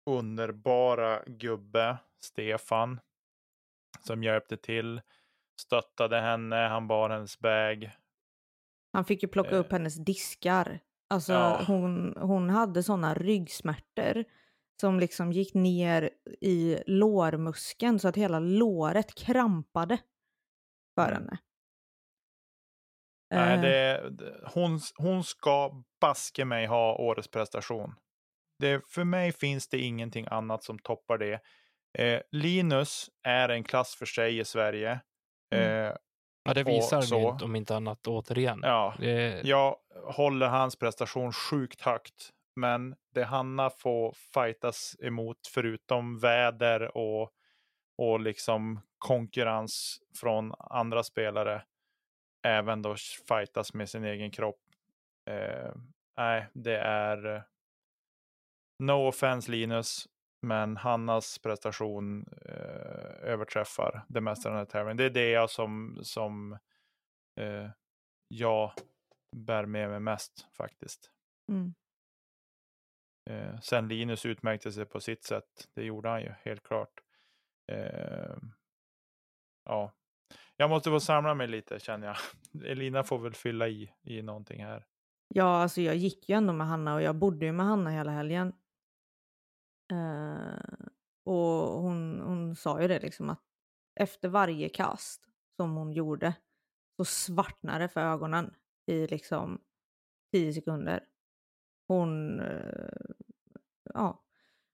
underbara 0.05 1.23
gubbe 1.25 1.97
Stefan 2.19 2.99
som 4.01 4.23
hjälpte 4.23 4.57
till, 4.57 5.01
stöttade 5.61 6.19
henne, 6.21 6.55
han 6.55 6.87
bar 6.87 7.09
hennes 7.09 7.39
bag. 7.39 7.91
Han 8.93 9.05
fick 9.05 9.23
ju 9.23 9.29
plocka 9.29 9.51
Eh. 9.55 9.59
upp 9.59 9.71
hennes 9.71 9.95
diskar. 10.05 10.79
Alltså 11.09 11.33
Ja. 11.33 11.61
hon, 11.67 12.17
hon 12.17 12.49
hade 12.49 12.83
sådana 12.83 13.13
ryggsmärtor 13.13 14.23
som 14.81 14.99
liksom 14.99 15.31
gick 15.31 15.53
ner 15.53 16.09
i 16.41 16.83
lårmuskeln 16.87 17.99
så 17.99 18.07
att 18.07 18.17
hela 18.17 18.39
låret 18.39 19.15
krampade 19.15 19.97
för 20.95 21.07
Mm. 21.11 21.13
henne. 21.13 21.37
Nej, 23.31 23.55
Eh, 23.55 23.61
det, 23.61 24.09
det, 24.09 24.49
hon, 24.53 24.79
hon 24.97 25.23
ska 25.23 25.83
baske 26.01 26.45
mig 26.45 26.65
ha 26.65 26.95
årets 26.95 27.27
prestation. 27.31 27.95
Det, 28.59 28.81
för 28.89 29.03
mig 29.03 29.31
finns 29.31 29.67
det 29.67 29.79
ingenting 29.79 30.25
annat 30.31 30.63
som 30.63 30.79
toppar 30.79 31.17
det. 31.17 31.39
Eh, 31.99 32.21
Linus 32.31 33.09
är 33.23 33.49
en 33.49 33.63
klass 33.63 33.95
för 33.95 34.05
sig 34.05 34.39
i 34.39 34.45
Sverige. 34.45 34.99
Mm. 35.51 35.85
Eh, 35.85 35.95
Ja, 36.45 36.53
det 36.53 36.63
visar 36.63 37.01
så- 37.01 37.37
om 37.45 37.55
inte 37.55 37.75
annat 37.75 38.07
återigen. 38.07 38.59
ja, 38.63 38.95
Det, 38.99 39.41
jag 39.43 39.77
håller 40.05 40.47
hans 40.47 40.75
prestation 40.75 41.33
sjukt 41.33 41.81
högt. 41.81 42.29
Men 42.55 42.95
det 43.13 43.23
Hanna 43.23 43.69
får 43.69 44.13
fightas 44.33 44.95
emot 44.99 45.37
förutom 45.53 46.19
väder 46.19 46.97
och, 46.97 47.31
och 47.97 48.19
liksom 48.19 48.81
konkurrens 48.97 49.99
från 50.19 50.53
andra 50.59 51.03
spelare. 51.03 51.63
Även 52.47 52.81
då 52.81 52.95
fightas 53.27 53.73
med 53.73 53.89
sin 53.89 54.03
egen 54.03 54.31
kropp. 54.31 54.61
Eh, 55.29 55.71
nej, 56.17 56.47
det 56.53 56.77
är 56.77 57.35
eh, 57.35 57.41
no 58.79 59.07
offense 59.07 59.51
Linus. 59.51 60.07
Men 60.43 60.77
Hannas 60.77 61.39
prestation 61.39 62.25
eh, 62.45 63.29
överträffar 63.29 64.05
det 64.07 64.21
mesta 64.21 64.49
den 64.49 64.57
här 64.57 64.65
tävlingen. 64.65 64.97
Det 64.97 65.03
är 65.03 65.09
det 65.09 65.29
jag 65.29 65.49
som, 65.49 65.99
som 66.03 66.57
eh, 67.39 67.69
jag 68.27 68.71
bär 69.35 69.65
med 69.65 69.89
mig 69.89 69.99
mest 69.99 70.47
faktiskt. 70.57 71.11
mm. 71.49 71.73
Eh, 73.29 73.59
sen 73.59 73.87
Linus 73.87 74.25
utmärkte 74.25 74.71
sig 74.71 74.85
på 74.85 74.99
sitt 74.99 75.23
sätt. 75.23 75.69
Det 75.73 75.83
gjorde 75.83 76.09
han 76.09 76.21
ju 76.21 76.33
helt 76.43 76.63
klart. 76.63 77.01
Eh, 77.71 78.35
ja, 79.65 79.91
jag 80.57 80.69
måste 80.69 80.89
få 80.89 80.99
samla 80.99 81.33
mig 81.33 81.47
lite 81.47 81.79
känner 81.79 82.07
jag. 82.07 82.17
Elina 82.71 83.03
får 83.03 83.19
väl 83.19 83.33
fylla 83.33 83.67
i 83.67 83.93
i 84.01 84.21
någonting 84.21 84.65
här. 84.65 84.85
Ja, 85.27 85.61
alltså 85.61 85.81
jag 85.81 85.95
gick 85.95 86.29
ju 86.29 86.35
ändå 86.35 86.53
med 86.53 86.67
Hanna 86.67 86.93
och 86.93 87.01
jag 87.01 87.15
bodde 87.15 87.45
ju 87.45 87.51
med 87.51 87.65
Hanna 87.65 87.89
hela 87.89 88.11
helgen. 88.11 88.53
Eh, 89.91 90.87
och 91.23 91.81
hon, 91.81 92.21
hon 92.21 92.55
sa 92.55 92.81
ju 92.81 92.87
det 92.87 92.99
liksom 92.99 93.29
att 93.29 93.43
efter 93.95 94.29
varje 94.29 94.69
kast 94.69 95.29
som 95.55 95.75
hon 95.75 95.91
gjorde 95.91 96.33
så 96.97 97.05
svartnade 97.05 97.83
det 97.83 97.89
för 97.89 98.01
ögonen 98.01 98.55
i 98.85 99.07
liksom 99.07 99.61
tio 100.31 100.53
sekunder. 100.53 101.05
Hon, 101.87 102.39
eh, 102.39 103.05
ja, 103.93 104.23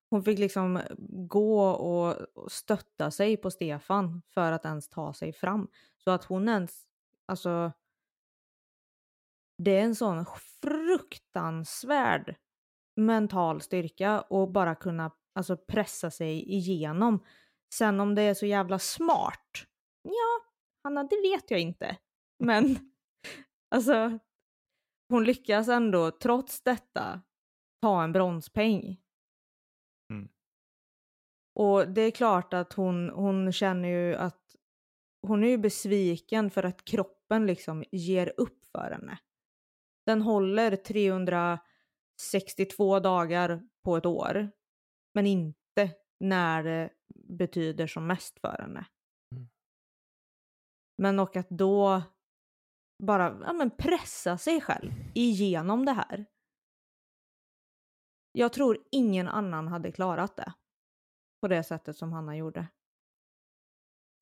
hon 0.10 0.24
fick 0.24 0.40
liksom 0.40 0.82
gå 1.28 1.70
och 1.70 2.20
och 2.34 2.52
stötta 2.52 3.12
sig 3.12 3.38
på 3.38 3.52
Stefan 3.52 4.22
för 4.28 4.52
att 4.52 4.66
ens 4.66 4.90
ta 4.90 5.14
sig 5.14 5.34
fram. 5.34 5.68
Så 5.98 6.12
att 6.12 6.24
hon 6.24 6.50
ens, 6.50 6.88
alltså 7.26 7.72
det 9.58 9.78
är 9.78 9.82
en 9.82 9.96
sån 9.96 10.26
fruktansvärd 10.62 12.36
mental 13.00 13.62
styrka 13.62 14.22
och 14.22 14.52
bara 14.52 14.76
kunna 14.76 15.12
alltså, 15.36 15.58
pressa 15.58 16.12
sig 16.12 16.54
igenom. 16.54 17.26
Sen 17.74 18.00
om 18.00 18.16
det 18.16 18.22
är 18.22 18.34
så 18.34 18.46
jävla 18.46 18.80
smart? 18.80 19.66
Ja, 20.02 20.52
Hanna, 20.84 21.04
det 21.04 21.22
vet 21.22 21.52
jag 21.52 21.60
inte. 21.60 21.98
Men 22.40 22.92
alltså, 23.76 24.20
hon 25.10 25.24
lyckas 25.24 25.68
ändå 25.68 26.12
trots 26.12 26.62
detta 26.62 27.22
ta 27.82 28.04
en 28.04 28.12
bronspeng. 28.12 29.02
Mm. 30.14 30.30
Och 31.56 31.88
det 31.88 32.02
är 32.02 32.12
klart 32.12 32.54
att 32.54 32.74
hon, 32.74 33.10
hon 33.10 33.52
känner 33.52 33.90
ju 33.90 34.16
att 34.16 34.56
hon 35.28 35.44
är 35.44 35.48
ju 35.48 35.58
besviken 35.58 36.52
för 36.52 36.64
att 36.64 36.86
kroppen 36.86 37.46
liksom 37.46 37.84
ger 37.92 38.34
upp 38.38 38.66
för 38.72 38.92
henne. 38.92 39.20
Den 40.06 40.22
håller 40.22 40.76
362 42.32 43.00
dagar 43.00 43.68
på 43.86 43.98
ett 43.98 44.06
år, 44.06 44.52
men 45.14 45.26
inte 45.28 45.96
när 46.20 46.64
det 46.64 46.94
betyder 47.16 47.88
som 47.88 48.08
mest 48.08 48.40
för 48.40 48.58
henne. 48.62 48.86
Mm. 49.36 49.48
Men 50.98 51.20
och 51.20 51.36
att 51.36 51.50
då 51.50 52.04
bara 53.04 53.40
ja, 53.46 53.54
men 53.54 53.72
pressa 53.72 54.38
sig 54.38 54.62
själv 54.62 54.92
igenom 55.16 55.86
det 55.86 55.92
här. 55.92 56.26
Jag 58.32 58.54
tror 58.54 58.84
ingen 58.92 59.28
annan 59.28 59.68
hade 59.68 59.92
klarat 59.92 60.36
det 60.36 60.54
på 61.42 61.48
det 61.48 61.64
sättet 61.64 61.98
som 61.98 62.14
Hanna 62.14 62.38
gjorde. 62.38 62.68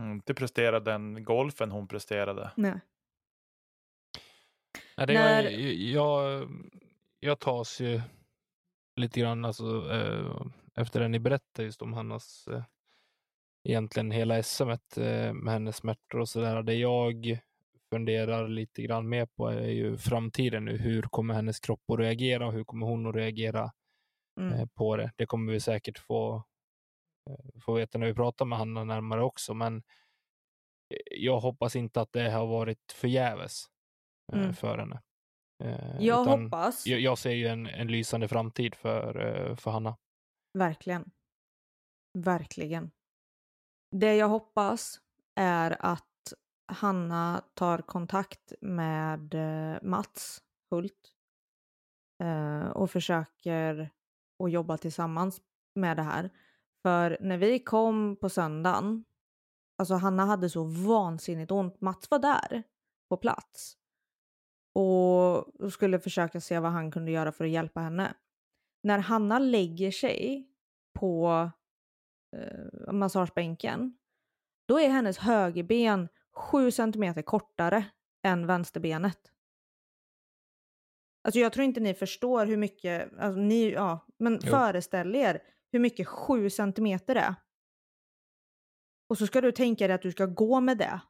Mm, 0.01 0.11
Inte 0.15 0.33
prestera 0.33 0.79
den 0.79 1.23
golfen 1.23 1.71
hon 1.71 1.87
presterade. 1.87 2.51
Nej. 2.57 2.79
Nej, 4.97 5.07
det 5.07 5.13
När- 5.13 5.43
jag, 5.43 5.51
jag, 5.73 6.47
jag 7.27 7.39
tas 7.39 7.79
ju 7.79 8.01
lite 8.95 9.19
grann 9.19 9.45
alltså, 9.45 9.91
eh, 9.91 10.41
efter 10.75 10.99
det 10.99 11.07
ni 11.07 11.19
berättade 11.19 11.63
just 11.65 11.81
om 11.81 11.93
Hannas 11.93 12.47
eh, 12.47 12.63
egentligen 13.63 14.11
hela 14.11 14.43
SM 14.43 14.69
eh, 14.69 15.33
med 15.33 15.53
hennes 15.53 15.75
smärtor 15.77 16.19
och 16.19 16.29
sådär. 16.29 16.63
Det 16.63 16.73
jag 16.75 17.39
funderar 17.89 18.47
lite 18.47 18.81
grann 18.81 19.09
mer 19.09 19.25
på 19.25 19.47
är 19.47 19.69
ju 19.69 19.97
framtiden 19.97 20.65
nu. 20.65 20.77
Hur 20.77 21.01
kommer 21.01 21.33
hennes 21.33 21.59
kropp 21.59 21.89
att 21.93 21.99
reagera 21.99 22.47
och 22.47 22.53
hur 22.53 22.63
kommer 22.63 22.85
hon 22.87 23.05
att 23.07 23.15
reagera 23.15 23.71
Mm. 24.39 24.53
eh, 24.53 24.65
på 24.75 24.97
det? 24.97 25.11
Det 25.15 25.25
kommer 25.25 25.53
vi 25.53 25.59
säkert 25.59 25.97
få, 25.99 26.35
eh, 27.29 27.61
få 27.65 27.73
veta 27.73 27.97
när 27.97 28.07
vi 28.07 28.13
pratar 28.13 28.45
med 28.45 28.57
Hanna 28.57 28.83
närmare 28.83 29.23
också, 29.23 29.53
men 29.53 29.77
eh, 29.77 30.97
jag 31.11 31.39
hoppas 31.39 31.75
inte 31.75 32.01
att 32.01 32.11
det 32.11 32.31
har 32.31 32.47
varit 32.47 32.91
förgäves 32.91 33.65
Mm. 34.33 34.53
för 34.53 34.77
henne. 34.77 35.01
Eh, 35.63 36.01
Jag 36.05 36.21
utan 36.21 36.43
hoppas. 36.43 36.87
Jag, 36.87 36.99
jag 36.99 37.17
ser 37.17 37.31
ju 37.31 37.47
en, 37.47 37.67
en 37.67 37.87
lysande 37.87 38.27
framtid 38.27 38.75
för, 38.75 39.25
eh, 39.25 39.55
för 39.55 39.71
Hanna. 39.71 39.97
Verkligen. 40.53 41.11
Verkligen. 42.17 42.91
Det 43.91 44.15
jag 44.15 44.29
hoppas 44.29 44.99
är 45.35 45.77
att 45.79 46.03
Hanna 46.71 47.43
tar 47.53 47.77
kontakt 47.77 48.53
med 48.61 49.33
eh, 49.33 49.77
Mats 49.81 50.41
Hult 50.71 51.13
och 52.73 52.91
försöker 52.91 53.89
att 54.43 54.51
jobba 54.51 54.77
tillsammans 54.77 55.41
med 55.75 55.97
det 55.97 56.03
här. 56.03 56.29
För 56.81 57.17
när 57.21 57.37
vi 57.37 57.59
kom 57.59 58.15
på 58.15 58.29
söndagen, 58.29 59.05
alltså 59.77 59.95
Hanna 59.95 60.25
hade 60.25 60.49
så 60.49 60.63
vansinnigt 60.63 61.51
ont. 61.51 61.81
Mats 61.81 62.11
var 62.11 62.19
där 62.19 62.63
på 63.09 63.17
plats 63.17 63.77
och 64.77 65.73
skulle 65.73 65.99
försöka 65.99 66.41
se 66.41 66.59
vad 66.59 66.71
han 66.71 66.91
kunde 66.91 67.11
göra 67.11 67.31
för 67.31 67.45
att 67.45 67.51
hjälpa 67.51 67.79
henne. 67.79 68.13
När 68.83 68.99
Hanna 68.99 69.39
lägger 69.39 69.91
sig 69.91 70.49
på 70.99 71.29
eh, 72.35 72.93
massagebänken, 72.93 73.97
då 74.67 74.79
är 74.79 74.89
hennes 74.89 75.17
högerben 75.17 76.09
sju 76.33 76.71
centimeter 76.71 77.21
kortare 77.21 77.85
än 78.25 78.47
vänsterbenet. 78.47 79.19
Alltså 81.23 81.39
jag 81.39 81.53
tror 81.53 81.63
inte 81.63 81.79
ni 81.79 81.93
förstår 81.93 82.45
hur 82.45 82.57
mycket, 82.57 83.19
alltså 83.19 83.39
ni, 83.39 83.71
ja, 83.71 84.05
men 84.17 84.39
Jo. 84.43 84.49
föreställ 84.51 85.15
er 85.15 85.41
hur 85.71 85.79
mycket 85.79 86.07
sju 86.07 86.49
centimeter 86.49 87.15
är. 87.15 87.35
Och 89.09 89.17
så 89.17 89.27
ska 89.27 89.41
du 89.41 89.51
tänka 89.51 89.87
dig 89.87 89.95
att 89.95 90.01
du 90.01 90.11
ska 90.11 90.25
gå 90.25 90.59
med 90.59 90.77
det. 90.77 91.01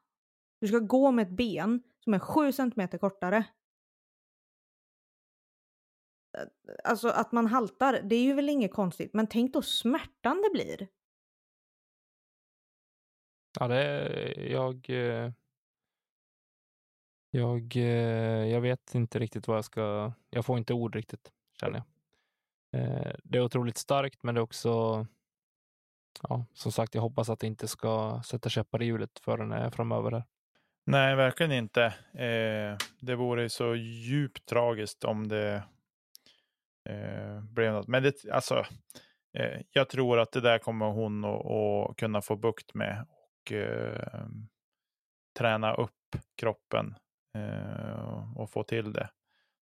Du 0.60 0.68
ska 0.68 0.78
gå 0.78 1.10
med 1.10 1.26
ett 1.26 1.36
ben 1.36 1.82
som 2.04 2.14
är 2.14 2.18
sju 2.18 2.52
centimeter 2.52 2.98
kortare. 2.98 3.44
Alltså 6.84 7.08
att 7.08 7.32
man 7.32 7.46
haltar, 7.46 8.00
det 8.02 8.14
är 8.16 8.22
ju 8.22 8.32
väl 8.34 8.48
inget 8.48 8.72
konstigt, 8.72 9.14
men 9.14 9.26
tänk 9.26 9.52
då 9.52 9.62
smärtan 9.62 10.42
det 10.42 10.50
blir. 10.52 10.88
Ja, 13.60 13.68
det 13.68 14.34
jag. 14.50 14.90
eh, 14.90 15.32
Jag, 17.30 17.76
eh, 17.76 18.46
jag 18.52 18.60
vet 18.60 18.94
inte 18.94 19.18
riktigt 19.18 19.48
vad 19.48 19.56
jag 19.56 19.64
ska. 19.64 20.12
Jag 20.30 20.44
får 20.46 20.58
inte 20.58 20.74
ord 20.74 20.94
riktigt 20.94 21.32
känner 21.60 21.82
jag. 22.72 22.80
Eh, 22.82 23.12
Det 23.24 23.38
är 23.38 23.42
otroligt 23.42 23.76
starkt, 23.78 24.22
men 24.22 24.34
det 24.34 24.38
är 24.40 24.42
också. 24.42 25.06
Ja, 26.22 26.44
som 26.54 26.72
sagt, 26.72 26.94
jag 26.94 27.02
hoppas 27.02 27.28
att 27.28 27.40
det 27.40 27.46
inte 27.46 27.68
ska 27.68 28.22
sätta 28.24 28.48
käppar 28.48 28.82
i 28.82 28.84
hjulet 28.86 29.18
förrän 29.18 29.52
eh, 29.52 29.70
framöver. 29.70 30.10
Här. 30.12 30.24
Nej, 30.86 31.16
verkligen 31.16 31.52
inte. 31.52 31.84
Eh, 32.12 32.76
det 33.00 33.14
vore 33.16 33.48
så 33.50 33.74
djupt 33.74 34.46
tragiskt 34.46 35.04
om 35.04 35.28
det 35.28 35.62
eh, 36.88 37.40
blev 37.42 37.72
något. 37.72 37.88
Men 37.88 38.02
det, 38.02 38.24
alltså, 38.32 38.66
eh, 39.38 39.60
jag 39.70 39.88
tror 39.88 40.18
att 40.18 40.32
det 40.32 40.40
där 40.40 40.58
kommer 40.58 40.86
hon 40.86 41.24
att, 41.24 41.96
kunna 41.96 42.22
få 42.22 42.36
bukt 42.36 42.74
med 42.74 43.06
och 43.10 43.52
eh, 43.52 44.26
träna 45.38 45.74
upp 45.74 46.16
kroppen 46.36 46.94
eh, 47.34 48.36
och 48.36 48.50
få 48.50 48.62
till 48.62 48.92
det. 48.92 49.10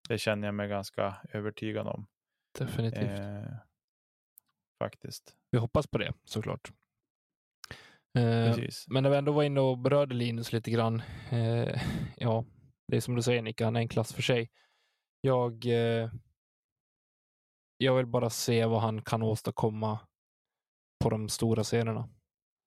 Det 0.09 0.17
känner 0.17 0.47
jag 0.47 0.55
mig 0.55 0.67
ganska 0.67 1.15
övertygad 1.33 1.87
om. 1.87 2.07
Definitivt. 2.59 3.19
Eh, 3.19 3.53
faktiskt. 4.83 5.35
Vi 5.51 5.57
hoppas 5.57 5.87
på 5.87 5.97
det 5.97 6.13
såklart. 6.23 6.71
Eh, 8.17 8.53
Precis. 8.53 8.85
Men 8.87 9.03
när 9.03 9.09
vi 9.09 9.17
ändå 9.17 9.31
var 9.31 9.43
inne 9.43 9.59
och 9.59 9.77
berörde 9.77 10.15
Linus 10.15 10.53
lite 10.53 10.71
grann. 10.71 11.01
Ja, 12.17 12.45
det 12.87 12.97
är 12.97 13.01
som 13.01 13.15
du 13.15 13.21
säger 13.21 13.41
Nicka, 13.41 13.65
han 13.65 13.75
är 13.75 13.79
en 13.79 13.87
klass 13.87 14.13
för 14.13 14.21
sig. 14.21 14.51
Jag, 15.21 15.65
eh, 15.65 16.11
jag 17.77 17.95
vill 17.95 18.05
bara 18.05 18.29
se 18.29 18.65
vad 18.65 18.81
han 18.81 19.01
kan 19.01 19.23
åstadkomma 19.23 19.99
på 21.03 21.09
de 21.09 21.29
stora 21.29 21.63
scenerna. 21.63 22.09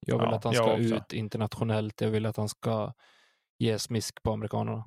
Jag 0.07 0.19
vill 0.19 0.29
Ja, 0.31 0.37
att 0.37 0.45
han 0.45 0.55
ska 0.55 0.77
ut 0.77 1.13
internationellt. 1.13 2.01
Jag 2.01 2.11
vill 2.11 2.27
att 2.27 2.37
han 2.37 2.49
ska 2.49 2.93
ge 3.59 3.79
smisk 3.79 4.23
på 4.23 4.33
amerikanerna. 4.33 4.85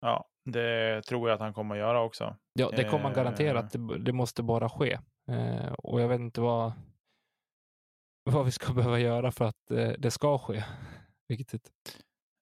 Ja, 0.00 0.28
det 0.44 1.02
tror 1.02 1.28
jag 1.28 1.34
att 1.34 1.40
han 1.40 1.54
kommer 1.54 1.74
att 1.74 1.78
göra 1.80 2.02
också. 2.02 2.36
Ja, 2.52 2.70
det 2.70 2.84
kommer 2.84 3.04
han 3.04 3.12
garantera 3.14 3.58
Eh. 3.58 3.66
det, 3.72 3.98
det 3.98 4.12
måste 4.12 4.42
bara 4.42 4.68
ske. 4.68 4.98
Eh, 5.30 5.72
och 5.72 6.00
jag 6.00 6.08
vet 6.08 6.20
inte 6.20 6.40
vad, 6.40 6.72
vad 8.30 8.44
vi 8.44 8.50
ska 8.50 8.72
behöva 8.74 8.98
göra 8.98 9.32
för 9.32 9.44
att 9.44 9.70
eh, 9.70 9.92
det 9.98 10.10
ska 10.10 10.38
ske. 10.38 10.64
Riktigt. 11.28 11.70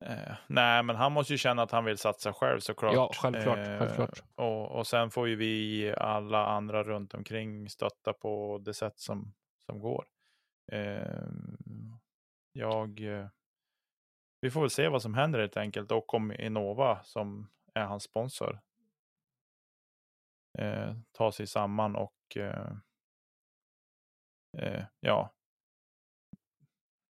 Eh, 0.07 0.35
nej, 0.47 0.83
men 0.83 0.97
han 0.97 1.13
måste 1.13 1.33
ju 1.33 1.39
känna 1.39 1.63
att 1.63 1.71
han 1.71 1.85
vill 1.85 1.99
satsa 1.99 2.33
själv 2.33 2.61
såklart. 2.61 2.95
Ja, 2.95 3.11
självklart, 3.15 3.59
Eh, 3.59 3.79
självklart. 3.79 4.23
Och, 4.35 4.71
och 4.71 4.87
sen 4.87 5.11
får 5.11 5.29
ju 5.29 5.37
vi 5.37 5.95
alla 5.99 6.47
andra 6.47 6.83
runt 6.85 7.15
omkring 7.15 7.69
stötta 7.69 8.13
på 8.13 8.59
det 8.65 8.75
sätt 8.75 8.99
som, 8.99 9.35
som 9.67 9.81
går. 9.81 10.05
Eh, 10.73 11.29
jag... 12.53 13.01
eh, 13.01 13.29
Vi 14.41 14.51
får 14.51 14.61
väl 14.61 14.71
se 14.71 14.89
vad 14.89 15.03
som 15.03 15.15
händer 15.15 15.39
helt 15.41 15.57
enkelt 15.57 15.93
och 15.93 16.15
om 16.15 16.33
Innova 16.33 17.03
som 17.05 17.51
är 17.75 17.85
hans 17.85 18.03
sponsor 18.03 18.61
eh, 20.59 20.95
tar 21.13 21.31
sig 21.31 21.47
samman 21.47 21.97
och 21.97 22.37
eh, 22.37 22.73
ja, 25.01 25.35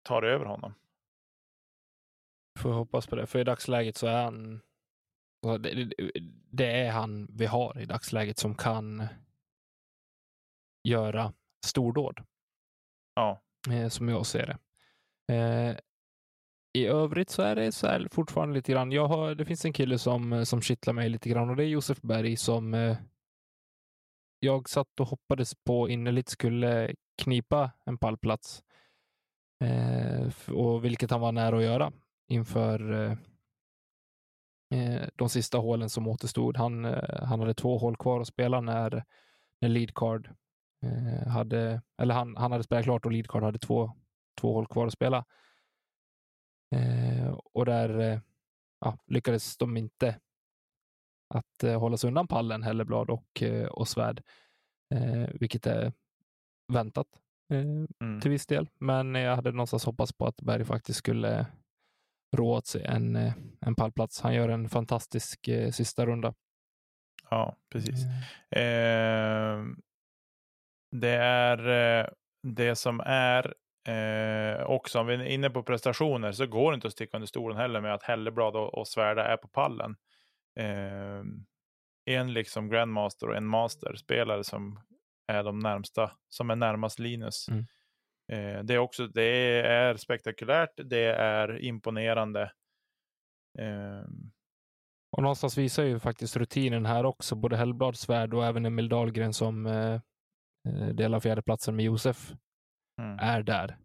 tar 0.03 0.22
över 0.22 0.45
honom. 0.45 0.74
Får 2.61 2.72
hoppas 2.72 3.06
på 3.06 3.16
det. 3.16 3.26
För 3.26 3.38
i 3.38 3.44
dagsläget 3.44 3.96
så 3.96 4.06
är 4.06 4.22
han... 4.24 4.61
Det, 6.50 6.66
är 6.66 6.90
han 6.90 7.28
vi 7.30 7.46
har 7.46 7.80
i 7.80 7.86
dagsläget 7.86 8.38
som 8.38 8.54
kan 8.54 9.06
göra 10.88 11.32
stordåd. 11.66 12.20
Ja. 13.14 13.42
eh, 13.70 13.88
som 13.88 14.08
jag 14.08 14.26
ser 14.26 14.46
det. 14.46 14.58
Eh, 15.34 15.76
I 16.72 16.86
övrigt 16.86 17.30
så 17.30 17.42
är 17.42 17.56
det 17.56 17.72
så 17.72 17.86
här 17.86 18.08
fortfarande 18.11 18.54
lite 18.54 18.72
grann. 18.72 18.92
Jag 18.92 19.08
har, 19.08 19.34
det 19.34 19.44
finns 19.44 19.64
en 19.64 19.72
kille 19.72 19.98
som, 19.98 20.46
som 20.46 20.62
kittlar 20.62 20.94
mig 20.94 21.08
lite 21.08 21.28
grann 21.28 21.50
och 21.50 21.56
det 21.56 21.64
är 21.64 21.68
Josef 21.68 22.00
Berg 22.00 22.36
som 22.36 22.74
eh, 22.74 22.96
jag 24.40 24.68
satt 24.68 25.00
och 25.00 25.06
hoppades 25.06 25.54
på 25.54 25.88
innerligt 25.88 26.28
skulle 26.28 26.94
knipa 27.22 27.70
en 27.84 27.98
pallplats. 27.98 28.62
Eh, 29.64 30.50
och 30.54 30.84
vilket 30.84 31.11
han 31.11 31.20
var 31.20 31.32
nära 31.32 31.56
att 31.56 31.62
göra 31.62 31.92
inför 32.31 32.93
eh, 32.93 33.16
eh, 34.78 35.09
de 35.16 35.28
sista 35.28 35.59
hålen 35.59 35.91
som 35.91 36.09
återstod. 36.09 36.57
Han, 36.57 36.85
eh, 36.85 37.24
han 37.24 37.41
hade 37.41 37.55
två 37.55 37.78
hål 37.78 37.97
kvar 37.97 38.20
att 38.20 38.26
spela 38.26 38.61
när, 38.61 39.05
när 39.61 39.68
leadcard 39.68 40.31
eh, 40.83 41.28
hade, 41.28 41.83
eller 42.03 42.14
han, 42.14 42.37
han 42.37 42.53
hade 42.53 42.64
spelat 42.64 42.85
klart 42.85 43.07
och 43.07 43.12
leadcard 43.12 43.43
hade 43.43 43.59
två, 43.59 43.93
två 44.41 44.55
hål 44.55 44.66
kvar 44.66 44.87
att 44.87 44.93
spela. 44.93 45.24
Och 47.53 47.66
där 47.66 48.20
ja, 48.81 48.99
lyckades 49.07 49.57
de 49.57 49.76
inte 49.76 50.20
att 51.35 51.64
eh, 51.64 51.81
hålla 51.81 51.97
sig 51.97 52.09
undan 52.09 52.28
pallen, 52.28 52.62
Helleblad 52.62 53.11
och, 53.11 53.43
och 53.70 53.89
Svärd, 53.89 54.22
vilket 55.41 55.66
är 55.66 55.93
väntat 56.72 57.07
Mm. 57.51 58.20
till 58.20 58.31
viss 58.31 58.47
del. 58.47 58.68
Men 58.78 59.14
jag 59.14 59.37
hade 59.37 59.53
någonstans 59.53 59.85
hoppats 59.85 60.12
på 60.12 60.26
att 60.26 60.41
Berg 60.41 60.64
faktiskt 60.64 60.99
skulle 60.99 61.47
rå 62.33 62.55
åt 62.55 62.66
sig 62.66 62.85
en, 62.85 63.16
eh, 63.16 63.33
en 63.61 63.74
pallplats. 63.74 64.20
Han 64.20 64.35
gör 64.35 64.49
en 64.49 64.68
fantastisk 64.68 65.49
eh, 65.49 65.70
sista 65.70 66.07
runda. 66.07 66.35
Ja, 67.31 67.57
precis. 67.72 68.05
Eh, 68.51 68.61
Eh, 69.51 69.64
det 70.93 71.14
är 71.16 71.68
eh, 71.68 72.07
det 72.43 72.76
som 72.76 73.01
är 73.07 73.55
eh, 73.89 74.62
också, 74.62 75.01
om 75.01 75.07
vi 75.07 75.14
är 75.14 75.22
inne 75.22 75.51
på 75.51 75.62
prestationer 75.62 76.33
så 76.33 76.47
går 76.47 76.72
det 76.72 76.74
inte 76.74 76.87
att 76.87 76.93
sticka 76.93 77.16
under 77.16 77.26
stolen 77.26 77.59
heller 77.59 77.81
med 77.81 77.95
att 77.95 78.03
Helleblad 78.03 78.57
och, 78.57 78.74
och 78.74 78.89
Svärda 78.89 79.24
är 79.24 79.37
på 79.37 79.49
pallen. 79.49 79.97
Eh, 80.61 81.22
en 82.05 82.33
liksom 82.33 82.68
Grandmaster 82.68 83.28
och 83.28 83.37
en 83.37 83.47
Master-spelare 83.47 84.45
som 84.45 84.81
är 85.26 85.43
de 85.43 85.59
närmsta, 85.59 86.11
som 86.28 86.51
är 86.51 86.57
närmast 86.57 86.99
Linus. 86.99 87.49
Mm. 87.49 87.66
Eh, 88.33 88.62
det 88.62 88.74
är 88.74 88.78
också, 88.78 89.07
det 89.07 89.22
är 89.61 89.97
spektakulärt, 89.97 90.70
det 90.85 91.05
är 91.14 91.62
imponerande. 91.62 92.53
Eh, 93.59 94.05
Och 95.16 95.22
någonstans 95.22 95.59
visar 95.59 95.83
ju 95.85 95.99
faktiskt 95.99 96.37
rutinen 96.37 96.87
här 96.87 97.05
också, 97.07 97.35
både 97.37 97.57
Hellblad, 97.57 97.97
Svärd 97.97 98.35
och 98.35 98.47
även 98.47 98.66
Emil 98.66 98.89
Dahlgren 98.89 99.33
som 99.35 99.66
eh, 99.66 100.01
eh, 100.68 100.89
delar 100.95 101.20
fjärdeplatsen 101.20 101.76
med 101.76 101.85
Josef 101.85 102.33
mm. 103.03 103.18
är 103.18 103.43
där. 103.43 103.78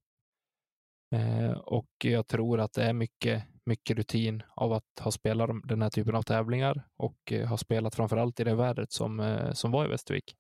Eh, 1.16 1.52
och 1.52 1.90
jag 2.04 2.28
tror 2.28 2.60
att 2.60 2.74
det 2.74 2.84
är 2.84 2.94
mycket, 2.94 3.44
mycket 3.66 3.98
rutin 3.98 4.44
av 4.56 4.74
att 4.74 5.00
ha 5.00 5.12
spelat 5.12 5.48
de- 5.48 5.62
den 5.66 5.82
här 5.82 5.90
typen 5.90 6.16
av 6.16 6.22
tävlingar 6.22 6.84
och 6.98 7.32
eh, 7.32 7.48
ha 7.48 7.58
spelat 7.58 7.96
framförallt 7.96 8.40
i 8.40 8.44
det 8.44 8.56
vädret 8.56 8.92
som, 8.92 9.20
eh, 9.20 9.52
som 9.52 9.72
var 9.72 9.86
i 9.86 9.88
Västervik. 9.88 10.36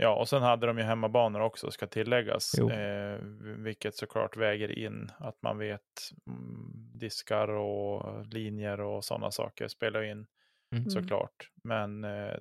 Ja, 0.00 0.14
och 0.14 0.28
sen 0.28 0.42
hade 0.42 0.66
de 0.66 0.78
ju 0.78 0.84
hemmabanor 0.84 1.40
också, 1.40 1.70
ska 1.70 1.86
tilläggas. 1.86 2.54
Eh, 2.70 3.18
vilket 3.58 3.94
såklart 3.96 4.36
väger 4.36 4.78
in 4.78 5.10
att 5.18 5.42
man 5.42 5.58
vet 5.58 5.82
mm, 6.26 6.72
diskar 6.98 7.48
och 7.48 8.26
linjer 8.26 8.80
och 8.80 9.04
sådana 9.04 9.30
saker 9.30 9.68
spelar 9.68 10.02
in 10.02 10.26
Mm. 10.72 10.90
såklart. 10.90 11.50
Men 11.64 12.04
eh, 12.04 12.36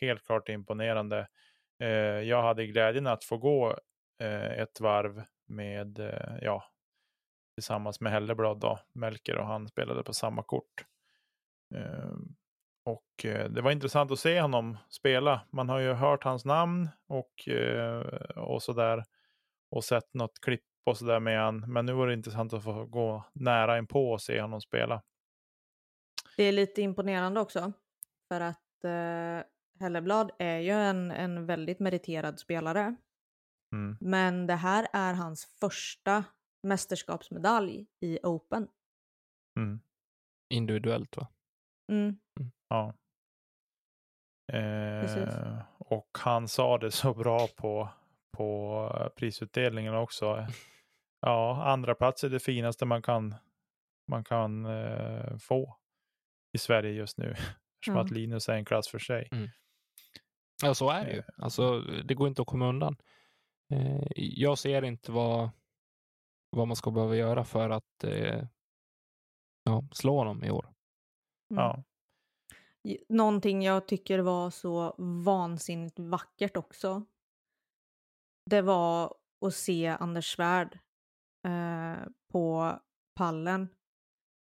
helt 0.00 0.26
klart 0.26 0.48
imponerande. 0.48 1.28
Eh, 1.82 1.88
jag 2.20 2.42
hade 2.42 2.66
glädjen 2.66 3.06
att 3.06 3.24
få 3.24 3.36
gå 3.36 3.78
eh, 4.22 4.52
ett 4.52 4.80
varv 4.80 5.22
med, 5.48 5.98
eh, 5.98 6.36
ja, 6.42 6.64
tillsammans 7.54 8.00
med 8.00 8.12
Helleblad 8.12 8.60
då, 8.60 8.78
Melker 8.94 9.36
och 9.38 9.46
han 9.46 9.68
spelade 9.68 10.02
på 10.02 10.12
samma 10.14 10.42
kort. 10.42 10.84
Och 12.84 13.24
eh, 13.24 13.50
det 13.50 13.62
var 13.62 13.70
intressant 13.70 14.10
att 14.10 14.18
se 14.18 14.40
honom 14.40 14.78
spela. 14.88 15.40
Man 15.52 15.68
har 15.68 15.78
ju 15.78 15.92
hört 15.92 16.24
hans 16.24 16.44
namn 16.44 16.88
och, 17.08 17.48
eh, 17.48 18.00
och 18.36 18.62
sådär. 18.62 19.04
Och 19.70 19.84
sett 19.84 20.14
något 20.14 20.40
klipp 20.40 20.64
och 20.84 20.98
sådär 20.98 21.20
med 21.20 21.40
han. 21.40 21.72
Men 21.72 21.86
nu 21.86 21.92
var 21.92 22.06
det 22.06 22.14
intressant 22.14 22.52
att 22.52 22.64
få 22.64 22.84
gå 22.84 23.24
nära 23.32 23.78
in 23.78 23.86
på 23.86 24.10
och 24.10 24.22
se 24.22 24.40
honom 24.40 24.60
spela. 24.60 25.02
Det 26.36 26.44
är 26.44 26.52
lite 26.52 26.82
imponerande 26.82 27.40
också. 27.40 27.72
För 28.28 28.40
att 28.40 28.84
eh, 28.84 29.46
Helleblad 29.80 30.30
är 30.38 30.58
ju 30.58 30.70
en, 30.70 31.10
en 31.10 31.46
väldigt 31.46 31.80
meriterad 31.80 32.38
spelare. 32.38 32.96
Mm. 33.72 33.96
Men 34.00 34.46
det 34.46 34.54
här 34.54 34.86
är 34.92 35.14
hans 35.14 35.44
första 35.60 36.24
mästerskapsmedalj 36.62 37.86
i 38.00 38.18
Open. 38.22 38.68
Mm. 39.56 39.80
Individuellt 40.50 41.16
va? 41.16 41.28
Mm. 41.92 42.18
Ja. 42.72 42.94
Eh, 44.52 45.62
och 45.78 46.08
han 46.18 46.48
sa 46.48 46.78
det 46.78 46.90
så 46.90 47.14
bra 47.14 47.48
på, 47.56 47.88
på 48.36 49.12
prisutdelningen 49.16 49.94
också. 49.94 50.46
Ja, 51.24 51.64
andra 51.64 51.94
plats 51.94 52.24
är 52.24 52.28
det 52.30 52.40
finaste 52.40 52.84
man 52.84 53.02
kan, 53.02 53.34
man 54.08 54.24
kan 54.24 54.66
eh, 54.66 55.36
få 55.36 55.76
i 56.52 56.58
Sverige 56.58 56.92
just 56.92 57.18
nu. 57.18 57.30
Eftersom 57.80 57.94
Ja. 57.96 58.00
att 58.00 58.10
Linus 58.10 58.48
är 58.48 58.54
en 58.54 58.64
klass 58.64 58.88
för 58.88 58.98
sig. 58.98 59.28
Mm. 59.32 59.48
Ja, 60.62 60.74
så 60.74 60.90
är 60.90 61.04
det 61.04 61.12
ju. 61.12 61.18
Eh. 61.18 61.24
Alltså, 61.36 61.80
det 61.80 62.14
går 62.14 62.28
inte 62.28 62.42
att 62.42 62.48
komma 62.48 62.68
undan. 62.68 62.96
Eh, 63.72 64.06
jag 64.16 64.58
ser 64.58 64.84
inte 64.84 65.12
vad, 65.12 65.50
vad 66.50 66.68
man 66.68 66.76
ska 66.76 66.90
behöva 66.90 67.16
göra 67.16 67.44
för 67.44 67.70
att 67.70 68.04
eh, 68.04 68.44
ja, 69.64 69.84
slå 69.92 70.16
honom 70.18 70.44
i 70.44 70.50
år. 70.50 70.64
Mm. 71.50 71.64
Ja. 71.64 71.82
Någonting 73.08 73.62
jag 73.62 73.88
tycker 73.88 74.18
var 74.18 74.50
så 74.50 74.94
vansinnigt 75.24 75.98
vackert 75.98 76.56
också. 76.56 77.04
Det 78.50 78.62
var 78.62 79.14
att 79.46 79.54
se 79.54 79.86
Anders 79.86 80.34
Svärd 80.34 80.78
eh, 81.46 82.08
på 82.32 82.72
pallen. 83.14 83.68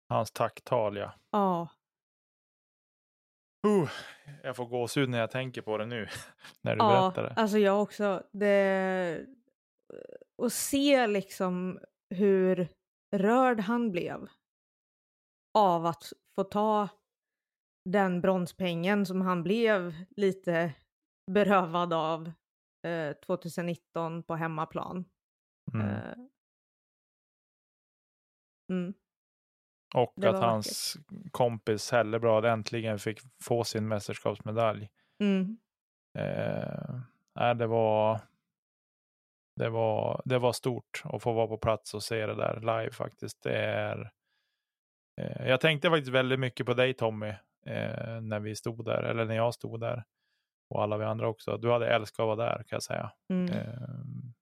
Hans 0.08 0.30
tacktal 0.30 0.96
ja. 0.96 1.12
Ja, 1.30 1.68
Uh, 3.66 3.90
jag 4.42 4.56
får 4.56 4.66
gåshud 4.66 5.08
när 5.08 5.18
jag 5.18 5.30
tänker 5.30 5.62
på 5.62 5.78
det 5.78 5.86
nu. 5.86 6.08
när 6.60 6.76
du 6.76 6.84
ja 6.84 6.88
berättar 6.88 7.22
det. 7.22 7.42
alltså 7.42 7.58
jag 7.58 7.82
också. 7.82 8.22
Det... 8.32 9.26
Och 10.36 10.52
se 10.52 11.06
liksom 11.06 11.80
hur 12.14 12.68
rörd 13.16 13.60
han 13.60 13.90
blev 13.90 14.28
av 15.58 15.86
att 15.86 16.12
få 16.34 16.44
ta 16.44 16.88
den 17.84 18.20
bronspengen 18.20 19.06
som 19.06 19.20
han 19.20 19.42
blev 19.42 19.94
lite 20.16 20.72
berövad 21.30 21.92
av 21.92 22.32
eh, 22.86 23.12
2019 23.12 24.22
på 24.22 24.36
hemmaplan. 24.36 25.04
Mm. 25.74 25.86
Eh, 25.86 26.14
mm. 28.70 28.94
Och 29.94 30.12
det 30.16 30.30
att 30.30 30.42
hans 30.42 30.96
kompis 31.30 31.90
Hellebrad 31.90 32.44
äntligen 32.44 32.98
fick 32.98 33.20
få 33.42 33.64
sin 33.64 33.88
mästerskapsmedalj. 33.88 34.88
Mm. 35.20 35.58
Eh, 36.18 37.54
det 37.56 37.66
var 37.66 38.20
det 39.56 39.68
var, 39.68 40.22
det 40.24 40.38
var 40.38 40.52
stort 40.52 41.02
att 41.04 41.22
få 41.22 41.32
vara 41.32 41.46
på 41.46 41.58
plats 41.58 41.94
och 41.94 42.02
se 42.02 42.26
det 42.26 42.34
där 42.34 42.60
live 42.60 42.90
faktiskt. 42.90 43.42
Det 43.42 43.56
är, 43.56 44.10
eh, 45.20 45.48
jag 45.48 45.60
tänkte 45.60 45.90
faktiskt 45.90 46.12
väldigt 46.12 46.40
mycket 46.40 46.66
på 46.66 46.74
dig 46.74 46.94
Tommy 46.94 47.34
eh, 47.66 48.20
när 48.20 48.40
vi 48.40 48.56
stod 48.56 48.84
där, 48.84 49.02
eller 49.02 49.24
när 49.24 49.36
jag 49.36 49.54
stod 49.54 49.80
där. 49.80 50.04
Och 50.74 50.82
alla 50.82 50.96
vi 50.98 51.04
andra 51.04 51.28
också. 51.28 51.56
Du 51.56 51.70
hade 51.72 51.88
älskat 51.88 52.20
att 52.24 52.26
vara 52.26 52.36
där 52.48 52.56
kan 52.56 52.76
jag 52.76 52.82
säga. 52.82 53.12
Mm. 53.32 53.52
Eh, 53.52 53.74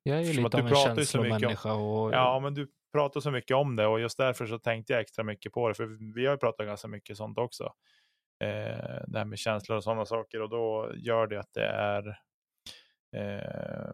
Jag 0.02 0.16
är 0.18 0.22
ju 0.22 0.32
lite 0.42 0.56
du 0.56 0.62
av 0.62 0.66
en 0.66 0.72
pratar 0.72 0.96
ju 0.98 1.04
så 1.06 1.18
mycket 1.22 1.34
om- 1.34 1.40
känslomänniska. 1.40 1.72
Och, 1.72 2.12
Ja, 2.12 2.40
men 2.40 2.54
du 2.54 2.68
pratar 2.92 3.20
så 3.20 3.30
mycket 3.30 3.56
om 3.56 3.76
det 3.76 3.86
och 3.86 4.00
just 4.00 4.18
därför 4.18 4.46
så 4.46 4.58
tänkte 4.58 4.92
jag 4.92 5.00
extra 5.02 5.24
mycket 5.24 5.52
på 5.52 5.68
det. 5.68 5.74
För 5.74 6.14
vi 6.14 6.26
har 6.26 6.32
ju 6.34 6.38
pratat 6.38 6.66
ganska 6.66 6.88
mycket 6.88 7.16
sånt 7.16 7.38
också. 7.38 7.64
Eh, 8.44 9.02
det 9.06 9.18
här 9.18 9.24
med 9.24 9.38
känslor 9.38 9.76
och 9.76 9.84
sådana 9.84 10.04
saker 10.04 10.42
och 10.42 10.48
då 10.48 10.92
gör 10.96 11.26
det 11.26 11.40
att 11.40 11.52
det 11.54 11.66
är 11.66 12.08
eh, 13.16 13.90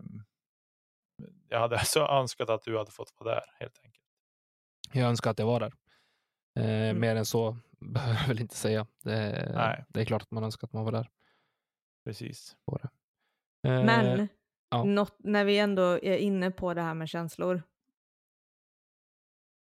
jag 1.48 1.60
hade 1.60 1.78
så 1.84 2.08
önskat 2.08 2.50
att 2.50 2.62
du 2.62 2.78
hade 2.78 2.90
fått 2.90 3.14
vara 3.18 3.34
där 3.34 3.44
helt 3.60 3.80
enkelt. 3.84 4.04
Jag 4.92 5.08
önskar 5.08 5.30
att 5.30 5.38
jag 5.38 5.46
var 5.46 5.60
där. 5.60 5.72
Eh, 6.60 6.64
Mm. 6.90 7.00
Mer 7.00 7.16
än 7.16 7.24
så 7.26 7.56
behöver 7.92 8.20
jag 8.20 8.28
väl 8.28 8.40
inte 8.40 8.56
säga. 8.56 8.86
Det, 9.02 9.52
Nej. 9.54 9.84
det 9.88 10.00
är 10.00 10.04
klart 10.04 10.22
att 10.22 10.30
man 10.30 10.44
önskar 10.44 10.66
att 10.66 10.72
man 10.72 10.84
var 10.84 10.92
där. 10.92 11.10
Precis. 12.04 12.56
Eh, 13.62 13.84
Men 13.84 14.28
ja. 14.70 14.84
något, 14.84 15.16
när 15.18 15.44
vi 15.44 15.58
ändå 15.58 15.82
är 15.82 16.16
inne 16.16 16.50
på 16.50 16.74
det 16.74 16.82
här 16.82 16.94
med 16.94 17.08
känslor. 17.08 17.62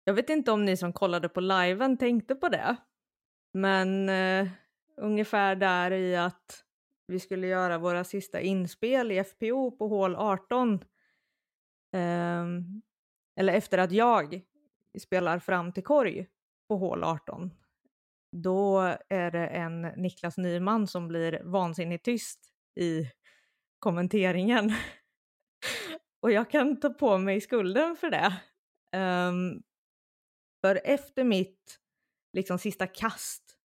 Jag 0.04 0.14
vet 0.14 0.30
inte 0.30 0.52
om 0.52 0.66
ni 0.66 0.78
som 0.78 0.94
kollade 0.94 1.30
på 1.30 1.40
liven 1.40 1.98
tänkte 1.98 2.36
på 2.36 2.50
det. 2.50 2.76
Men 3.54 4.10
eh, 4.10 4.48
ungefär 4.98 5.56
där 5.56 5.92
i 5.92 6.16
att 6.16 6.64
vi 7.08 7.20
skulle 7.20 7.48
göra 7.48 7.78
våra 7.78 8.04
sista 8.04 8.42
inspel 8.42 9.12
i 9.12 9.24
FPO 9.24 9.72
på 9.72 9.88
hål 9.88 10.16
18. 10.16 10.80
Ehm, 11.92 12.82
eller 13.36 13.54
efter 13.54 13.78
att 13.78 13.92
jag 13.92 14.42
spelar 15.00 15.40
fram 15.40 15.72
till 15.72 15.84
korg 15.84 16.28
på 16.68 16.78
hål 16.78 17.04
18. 17.04 17.52
Då 18.44 18.80
är 19.10 19.32
det 19.32 19.48
en 19.48 19.82
Niklas 19.82 20.38
Nyman 20.38 20.88
som 20.88 21.08
blir 21.08 21.42
vansinnigt 21.44 22.06
tyst 22.06 22.40
i 22.80 23.12
kommenteringen. 23.80 24.74
Och 26.22 26.32
jag 26.32 26.50
kan 26.50 26.80
ta 26.80 26.90
på 26.90 27.18
mig 27.18 27.42
skulden 27.42 27.96
för 27.96 28.10
det. 28.10 28.42
Um, 28.98 29.64
för 30.62 30.82
efter 30.84 31.24
mitt 31.24 31.80
liksom 32.34 32.60
sista 32.60 32.88
kast, 32.88 33.58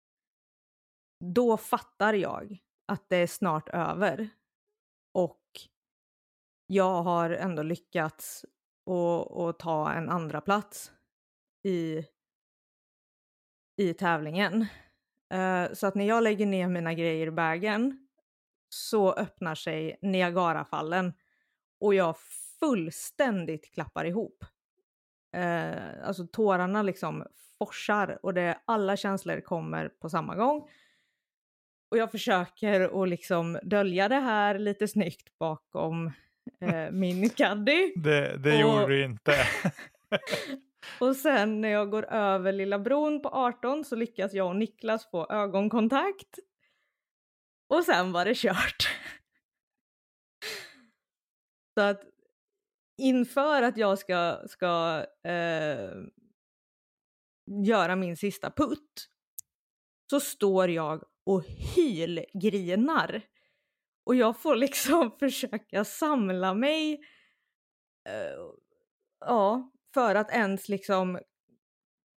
då 1.25 1.57
fattar 1.57 2.15
jag 2.15 2.59
att 2.87 3.09
det 3.09 3.17
är 3.17 3.27
snart 3.27 3.69
över. 3.69 4.29
Och 5.15 5.43
jag 6.67 7.03
har 7.03 7.31
ändå 7.31 7.63
lyckats 7.63 8.45
att, 8.91 9.37
att 9.37 9.59
ta 9.59 9.93
en 9.93 10.09
andra 10.09 10.41
plats 10.41 10.93
i, 11.65 12.05
i 13.81 13.95
tävlingen. 13.95 14.67
Eh, 15.33 15.73
så 15.73 15.87
att 15.87 15.95
när 15.95 16.05
jag 16.05 16.23
lägger 16.23 16.47
ner 16.47 16.69
mina 16.69 16.95
grejer 16.95 17.27
i 17.27 17.31
bagen 17.31 18.07
så 18.69 19.13
öppnar 19.13 19.55
sig 19.55 19.99
Niagarafallen 20.03 21.13
och 21.81 21.95
jag 21.95 22.17
fullständigt 22.61 23.75
klappar 23.75 24.05
ihop. 24.05 24.45
Eh, 25.37 25.73
alltså 26.05 26.27
tårarna 26.27 26.83
liksom 26.83 27.27
forsar 27.59 28.19
och 28.23 28.35
det, 28.35 28.59
alla 28.65 28.97
känslor 28.97 29.41
kommer 29.41 29.89
på 29.89 30.09
samma 30.11 30.37
gång. 30.37 30.69
Och 31.91 31.97
jag 31.97 32.11
försöker 32.11 33.03
att 33.03 33.09
liksom 33.09 33.59
dölja 33.63 34.09
det 34.09 34.21
här 34.21 34.59
lite 34.59 34.89
snyggt 34.89 35.39
bakom 35.39 36.07
eh, 36.61 36.91
min 36.91 37.31
caddy. 37.37 37.93
Det, 37.97 38.37
det 38.37 38.53
Och- 38.55 38.61
gjorde 38.61 38.87
du 38.87 39.05
inte. 39.05 39.33
Och 41.01 41.17
sen 41.17 41.61
när 41.61 41.69
jag 41.69 41.91
går 41.91 42.05
över 42.13 42.53
Lilla 42.53 42.79
bron 42.79 43.23
på 43.23 43.29
18 43.29 43.85
så 43.85 43.97
lyckas 43.97 44.35
jag 44.35 44.49
och 44.49 44.57
Niklas 44.57 45.11
få 45.11 45.27
ögonkontakt. 45.31 46.39
Och 47.69 47.85
sen 47.85 48.13
var 48.13 48.25
det 48.25 48.37
kört. 48.37 48.89
Så 51.75 51.81
att 51.81 52.03
inför 52.99 53.63
att 53.63 53.77
jag 53.77 53.99
ska, 53.99 54.43
ska 54.47 55.05
eh, 55.25 55.91
göra 57.65 57.97
min 57.97 58.17
sista 58.17 58.51
putt 58.51 59.09
så 60.11 60.21
står 60.21 60.71
jag 60.71 61.05
och 61.25 61.45
hylgrinar. 61.45 63.23
Och 64.05 64.15
jag 64.15 64.41
får 64.41 64.57
liksom 64.57 65.11
försöka 65.19 65.85
samla 65.85 66.55
mig 66.55 66.93
eh, 68.09 68.39
ja, 69.21 69.73
för 69.95 70.15
att 70.15 70.31
ens 70.31 70.69
liksom 70.69 71.19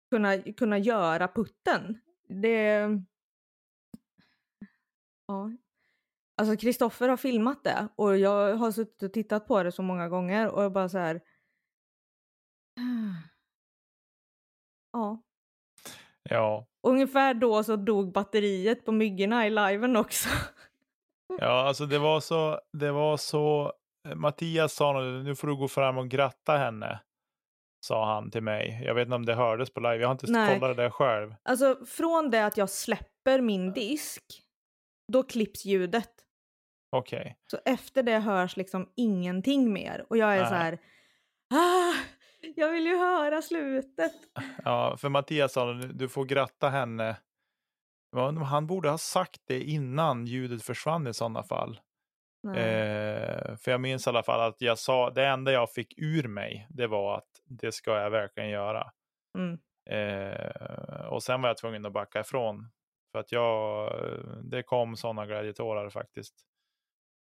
kunna, 0.09 0.37
kunna 0.37 0.77
göra 0.77 1.27
putten. 1.27 1.99
Det... 2.27 2.89
Ja. 5.27 5.51
Alltså 6.37 6.57
Kristoffer 6.57 7.09
har 7.09 7.17
filmat 7.17 7.63
det 7.63 7.87
och 7.95 8.17
jag 8.17 8.55
har 8.55 8.71
suttit 8.71 9.03
och 9.03 9.13
tittat 9.13 9.47
på 9.47 9.63
det 9.63 9.71
så 9.71 9.81
många 9.81 10.09
gånger 10.09 10.49
och 10.49 10.63
jag 10.63 10.71
bara 10.71 10.89
så 10.89 10.97
här... 10.97 11.21
Ja. 14.93 15.23
ja. 16.23 16.67
Ungefär 16.87 17.33
då 17.33 17.63
så 17.63 17.75
dog 17.75 18.11
batteriet 18.11 18.85
på 18.85 18.91
myggorna 18.91 19.47
i 19.47 19.49
liven 19.49 19.95
också. 19.95 20.29
ja, 21.39 21.67
alltså 21.67 21.85
det 21.85 21.99
var 21.99 22.19
så. 22.19 22.59
Det 22.73 22.91
var 22.91 23.17
så. 23.17 23.73
Mattias 24.15 24.73
sa 24.73 24.93
nu, 24.93 25.23
nu 25.23 25.35
får 25.35 25.47
du 25.47 25.55
gå 25.55 25.67
fram 25.67 25.97
och 25.97 26.09
gratta 26.09 26.57
henne. 26.57 26.99
Sa 27.83 28.13
han 28.13 28.31
till 28.31 28.43
mig. 28.43 28.81
Jag 28.85 28.95
vet 28.95 29.05
inte 29.05 29.15
om 29.15 29.25
det 29.25 29.35
hördes 29.35 29.73
på 29.73 29.79
live. 29.79 29.97
Jag 29.97 30.07
har 30.07 30.11
inte 30.11 30.31
Nej. 30.31 30.59
kollat 30.59 30.77
det 30.77 30.83
där 30.83 30.89
själv. 30.89 31.35
Alltså 31.43 31.85
från 31.85 32.29
det 32.29 32.45
att 32.45 32.57
jag 32.57 32.69
släpper 32.69 33.41
min 33.41 33.73
disk, 33.73 34.23
då 35.11 35.23
klipps 35.23 35.65
ljudet. 35.65 36.09
Okej. 36.91 37.37
Så 37.51 37.57
efter 37.65 38.03
det 38.03 38.19
hörs 38.19 38.57
liksom 38.57 38.89
ingenting 38.95 39.73
mer. 39.73 40.05
Och 40.09 40.17
jag 40.17 40.35
är 40.35 40.39
Nej. 40.39 40.49
så 40.49 40.55
här... 40.55 40.73
Ah, 41.53 41.93
jag 42.55 42.71
vill 42.71 42.85
ju 42.85 42.97
höra 42.97 43.41
slutet. 43.41 44.13
Ja, 44.65 44.97
för 44.97 45.09
Mattias 45.09 45.53
sa 45.53 45.73
du 45.73 46.09
får 46.09 46.25
gratta 46.25 46.69
henne. 46.69 47.17
Han 48.45 48.67
borde 48.67 48.89
ha 48.89 48.97
sagt 48.97 49.41
det 49.47 49.63
innan 49.63 50.25
ljudet 50.25 50.63
försvann 50.63 51.07
i 51.07 51.13
sådana 51.13 51.43
fall. 51.43 51.79
Eh, 52.57 53.55
för 53.55 53.71
jag 53.71 53.81
minns 53.81 54.07
i 54.07 54.09
alla 54.09 54.23
fall 54.23 54.39
att 54.49 54.61
jag 54.61 54.79
sa, 54.79 55.09
det 55.09 55.25
enda 55.27 55.51
jag 55.51 55.71
fick 55.71 55.93
ur 55.97 56.27
mig, 56.27 56.67
det 56.69 56.87
var 56.87 57.17
att 57.17 57.29
det 57.45 57.71
ska 57.71 57.99
jag 57.99 58.09
verkligen 58.09 58.49
göra. 58.49 58.91
Mm. 59.37 59.59
Eh, 59.89 61.05
och 61.05 61.23
sen 61.23 61.41
var 61.41 61.49
jag 61.49 61.57
tvungen 61.57 61.85
att 61.85 61.93
backa 61.93 62.19
ifrån. 62.19 62.69
För 63.11 63.19
att 63.19 63.31
jag, 63.31 63.93
det 64.43 64.63
kom 64.63 64.95
sådana 64.95 65.25
glädjetårar 65.25 65.89
faktiskt. 65.89 66.35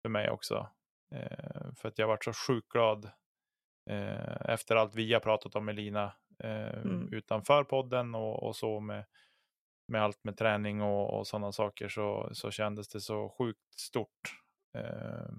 För 0.01 0.09
mig 0.09 0.29
också. 0.29 0.69
Eh, 1.15 1.73
för 1.75 1.87
att 1.87 1.99
jag 1.99 2.07
varit 2.07 2.23
så 2.23 2.33
sjukt 2.33 2.69
glad. 2.69 3.05
Eh, 3.89 4.51
efter 4.51 4.75
allt 4.75 4.95
vi 4.95 5.13
har 5.13 5.19
pratat 5.19 5.55
om 5.55 5.69
Elina. 5.69 6.13
Eh, 6.43 6.79
Mm. 6.79 7.13
Utanför 7.13 7.63
podden 7.63 8.15
och, 8.15 8.43
och 8.43 8.55
så 8.55 8.79
med, 8.79 9.05
med 9.87 10.03
allt 10.03 10.23
med 10.23 10.37
träning 10.37 10.81
och, 10.81 11.19
och 11.19 11.27
sådana 11.27 11.51
saker. 11.51 11.89
Så, 11.89 12.29
så 12.33 12.51
kändes 12.51 12.87
det 12.87 13.01
så 13.01 13.29
sjukt 13.37 13.79
stort. 13.79 14.41
Eh, 14.73 15.29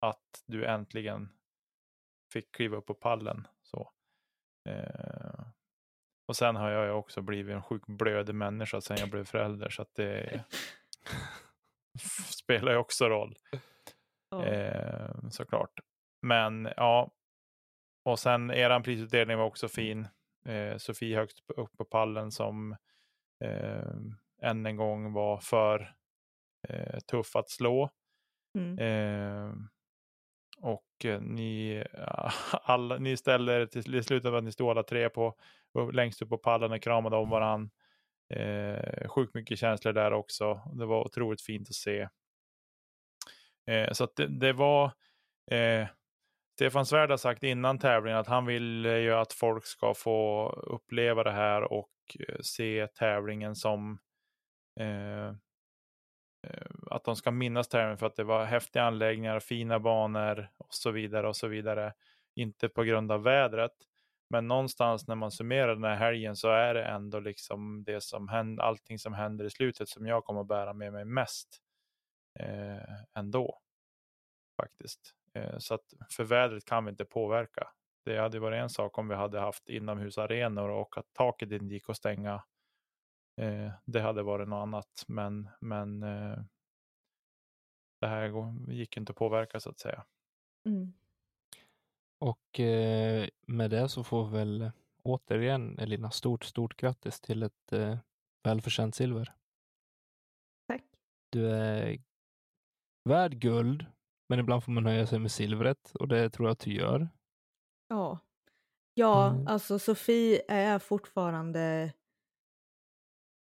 att 0.00 0.44
du 0.46 0.66
äntligen 0.66 1.28
fick 2.32 2.54
kliva 2.54 2.76
upp 2.76 2.86
på 2.86 2.94
pallen. 2.94 3.46
Så. 3.62 3.92
Eh, 4.68 5.46
och 6.28 6.36
sen 6.36 6.56
har 6.56 6.70
jag 6.70 6.84
ju 6.84 6.90
också 6.90 7.22
blivit 7.22 7.54
en 7.54 7.62
sjuk 7.62 7.86
blödig 7.86 8.34
människa 8.34 8.80
sen 8.80 8.96
jag 9.00 9.10
blev 9.10 9.24
förälder 9.24 9.68
så 9.68 9.82
att 9.82 9.94
det 9.94 10.44
spelar 12.30 12.72
ju 12.72 12.78
också 12.78 13.08
roll. 13.08 13.36
Eh, 14.44 15.28
såklart. 15.30 15.80
Men 16.22 16.68
ja, 16.76 17.10
och 18.04 18.18
sen 18.18 18.50
eran 18.50 18.82
prisutdelning 18.82 19.38
var 19.38 19.44
också 19.44 19.68
fin. 19.68 20.08
Eh, 20.46 20.76
Sofie 20.76 21.16
högst 21.16 21.50
upp 21.56 21.76
på 21.76 21.84
pallen 21.84 22.32
som 22.32 22.76
eh, 23.44 23.96
än 24.42 24.66
en 24.66 24.76
gång 24.76 25.12
var 25.12 25.40
för 25.40 25.94
eh, 26.68 26.98
tuff 26.98 27.36
att 27.36 27.50
slå. 27.50 27.90
Mm. 28.56 28.78
Ehm, 28.78 29.50
eh, 29.50 29.54
och 30.58 31.06
ni, 31.20 31.84
alla, 32.50 32.98
ni 32.98 33.16
ställde 33.16 33.62
er 33.62 33.66
till, 33.66 34.04
till 34.04 34.34
att 34.34 34.44
ni 34.44 34.52
stod 34.52 34.70
alla 34.70 34.82
tre 34.82 35.08
på, 35.08 35.34
längst 35.92 36.22
upp 36.22 36.28
på 36.28 36.38
pallen 36.38 36.72
och 36.72 36.82
kramade 36.82 37.16
om 37.16 37.30
varandra. 37.30 37.70
Eh, 38.34 39.08
sjukt 39.08 39.34
mycket 39.34 39.58
känslor 39.58 39.92
där 39.92 40.12
också. 40.12 40.60
Det 40.74 40.86
var 40.86 41.04
otroligt 41.04 41.42
fint 41.42 41.68
att 41.68 41.74
se. 41.74 42.08
Eh, 43.66 43.92
så 43.92 44.04
att 44.04 44.16
det, 44.16 44.26
det 44.26 44.52
var 44.52 44.84
eh, 45.50 45.88
Stefan 46.54 46.86
Svärd 46.86 47.10
har 47.10 47.16
sagt 47.16 47.42
innan 47.42 47.78
tävlingen 47.78 48.18
att 48.18 48.26
han 48.26 48.46
vill 48.46 48.86
eh, 48.86 48.96
ju 48.96 49.14
att 49.14 49.32
folk 49.32 49.66
ska 49.66 49.94
få 49.94 50.48
uppleva 50.50 51.22
det 51.22 51.32
här 51.32 51.72
och 51.72 51.90
eh, 52.28 52.36
se 52.40 52.86
tävlingen 52.86 53.56
som 53.56 53.98
eh, 54.80 55.32
Eh, 56.46 56.66
att 56.90 57.04
de 57.04 57.16
ska 57.16 57.30
minnas 57.30 57.68
tävlingen 57.68 57.98
för 57.98 58.06
att 58.06 58.16
det 58.16 58.24
var 58.24 58.44
häftiga 58.44 58.82
anläggningar, 58.82 59.40
fina 59.40 59.80
banor 59.80 60.48
och 60.56 60.74
så 60.74 60.90
vidare 60.90 61.28
och 61.28 61.36
så 61.36 61.48
vidare. 61.48 61.92
Inte 62.34 62.68
på 62.68 62.82
grund 62.82 63.12
av 63.12 63.22
vädret, 63.22 63.72
men 64.30 64.48
någonstans 64.48 65.08
när 65.08 65.14
man 65.14 65.30
summerar 65.30 65.74
den 65.74 65.84
här 65.84 65.96
helgen 65.96 66.36
så 66.36 66.48
är 66.48 66.74
det 66.74 66.84
ändå 66.84 67.20
liksom 67.20 67.84
det 67.84 68.00
som 68.00 68.28
händer, 68.28 68.64
allting 68.64 68.98
som 68.98 69.14
händer 69.14 69.44
i 69.44 69.50
slutet 69.50 69.88
som 69.88 70.06
jag 70.06 70.24
kommer 70.24 70.40
att 70.40 70.46
bära 70.48 70.72
med 70.72 70.92
mig 70.92 71.04
mest 71.04 71.58
eh, 72.38 73.18
ändå. 73.18 73.58
Faktiskt. 74.56 75.14
Eh, 75.34 75.58
så 75.58 75.74
att 75.74 75.94
för 76.10 76.24
vädret 76.24 76.64
kan 76.64 76.84
vi 76.84 76.90
inte 76.90 77.04
påverka. 77.04 77.68
Det 78.04 78.18
hade 78.18 78.38
varit 78.38 78.62
en 78.62 78.70
sak 78.70 78.98
om 78.98 79.08
vi 79.08 79.14
hade 79.14 79.40
haft 79.40 79.68
inomhusarenor 79.68 80.68
och 80.68 80.98
att 80.98 81.12
taket 81.12 81.52
inte 81.52 81.74
gick 81.74 81.90
att 81.90 81.96
stänga. 81.96 82.42
Eh, 83.36 83.72
det 83.84 84.00
hade 84.00 84.22
varit 84.22 84.48
något 84.48 84.62
annat, 84.62 85.04
men, 85.08 85.48
men 85.60 86.02
eh, 86.02 86.38
det 88.00 88.06
här 88.06 88.32
gick 88.72 88.96
inte 88.96 89.10
att 89.12 89.16
påverka 89.16 89.60
så 89.60 89.70
att 89.70 89.78
säga. 89.78 90.04
Mm. 90.66 90.92
Och 92.18 92.60
eh, 92.60 93.28
med 93.46 93.70
det 93.70 93.88
så 93.88 94.04
får 94.04 94.26
vi 94.26 94.38
väl 94.38 94.70
återigen 95.02 95.78
Elina 95.78 96.10
stort, 96.10 96.44
stort 96.44 96.76
grattis 96.76 97.20
till 97.20 97.42
ett 97.42 97.72
eh, 97.72 97.98
välförtjänt 98.44 98.94
silver. 98.94 99.34
Tack. 100.68 100.82
Du 101.30 101.50
är 101.50 101.98
värd 103.08 103.32
guld, 103.38 103.86
men 104.28 104.38
ibland 104.38 104.64
får 104.64 104.72
man 104.72 104.84
nöja 104.84 105.06
sig 105.06 105.18
med 105.18 105.30
silvret 105.32 105.92
och 105.94 106.08
det 106.08 106.30
tror 106.30 106.48
jag 106.48 106.52
att 106.52 106.58
du 106.60 106.72
gör. 106.74 107.08
Ja. 107.88 108.18
Ja, 108.94 109.30
Mm. 109.30 109.46
alltså 109.46 109.78
Sofie 109.78 110.42
är 110.48 110.78
fortfarande 110.78 111.92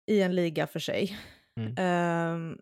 i 0.06 0.22
en 0.22 0.36
liga 0.36 0.68
för 0.68 0.80
sig. 0.80 1.18
Mm. 1.60 1.76
Ehm, 1.78 2.58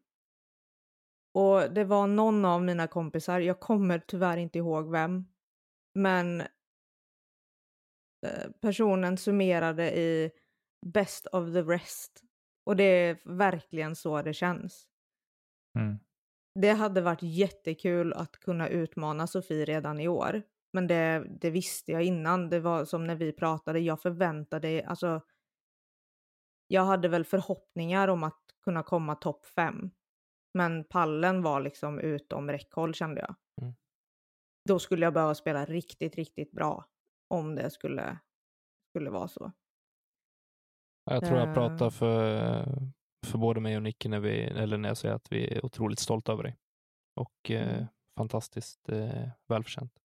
och 1.33 1.73
det 1.73 1.83
var 1.83 2.07
någon 2.07 2.45
av 2.45 2.63
mina 2.63 2.87
kompisar, 2.87 3.39
jag 3.39 3.59
kommer 3.59 3.99
tyvärr 3.99 4.37
inte 4.37 4.57
ihåg 4.57 4.91
vem, 4.91 5.25
men 5.95 6.41
eh, 8.25 8.51
personen 8.61 9.17
summerade 9.17 9.97
i 9.97 10.31
best 10.85 11.27
of 11.27 11.53
the 11.53 11.61
rest. 11.61 12.21
Och 12.65 12.75
det 12.75 12.83
är 12.83 13.17
verkligen 13.25 13.95
så 13.95 14.21
det 14.21 14.33
känns. 14.33 14.87
Mm. 15.79 15.99
Det 16.59 16.71
hade 16.71 17.01
varit 17.01 17.23
jättekul 17.23 18.13
att 18.13 18.39
kunna 18.39 18.67
utmana 18.69 19.27
Sofie 19.27 19.65
redan 19.65 19.99
i 19.99 20.07
år. 20.07 20.41
Men 20.73 20.87
det, 20.87 21.25
det 21.41 21.49
visste 21.49 21.91
jag 21.91 22.03
innan. 22.03 22.49
Det 22.49 22.59
var 22.59 22.85
som 22.85 23.07
när 23.07 23.15
vi 23.15 23.31
pratade, 23.31 23.79
jag 23.79 24.01
förväntade, 24.01 24.85
alltså. 24.87 25.21
Jag 26.73 26.85
hade 26.85 27.07
väl 27.07 27.25
förhoppningar 27.25 28.07
om 28.07 28.23
att 28.23 28.41
kunna 28.63 28.83
komma 28.83 29.15
topp 29.15 29.45
fem. 29.45 29.91
Men 30.53 30.83
pallen 30.83 31.41
var 31.41 31.61
liksom 31.61 31.99
utom 31.99 32.51
räckhåll 32.51 32.93
kände 32.93 33.21
jag. 33.21 33.35
Mm. 33.61 33.73
Då 34.69 34.79
skulle 34.79 35.05
jag 35.05 35.13
behöva 35.13 35.35
spela 35.35 35.65
riktigt, 35.65 36.15
riktigt 36.15 36.51
bra. 36.51 36.85
Om 37.29 37.55
det 37.55 37.69
skulle, 37.69 38.19
skulle 38.89 39.09
vara 39.09 39.27
så. 39.27 39.51
Jag 41.11 41.25
tror 41.25 41.39
jag 41.39 41.53
pratar 41.53 41.89
för, 41.89 42.65
för 43.27 43.37
både 43.37 43.61
mig 43.61 43.77
och 43.77 43.83
Nicke 43.83 44.09
när, 44.09 44.19
vi, 44.19 44.43
eller 44.43 44.77
när 44.77 44.89
jag 44.89 44.97
säger 44.97 45.15
att 45.15 45.31
vi 45.31 45.53
är 45.53 45.65
otroligt 45.65 45.99
stolta 45.99 46.31
över 46.31 46.43
dig. 46.43 46.57
Och 47.15 47.51
eh, 47.51 47.73
Mm. 47.73 47.87
fantastiskt 48.17 48.89
eh, 48.89 49.29
välförtjänt. 49.47 49.99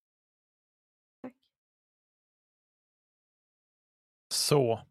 Tack. 1.21 1.35
Så, 4.33 4.81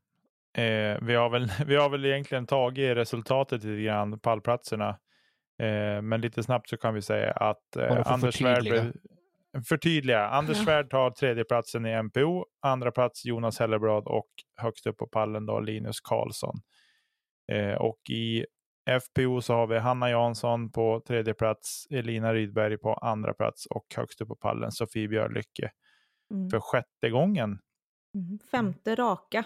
eh, 0.57 0.99
vi, 1.03 1.15
har 1.15 1.31
väl, 1.31 1.49
vi 1.67 1.77
har 1.77 1.89
väl 1.89 2.05
egentligen 2.05 2.47
tagit 2.47 2.97
resultatet 2.97 3.65
lite 3.65 3.83
grann, 3.83 4.21
pallplatserna. 4.21 4.89
Eh, 5.63 6.03
men 6.03 6.21
lite 6.21 6.43
snabbt 6.43 6.69
så 6.69 6.77
kan 6.77 6.95
vi 6.95 7.03
säga 7.03 7.33
att 7.33 7.77
eh, 7.77 8.13
Anders 8.13 8.35
Svärd 8.39 8.93
förtydliga. 9.69 10.29
Anders. 10.29 10.65
Svärd 10.65 10.91
tar 10.91 11.11
tredjeplatsen 11.11 11.87
i 11.87 12.03
MPO, 12.03 12.47
andra 12.63 12.91
plats 12.91 13.25
Jonas 13.25 13.59
Hellebrad 13.59 14.07
och 14.07 14.29
högst 14.57 14.87
upp 14.87 14.97
på 14.97 15.07
pallen 15.07 15.47
då 15.47 15.61
Linus 15.61 16.01
Karlsson. 16.01 16.61
Eh, 17.53 17.75
och 17.75 17.99
i 18.11 18.45
FPO 19.01 19.41
så 19.41 19.55
har 19.55 19.67
vi 19.67 19.79
Hanna 19.79 20.11
Jansson 20.11 20.73
på 20.73 21.03
tredje 21.07 21.35
plats, 21.35 21.87
Elina 21.91 22.35
Rydberg 22.35 22.79
på 22.79 22.95
andra 22.95 23.35
plats 23.35 23.67
och 23.67 23.87
högst 23.97 24.21
upp 24.21 24.29
på 24.29 24.37
pallen 24.37 24.73
Sofie 24.73 25.09
Björlycke 25.09 25.71
Mm. 26.31 26.51
för 26.51 26.61
sjätte 26.61 27.11
gången. 27.11 27.59
Mm. 28.15 28.39
Femte 28.51 28.95
raka. 28.95 29.45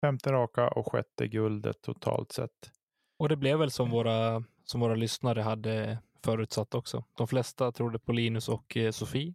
Femte 0.00 0.32
raka 0.32 0.68
och 0.68 0.92
sjätte 0.92 1.28
guldet 1.28 1.82
totalt 1.82 2.32
sett. 2.32 2.70
Och 3.18 3.28
det 3.28 3.36
blev 3.36 3.58
väl 3.58 3.70
som 3.70 3.90
våra, 3.90 4.44
som 4.64 4.80
våra 4.80 4.94
lyssnare 4.94 5.40
hade 5.40 5.98
förutsatt 6.24 6.74
också. 6.74 7.04
De 7.16 7.26
flesta 7.28 7.72
trodde 7.72 7.98
på 7.98 8.12
Linus 8.12 8.48
och 8.48 8.76
eh, 8.76 8.90
Sofie. 8.90 9.34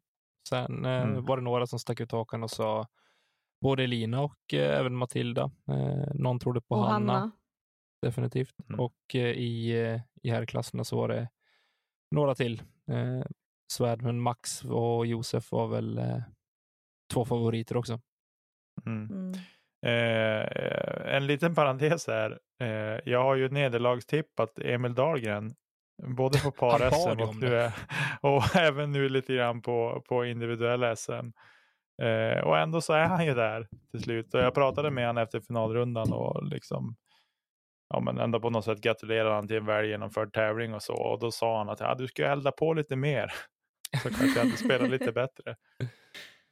Sen 0.49 0.85
eh, 0.85 1.01
Mm. 1.01 1.25
var 1.25 1.37
det 1.37 1.43
några 1.43 1.67
som 1.67 1.79
stack 1.79 1.99
ut 1.99 2.11
hakan 2.11 2.43
och 2.43 2.51
sa 2.51 2.87
både 3.61 3.83
Elina 3.83 4.21
och 4.21 4.53
eh, 4.53 4.79
även 4.79 4.95
Matilda. 4.95 5.51
Eh, 5.67 6.13
någon 6.13 6.39
trodde 6.39 6.61
på 6.61 6.75
och 6.75 6.85
Hanna, 6.87 7.13
Hanna. 7.13 7.31
definitivt. 8.01 8.55
Mm. 8.69 8.79
Och 8.79 9.15
eh, 9.15 9.21
i, 9.31 9.69
eh, 9.83 10.01
i 10.23 10.29
herrklasserna 10.29 10.83
så 10.83 10.97
var 10.97 11.07
det 11.07 11.29
några 12.11 12.35
till. 12.35 12.63
Eh, 12.91 13.23
Svärd, 13.71 14.01
men 14.01 14.19
Max 14.21 14.63
och 14.65 15.05
Josef 15.05 15.51
var 15.51 15.67
väl 15.67 15.97
eh, 15.97 16.21
två 17.13 17.25
favoriter 17.25 17.77
också. 17.77 17.99
Mm. 18.85 19.33
Eh, 19.85 21.15
en 21.15 21.27
liten 21.27 21.55
parentes 21.55 22.07
här. 22.07 22.39
Eh, 22.61 22.99
jag 23.05 23.23
har 23.23 23.35
ju 23.35 23.49
nederlagstippat 23.49 24.59
Emil 24.59 24.95
Dahlgren. 24.95 25.53
Både 26.03 26.39
på 26.39 26.51
par-SM 26.59 27.21
och, 27.21 28.31
och 28.37 28.55
även 28.55 28.91
nu 28.91 29.09
lite 29.09 29.35
grann 29.35 29.61
på, 29.61 30.03
på 30.07 30.25
individuella 30.25 30.95
SM. 30.95 31.31
Eh, 32.01 32.39
och 32.43 32.57
ändå 32.57 32.81
så 32.81 32.93
är 32.93 33.05
han 33.05 33.25
ju 33.25 33.33
där 33.33 33.67
till 33.91 34.03
slut. 34.03 34.33
Och 34.33 34.39
jag 34.39 34.53
pratade 34.53 34.91
med 34.91 35.07
honom 35.07 35.23
efter 35.23 35.39
finalrundan 35.39 36.13
och 36.13 36.43
liksom 36.43 36.95
ja, 37.89 37.99
men 37.99 38.17
ändå 38.17 38.39
på 38.39 38.49
något 38.49 38.65
sätt 38.65 38.81
gratulerade 38.81 39.35
han 39.35 39.47
till 39.47 39.57
en 39.57 39.65
väl 39.65 39.85
genomförd 39.85 40.33
tävling 40.33 40.73
och 40.73 40.83
så. 40.83 40.93
Och 40.93 41.19
då 41.19 41.31
sa 41.31 41.57
han 41.57 41.69
att 41.69 41.79
ja, 41.79 41.95
du 41.95 42.07
ska 42.07 42.25
elda 42.25 42.51
på 42.51 42.73
lite 42.73 42.95
mer. 42.95 43.33
Så 44.03 44.09
kanske 44.09 44.39
jag 44.39 44.45
hade 44.45 44.57
spelat 44.57 44.89
lite 44.89 45.11
bättre. 45.11 45.55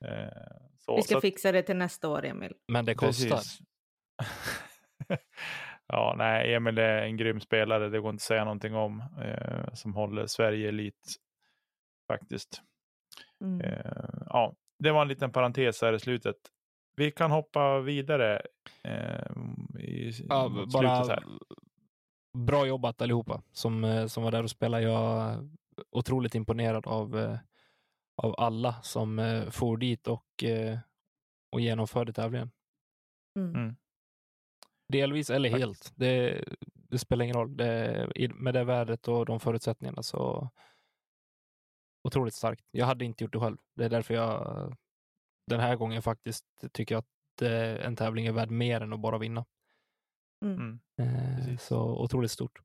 Eh, 0.05 0.72
så, 0.85 0.95
Vi 0.95 1.01
ska 1.01 1.13
så 1.13 1.21
fixa 1.21 1.51
det 1.51 1.61
till 1.63 1.75
nästa 1.75 2.09
år, 2.09 2.25
Emil. 2.25 2.53
Men 2.67 2.85
det 2.85 2.95
kostar. 2.95 3.39
Ja, 5.87 6.15
nej, 6.17 6.53
Emil 6.53 6.77
är 6.77 7.01
en 7.01 7.17
grym 7.17 7.39
spelare. 7.39 7.89
Det 7.89 7.99
går 7.99 8.09
inte 8.09 8.21
att 8.21 8.25
säga 8.25 8.43
någonting 8.43 8.75
om. 8.75 9.03
Eh, 9.21 9.73
som 9.73 9.93
håller 9.93 10.27
Sverige 10.27 10.67
elit 10.69 11.15
faktiskt. 12.07 12.61
Mm. 13.41 13.61
Eh, 13.61 14.03
ja, 14.25 14.53
det 14.79 14.91
var 14.91 15.01
en 15.01 15.07
liten 15.07 15.31
parentes 15.31 15.81
här 15.81 15.93
i 15.93 15.99
slutet. 15.99 16.35
Vi 16.95 17.11
kan 17.11 17.31
hoppa 17.31 17.79
vidare 17.79 18.41
eh, 18.83 19.31
i, 19.79 20.11
Ja, 20.29 20.49
bara 20.49 20.67
slutet 20.69 21.07
här. 21.07 21.23
bra 22.37 22.65
jobbat 22.67 23.01
allihopa 23.01 23.41
som, 23.51 23.83
eh, 23.83 24.05
som 24.07 24.23
var 24.23 24.31
där 24.31 24.43
och 24.43 24.49
spelade. 24.49 24.83
Jag 24.83 25.21
är 25.21 25.49
otroligt 25.91 26.35
imponerad 26.35 26.87
av, 26.87 27.19
eh, 27.19 27.37
av 28.15 28.35
alla 28.37 28.81
som 28.81 29.19
eh, 29.19 29.49
for 29.49 29.77
dit 29.77 30.07
och, 30.07 30.43
eh, 30.43 30.79
och 31.51 31.61
genomförde 31.61 32.13
tävlingen. 32.13 32.51
Mm. 33.39 33.55
Mm. 33.55 33.75
Delvis 34.87 35.29
eller 35.29 35.49
helt. 35.49 35.91
Det, 35.95 36.43
det 36.73 36.99
spelar 36.99 37.23
ingen 37.23 37.35
roll. 37.35 37.57
Det, 37.57 38.31
med 38.35 38.53
det 38.53 38.63
värdet 38.63 39.07
och 39.07 39.25
de 39.25 39.39
förutsättningarna 39.39 40.03
så 40.03 40.49
otroligt 42.07 42.33
starkt. 42.33 42.65
Jag 42.71 42.85
hade 42.85 43.05
inte 43.05 43.23
gjort 43.23 43.33
det 43.33 43.39
själv. 43.39 43.57
Det 43.75 43.85
är 43.85 43.89
därför 43.89 44.13
jag 44.13 44.77
den 45.47 45.59
här 45.59 45.75
gången 45.75 46.01
faktiskt 46.01 46.45
tycker 46.71 46.97
att 46.97 47.41
eh, 47.41 47.85
en 47.85 47.95
tävling 47.95 48.25
är 48.25 48.31
värd 48.31 48.51
mer 48.51 48.81
än 48.81 48.93
att 48.93 48.99
bara 48.99 49.17
vinna. 49.17 49.45
Mm. 50.45 50.79
Mm. 50.97 51.49
Eh, 51.49 51.57
så 51.57 52.03
otroligt 52.03 52.31
stort. 52.31 52.61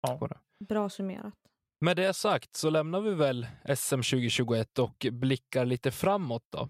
Ja. 0.00 0.28
Bra 0.58 0.88
summerat. 0.88 1.34
Med 1.80 1.96
det 1.96 2.14
sagt 2.14 2.56
så 2.56 2.70
lämnar 2.70 3.00
vi 3.00 3.14
väl 3.14 3.46
SM 3.76 3.94
2021 3.96 4.78
och 4.78 5.06
blickar 5.12 5.64
lite 5.64 5.90
framåt 5.90 6.44
då. 6.50 6.68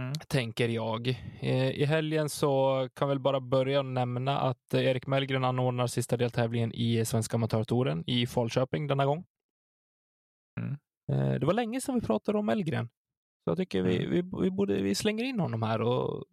Mm. 0.00 0.12
Tänker 0.28 0.68
jag. 0.68 1.08
Eh, 1.40 1.70
I 1.70 1.84
helgen 1.84 2.28
så 2.28 2.88
kan 2.94 3.08
väl 3.08 3.18
bara 3.18 3.40
börja 3.40 3.82
nämna 3.82 4.40
att 4.40 4.74
Erik 4.74 5.06
Mellgren 5.06 5.44
anordnar 5.44 5.86
sista 5.86 6.16
deltävlingen 6.16 6.72
i 6.74 7.04
Svenska 7.04 7.36
Amatörtouren 7.36 8.04
i 8.06 8.26
Falköping 8.26 8.86
denna 8.86 9.06
gång. 9.06 9.24
Mm. 10.60 10.76
Eh, 11.12 11.38
Det 11.40 11.46
var 11.46 11.54
länge 11.54 11.80
sedan 11.80 11.94
vi 11.94 12.00
pratade 12.00 12.38
om 12.38 12.46
Mellgren. 12.46 12.88
Så 13.44 13.50
jag 13.50 13.56
tycker 13.56 13.82
vi, 13.82 13.98
Mm. 13.98 14.10
vi, 14.10 14.42
vi, 14.42 14.50
borde, 14.50 14.82
vi 14.82 14.94
slänger 14.94 15.24
in 15.24 15.40
honom 15.40 15.62
här 15.62 15.80
och 15.82 16.24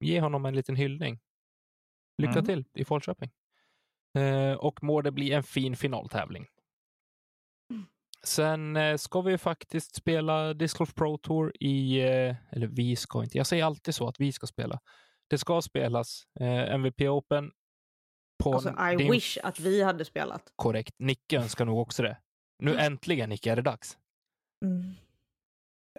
ger 0.00 0.20
honom 0.20 0.46
en 0.46 0.54
liten 0.54 0.76
hyllning. 0.76 1.18
Lycka 2.18 2.32
Mm. 2.32 2.44
till 2.44 2.64
i 2.74 2.84
Falköping. 2.84 3.30
Eh, 4.18 4.52
och 4.52 4.82
må 4.82 5.02
det 5.02 5.12
bli 5.12 5.32
en 5.32 5.42
fin 5.42 5.76
finaltävling. 5.76 6.46
Sen 8.24 8.76
eh, 8.76 8.96
ska 8.96 9.20
vi 9.20 9.38
faktiskt 9.38 9.94
spela 9.94 10.54
Disc 10.54 10.74
Golf 10.78 10.94
Pro 10.94 11.18
Tour 11.18 11.52
i, 11.60 12.00
eh, 12.00 12.34
eller 12.50 12.66
vi 12.66 12.96
ska 12.96 13.22
inte, 13.22 13.38
jag 13.38 13.46
säger 13.46 13.64
alltid 13.64 13.94
så 13.94 14.08
att 14.08 14.20
vi 14.20 14.32
ska 14.32 14.46
spela. 14.46 14.80
Det 15.30 15.38
ska 15.38 15.62
spelas 15.62 16.22
eh, 16.40 16.72
MVP 16.74 17.00
Open 17.08 17.50
på 18.44 18.54
Alltså, 18.54 18.68
I 18.92 18.96
din 18.96 19.12
wish 19.12 19.38
att 19.42 19.60
vi 19.60 19.82
hade 19.82 20.04
spelat. 20.04 20.52
korrekt. 20.56 20.94
Nicke 20.98 21.36
önskar 21.38 21.64
nog 21.64 21.78
också 21.78 22.02
det. 22.02 22.18
Nu 22.58 22.70
Mm. 22.70 22.86
äntligen 22.92 23.28
Nicke 23.28 23.52
är 23.52 23.56
det 23.56 23.62
dags. 23.62 23.98
Mm. 24.64 24.94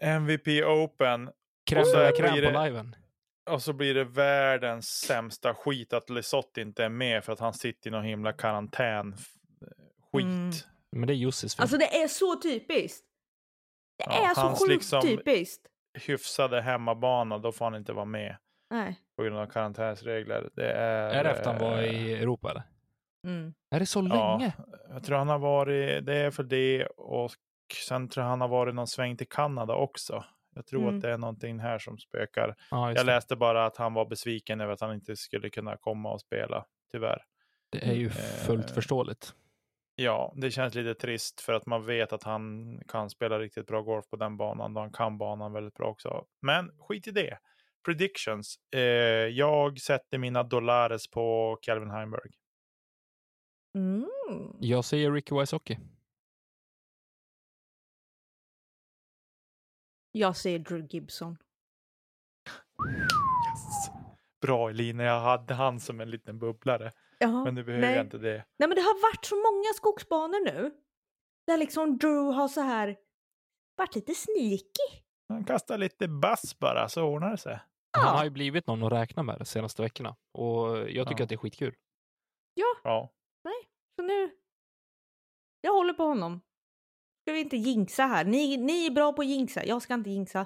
MVP 0.02 0.64
Open 0.66 1.30
Kräm 1.70 1.84
blir 1.84 2.12
crème 2.12 2.42
det- 2.42 2.52
på 2.54 2.64
liven. 2.64 2.96
och 3.50 3.62
så 3.64 3.74
blir 3.74 3.94
det 3.94 4.04
världens 4.04 4.88
sämsta 4.90 5.54
skit 5.54 5.94
att 5.94 6.10
Lesoth 6.10 6.60
inte 6.60 6.84
är 6.86 6.90
med 6.90 7.24
för 7.24 7.34
att 7.34 7.40
han 7.40 7.54
sitter 7.54 7.88
i 7.90 7.92
någon 7.92 8.04
himla 8.04 8.34
karantän. 8.34 9.16
Skit. 10.14 10.24
Mm. 10.26 10.52
Men 10.92 11.08
det 11.08 11.14
är 11.14 11.16
Jussis 11.16 11.56
fel. 11.56 11.62
Alltså 11.64 11.78
det 11.78 12.02
är 12.04 12.08
så 12.08 12.36
typiskt. 12.36 13.06
Det 13.98 14.06
Ja, 14.08 14.30
är 14.32 14.34
så 14.34 14.50
sjukt 14.56 14.70
liksom- 14.74 15.02
typiskt. 15.02 15.62
Hyfsade 15.94 16.62
hemmabana, 16.62 17.38
då 17.38 17.52
får 17.52 17.66
han 17.66 17.76
inte 17.76 17.94
vara 17.94 18.06
med 18.06 18.38
Nej. 18.70 19.00
på 19.18 19.24
grund 19.24 19.38
av 19.38 19.46
karantänsregler. 19.46 20.50
Det 20.54 20.72
är... 20.72 21.10
är 21.10 21.24
det 21.24 21.30
efter 21.30 21.46
han 21.54 21.62
var 21.62 21.78
eh, 21.78 22.08
i 22.08 22.14
Europa 22.14 22.52
eller? 22.52 22.64
Mm. 23.28 23.54
Är 23.72 23.80
det 23.80 23.86
så 23.86 24.00
Ja, 24.10 24.38
länge? 24.38 24.54
jag 24.90 25.04
tror 25.04 25.18
han 25.18 25.30
har 25.30 25.40
varit, 25.40 26.06
det 26.06 26.16
är 26.18 26.32
för 26.32 26.44
det 26.44 26.86
och 26.86 27.32
sen 27.88 28.10
tror 28.10 28.24
jag 28.24 28.30
han 28.30 28.42
har 28.42 28.48
varit 28.48 28.76
någon 28.76 28.88
sväng 28.88 29.18
till 29.18 29.28
Kanada 29.30 29.76
också. 29.76 30.24
Jag 30.56 30.66
tror 30.66 30.82
Mm. 30.84 30.96
att 30.96 31.02
det 31.02 31.12
är 31.12 31.18
någonting 31.18 31.60
här 31.60 31.80
som 31.80 31.98
spökar. 31.98 32.56
Ja, 32.72 32.88
Jag 32.88 32.96
det. 32.96 33.04
läste 33.04 33.36
bara 33.36 33.66
att 33.66 33.78
han 33.78 33.94
var 33.94 34.06
besviken 34.06 34.62
över 34.62 34.74
att 34.74 34.82
han 34.82 34.94
inte 34.94 35.16
skulle 35.16 35.50
kunna 35.50 35.78
komma 35.78 36.12
och 36.14 36.22
spela, 36.22 36.66
tyvärr. 36.92 37.24
det 37.72 37.88
är 37.90 37.94
ju 37.94 38.06
Eh, 38.08 38.12
fullt 38.46 38.72
förståeligt. 38.72 39.34
Ja, 40.00 40.34
det 40.36 40.52
känns 40.52 40.76
lite 40.76 40.94
trist 40.96 41.42
för 41.42 41.54
att 41.54 41.66
man 41.66 41.86
vet 41.86 42.14
att 42.14 42.24
han 42.24 42.80
kan 42.88 43.10
spela 43.10 43.40
riktigt 43.40 43.68
bra 43.68 43.82
golf 43.82 44.10
på 44.10 44.16
den 44.16 44.38
banan 44.38 44.78
och 44.78 44.82
han 44.82 44.92
kan 44.92 45.18
banan 45.18 45.54
väldigt 45.54 45.74
bra 45.74 45.88
också. 45.88 46.26
Men 46.42 46.72
skit 46.80 47.08
i 47.08 47.12
det. 47.12 47.38
Predictions. 47.86 48.60
Eh, 48.76 48.82
jag 48.82 49.80
sätter 49.80 50.18
mina 50.18 50.44
dollares 50.44 51.08
på 51.08 51.58
Calvin 51.62 51.92
Heimberg. 51.92 52.32
Mm. 53.76 54.10
Jag 54.60 54.86
säger 54.86 55.12
Ricky 55.12 55.36
Wysocki. 55.36 55.78
Jag 60.12 60.38
säger 60.38 60.60
Drew 60.60 60.88
Gibson. 60.90 61.38
Yes. 62.90 63.90
Bra 64.42 64.70
Elina, 64.70 65.04
jag 65.04 65.22
hade 65.22 65.54
han 65.54 65.80
som 65.80 66.02
en 66.02 66.10
liten 66.10 66.40
bubblare. 66.40 66.92
Ja, 67.20 67.44
Men 67.44 67.56
nu 67.56 67.64
behöver 67.64 67.88
nej. 67.88 67.96
jag 67.96 68.06
inte 68.06 68.18
det. 68.18 68.46
Nej 68.60 68.70
men 68.70 68.76
det 68.76 68.82
har 68.82 69.02
varit 69.12 69.26
så 69.26 69.36
många 69.36 69.74
skogsbanor 69.76 70.46
nu. 70.46 70.72
Där 71.48 71.58
liksom 71.58 71.98
Drew 71.98 72.34
har 72.34 72.48
så 72.48 72.62
här 72.62 72.98
varit 73.78 73.96
lite 73.96 74.14
sneaky. 74.16 75.04
Han 75.30 75.44
kastar 75.46 75.78
lite 75.78 76.08
bass 76.08 76.60
bara 76.60 76.90
så 76.90 77.04
ordnar 77.04 77.32
det 77.32 77.38
sig. 77.38 77.60
Han 77.98 78.08
har 78.08 78.18
Ja, 78.18 78.24
ju 78.24 78.30
blivit 78.30 78.68
någon 78.68 78.84
att 78.84 78.92
räkna 78.92 79.24
med 79.24 79.40
de 79.40 79.46
senaste 79.46 79.82
veckorna. 79.82 80.16
Och 80.34 80.78
jag 80.92 81.08
tycker 81.08 81.20
Ja. 81.22 81.24
att 81.24 81.30
det 81.30 81.36
är 81.36 81.38
skitkul. 81.38 81.76
Ja, 82.54 83.10
så 83.96 84.02
nu. 84.02 84.32
Jag 85.62 85.74
håller 85.74 85.94
på 85.94 86.04
honom. 86.04 86.42
Ska 87.22 87.34
vi 87.34 87.40
inte 87.40 87.58
jinxa 87.58 88.04
här? 88.04 88.26
Ni, 88.26 88.58
ni 88.58 88.86
är 88.86 88.92
bra 88.92 89.14
på 89.14 89.22
att 89.22 89.28
jinxa. 89.28 89.66
Jag 89.66 89.82
ska 89.82 89.94
inte 89.94 90.10
jinxa. 90.10 90.46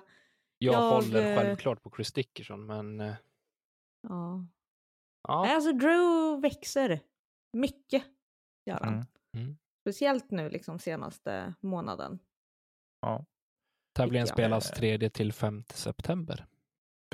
Jag, 0.57 0.73
Jag, 0.73 0.91
håller 0.91 1.31
eh, 1.31 1.37
självklart 1.41 1.83
på 1.83 1.91
Chris 1.95 2.13
Dickerson, 2.13 2.65
men 2.65 2.99
eh, 2.99 3.13
Ja. 4.07 4.45
Ja. 5.27 5.41
Nej, 5.43 5.55
Alltså 5.55 5.71
Drew 5.73 6.41
växer. 6.41 6.99
Mycket. 7.57 8.03
Gör 8.65 8.79
han. 8.81 8.93
Mm. 8.93 9.05
Mm. 9.37 9.57
Speciellt 9.83 10.31
nu 10.31 10.49
liksom 10.49 10.79
senaste 10.79 11.53
månaden. 11.59 12.19
ja. 13.01 13.25
Tävlingen 13.95 14.27
spelas 14.27 14.71
3 14.71 15.09
till 15.09 15.33
5 15.33 15.63
september. 15.73 16.45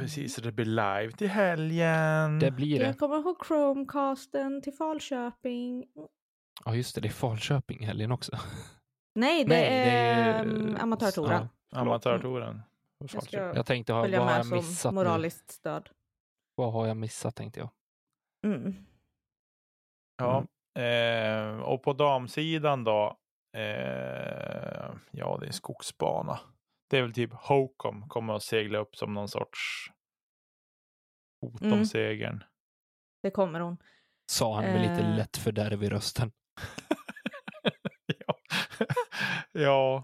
Precis, 0.01 0.35
det 0.35 0.51
blir 0.51 0.65
live 0.65 1.11
till 1.11 1.27
helgen. 1.29 2.39
Det 2.39 2.51
blir 2.51 2.79
det. 2.79 2.85
Jag 2.85 2.97
kommer 2.99 3.17
ihåg 3.17 3.45
Chromecasten 3.47 4.61
till 4.61 4.73
Falköping. 4.73 5.85
Ja, 6.65 6.75
just 6.75 6.95
det. 6.95 7.01
Det 7.01 7.07
är 7.07 7.11
Falköping 7.11 7.79
i 7.81 7.85
helgen 7.85 8.11
också. 8.11 8.31
Nej, 9.15 9.43
det 9.43 9.49
Nej, 9.49 9.63
är, 9.67 9.85
det 9.85 9.91
är 9.91 10.45
um, 10.45 10.67
ju- 10.69 10.77
amatörtouren. 10.77 11.41
Ja, 11.41 11.49
förlåt. 11.69 12.05
Amatörtouren. 12.05 12.61
Jag 12.99 13.23
ska 13.23 13.37
Jag 13.37 13.65
tänkte, 13.65 13.93
ha, 13.93 14.03
följa 14.03 14.19
vad 14.19 14.27
har 14.27 14.33
med 14.33 14.39
jag 14.39 14.45
som 14.47 14.57
missat 14.57 14.91
nu? 14.91 14.95
moraliskt 14.95 15.51
stöd. 15.51 15.89
Vad 16.55 16.73
har 16.73 16.87
jag 16.87 16.97
missat 16.97 17.35
tänkte 17.35 17.59
jag. 17.59 17.69
Mm. 18.55 18.75
Ja, 20.17 20.45
eh, 20.81 21.59
och 21.59 21.83
på 21.83 21.93
damsidan 21.93 22.83
då. 22.83 23.17
Eh, 23.57 24.89
ja, 25.11 25.37
det 25.39 25.45
är 25.45 25.47
en 25.47 25.53
skogsbana. 25.53 26.39
Det 26.89 26.97
är 26.97 27.01
väl 27.01 27.13
typ 27.13 27.33
Hocum 27.33 28.09
kommer 28.09 28.33
att 28.33 28.43
segla 28.43 28.77
upp 28.79 28.95
som 28.95 29.13
någon 29.13 29.27
sorts 29.29 29.91
hot 31.41 31.61
om 31.61 31.67
Mm. 31.67 31.85
segern. 31.85 32.43
Det 33.23 33.31
kommer 33.31 33.59
hon. 33.59 33.77
Sa 34.31 34.55
han 34.55 34.63
med 34.63 34.81
lite 34.81 35.07
Eh. 35.07 35.15
lätt 35.15 35.37
fördärv 35.37 35.83
i 35.83 35.89
rösten. 35.89 36.31
ja. 38.05 38.35
ja. 39.51 40.03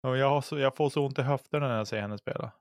Ja, 0.00 0.16
Jag, 0.16 0.30
har 0.30 0.40
så, 0.40 0.58
jag 0.58 0.76
får 0.76 0.90
så 0.90 1.06
ont 1.06 1.18
i 1.18 1.22
höfterna 1.22 1.68
när 1.68 1.76
jag 1.76 1.86
ser 1.88 2.00
henne 2.00 2.18
spela. 2.18 2.52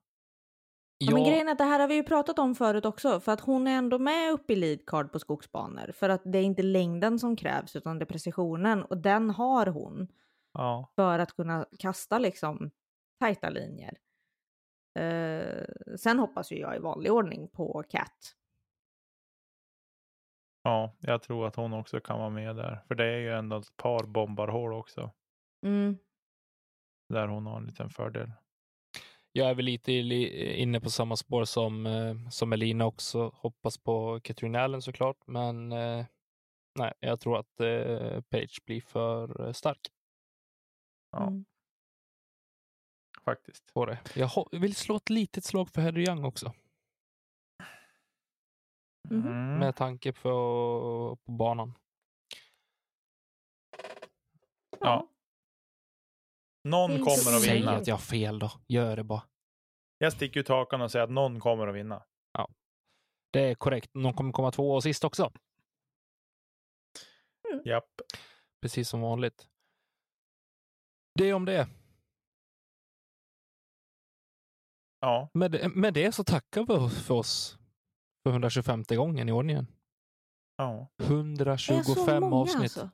Ja. 0.97 1.13
Men 1.13 1.23
grejen 1.23 1.47
är 1.47 1.51
att 1.51 1.57
det 1.57 1.63
här 1.63 1.79
har 1.79 1.87
vi 1.87 1.95
ju 1.95 2.03
pratat 2.03 2.39
om 2.39 2.55
förut 2.55 2.85
också. 2.85 3.19
För 3.19 3.31
att 3.31 3.39
hon 3.39 3.67
är 3.67 3.77
ändå 3.77 3.99
med 3.99 4.31
uppe 4.31 4.53
i 4.53 4.55
leadcard 4.55 5.11
på 5.11 5.19
skogsbanor. 5.19 5.91
För 5.91 6.09
att 6.09 6.21
det 6.25 6.37
är 6.37 6.43
inte 6.43 6.63
längden 6.63 7.19
som 7.19 7.35
krävs 7.35 7.75
utan 7.75 7.99
det 7.99 8.03
är 8.03 8.07
precisionen. 8.07 8.83
Och 8.83 8.97
den 8.97 9.29
har 9.29 9.65
hon. 9.65 10.07
Ja, 10.53 10.91
För 10.95 11.19
att 11.19 11.33
kunna 11.35 11.65
kasta 11.79 12.19
liksom 12.19 12.71
tajta 13.19 13.49
linjer. 13.49 13.97
Eh, 14.99 15.65
sen 15.97 16.19
hoppas 16.19 16.51
ju 16.51 16.59
jag 16.59 16.75
i 16.75 16.79
vanlig 16.79 17.11
ordning 17.11 17.47
på 17.47 17.83
Cat. 17.89 18.35
ja, 20.63 20.95
jag 20.99 21.21
tror 21.21 21.47
att 21.47 21.55
hon 21.55 21.73
också 21.73 21.99
kan 21.99 22.19
vara 22.19 22.29
med 22.29 22.55
där. 22.55 22.83
För 22.87 22.95
det 22.95 23.05
är 23.05 23.17
ju 23.17 23.31
ändå 23.31 23.57
ett 23.57 23.77
par 23.77 24.03
bombarhål 24.03 24.73
också. 24.73 25.11
Mm. 25.65 25.97
Där 27.09 27.27
hon 27.27 27.45
har 27.45 27.57
en 27.57 27.65
liten 27.65 27.89
fördel. 27.89 28.31
Jag 29.37 29.49
är 29.49 29.53
väl 29.55 29.65
lite 29.65 29.91
inne 29.93 30.81
på 30.81 30.89
samma 30.89 31.15
spår 31.15 31.45
som, 31.45 31.85
eh, 31.85 32.29
som 32.29 32.53
Elina 32.53 32.85
också. 32.85 33.31
Hoppas 33.35 33.77
på 33.77 34.19
Katrin 34.23 34.55
Allen 34.55 34.81
såklart, 34.81 35.17
men 35.27 35.71
eh, 35.71 36.05
nej, 36.79 36.93
jag 36.99 37.19
tror 37.19 37.39
att 37.39 37.59
eh, 37.59 38.21
Page 38.21 38.59
blir 38.65 38.81
för 38.81 39.53
stark 39.53 39.79
Ja. 41.11 41.27
Mm. 41.27 41.45
Faktiskt. 43.21 43.73
på 43.73 43.85
det. 43.85 43.99
Jag 44.15 44.47
vill 44.51 44.75
slå 44.75 44.95
ett 44.95 45.09
litet 45.09 45.43
slag 45.43 45.69
för 45.69 45.81
Heather 45.81 45.99
Young 46.09 46.23
också, 46.25 46.53
Mhm. 49.09 49.27
Mm. 49.27 49.59
med 49.59 49.75
tanke 49.75 50.13
på, 50.13 51.17
på 51.25 51.31
banan. 51.31 51.73
Ja. 54.79 55.07
Någon 56.65 56.91
Inte 56.91 57.03
kommer 57.03 57.37
att 57.37 57.43
Säg 57.43 57.59
vinna. 57.59 57.71
att 57.71 57.87
jag 57.87 57.95
har 57.95 57.99
fel 58.01 58.39
då. 58.39 58.51
Gör 58.67 58.95
det 58.95 59.03
bara. 59.03 59.23
Jag 59.97 60.13
sticker 60.13 60.39
ut 60.39 60.47
hakan 60.47 60.81
och 60.81 60.91
säger 60.91 61.03
att 61.03 61.11
någon 61.11 61.39
kommer 61.39 61.67
att 61.67 61.75
vinna. 61.75 62.03
Det 63.31 63.39
är 63.39 63.55
korrekt. 63.55 63.93
Någon 63.93 64.13
kommer 64.13 64.31
komma 64.31 64.51
två 64.51 64.71
och 64.71 64.83
sist 64.83 65.03
också. 65.03 65.31
Japp. 67.65 67.89
Precis 68.61 68.89
som 68.89 69.01
vanligt. 69.01 69.47
Det 71.19 71.33
om 71.33 71.45
det. 71.45 71.67
Ja, 74.99 75.29
Med, 75.33 75.51
det- 75.51 75.69
med 75.69 75.93
det 75.93 76.11
så 76.11 76.23
tackar 76.23 76.61
vi 76.61 76.89
för 76.89 77.13
oss 77.13 77.57
för 78.23 78.29
125 78.31 78.83
gången 78.89 79.29
i 79.29 79.31
ordningen. 79.31 79.67
ja. 80.57 80.87
Det 80.97 81.03
är 81.03 81.57
så 81.57 81.73
125 81.73 82.23
många 82.23 82.35
avsnitt. 82.35 82.61
alltså. 82.61 82.89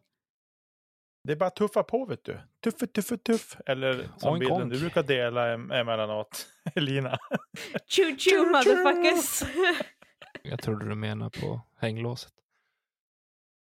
Det 1.23 1.31
är 1.31 1.35
bara 1.35 1.47
att 1.47 1.55
tuffa 1.55 1.83
på 1.83 2.05
vet 2.05 2.23
du. 2.23 2.39
Tuffe, 2.63 2.87
tuffe, 2.87 3.17
tuff. 3.17 3.57
Eller 3.65 4.09
som 4.17 4.29
Oink, 4.33 4.39
bilden 4.39 4.61
oink. 4.61 4.73
du 4.73 4.79
brukar 4.79 5.03
dela 5.03 5.55
em- 5.55 5.73
emellanåt, 5.73 6.47
Elina. 6.75 7.17
Choo 7.87 8.15
choo 8.17 8.45
motherfuckers! 8.45 9.43
Jag 10.43 10.61
trodde 10.61 10.89
du 10.89 10.95
menar 10.95 11.29
på 11.29 11.61
hänglåset. 11.77 12.33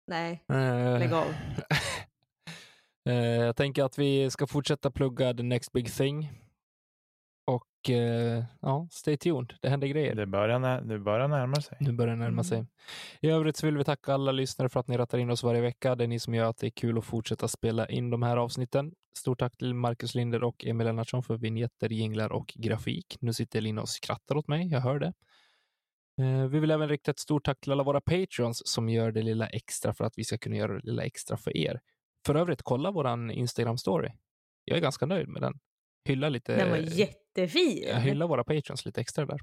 Nej, 0.07 0.45
Eh, 0.49 0.99
lägg 0.99 1.12
av. 1.12 1.35
eh, 3.09 3.15
jag 3.24 3.57
tänker 3.57 3.85
att 3.85 3.99
vi 3.99 4.31
ska 4.31 4.47
fortsätta 4.47 4.91
plugga 4.91 5.35
the 5.35 5.43
next 5.43 5.73
big 5.73 5.93
thing. 5.93 6.41
Och 7.44 7.90
eh, 7.90 8.44
ja, 8.60 8.89
stay 8.90 9.16
tuned. 9.16 9.55
Det 9.60 9.69
händer 9.69 9.86
grejer. 9.89 10.14
Det 10.14 10.27
börjar, 10.27 10.59
när, 10.59 10.81
det 10.81 10.98
börjar 10.98 11.28
närma 11.28 11.56
sig. 11.56 11.77
Nu 11.81 11.93
börjar 11.93 12.14
det 12.14 12.19
närma 12.19 12.32
Mm. 12.32 12.44
sig. 12.44 12.66
I 13.20 13.28
övrigt 13.31 13.56
så 13.56 13.66
vill 13.66 13.78
vi 13.78 13.85
tacka 13.85 14.14
alla 14.14 14.32
lyssnare 14.32 14.69
för 14.69 14.81
att 14.81 14.89
ni 14.89 14.97
rattar 14.97 15.19
in 15.19 15.31
oss 15.31 15.43
varje 15.43 15.60
vecka. 15.60 15.94
Det 15.94 16.05
är 16.05 16.09
ni 16.09 16.19
som 16.19 16.35
gör 16.35 16.44
att 16.51 16.59
det 16.59 16.66
är 16.66 16.70
kul 16.70 16.98
att 16.98 17.05
fortsätta 17.05 17.48
spela 17.48 17.89
in 17.89 18.10
de 18.10 18.23
här 18.23 18.36
avsnitten. 18.36 18.93
Stort 19.16 19.39
tack 19.39 19.56
till 19.56 19.74
Marcus 19.74 20.14
Linder 20.14 20.44
och 20.44 20.64
Emil 20.64 20.86
Lennartsson 20.86 21.23
för 21.23 21.36
vignetter, 21.36 21.89
jinglar 21.89 22.32
och 22.32 22.52
grafik. 22.56 23.16
Nu 23.20 23.32
sitter 23.32 23.59
Elina 23.59 23.82
och 23.82 23.89
skrattar 23.89 24.36
åt 24.36 24.48
mig, 24.48 24.66
jag 24.69 24.81
hör 24.81 24.98
det. 24.98 25.12
Eh, 26.20 26.47
Vi 26.47 26.59
vill 26.60 26.70
även 26.70 26.89
rikta 26.89 27.10
ett 27.10 27.19
stort 27.19 27.44
tack 27.44 27.60
till 27.60 27.73
alla 27.73 27.82
våra 27.82 28.01
patreons 28.01 28.62
som 28.69 28.89
gör 28.89 29.12
det 29.12 29.23
lilla 29.23 29.47
extra 29.48 29.94
för 29.94 30.05
att 30.05 30.12
vi 30.19 30.24
ska 30.24 30.39
kunna 30.39 30.56
göra 30.56 30.73
det 30.73 30.81
lilla 30.85 31.02
extra 31.05 31.36
för 31.36 31.56
er. 31.56 31.81
För 32.27 32.35
övrigt, 32.35 32.62
kolla 32.62 32.90
våran 32.90 33.31
Instagram-story. 33.31 34.12
Jag 34.64 34.77
är 34.77 34.82
ganska 34.82 35.06
nöjd 35.06 35.28
med 35.28 35.43
den. 35.43 35.59
Hylla 36.05 36.28
lite. 36.28 36.56
Den 36.56 36.70
var 36.70 36.77
jättefin. 37.37 37.83
Jag 37.89 38.01
hyllar 38.01 38.27
våra 38.27 38.45
patreons 38.45 38.85
lite 38.87 39.01
extra 39.01 39.27
där. 39.27 39.41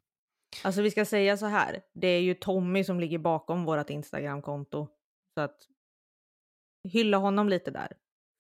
Alltså 0.64 0.82
vi 0.82 0.92
ska 0.92 1.06
säga 1.06 1.38
så 1.38 1.46
här. 1.46 1.82
Det 1.94 2.08
är 2.08 2.22
ju 2.22 2.34
Tommy 2.34 2.84
som 2.84 3.00
ligger 3.00 3.18
bakom 3.18 3.66
vårt 3.66 3.90
Instagramkonto. 3.90 4.88
Så 5.38 5.42
att 5.42 5.58
hylla 6.90 7.18
honom 7.18 7.50
lite 7.50 7.72
där. 7.72 7.98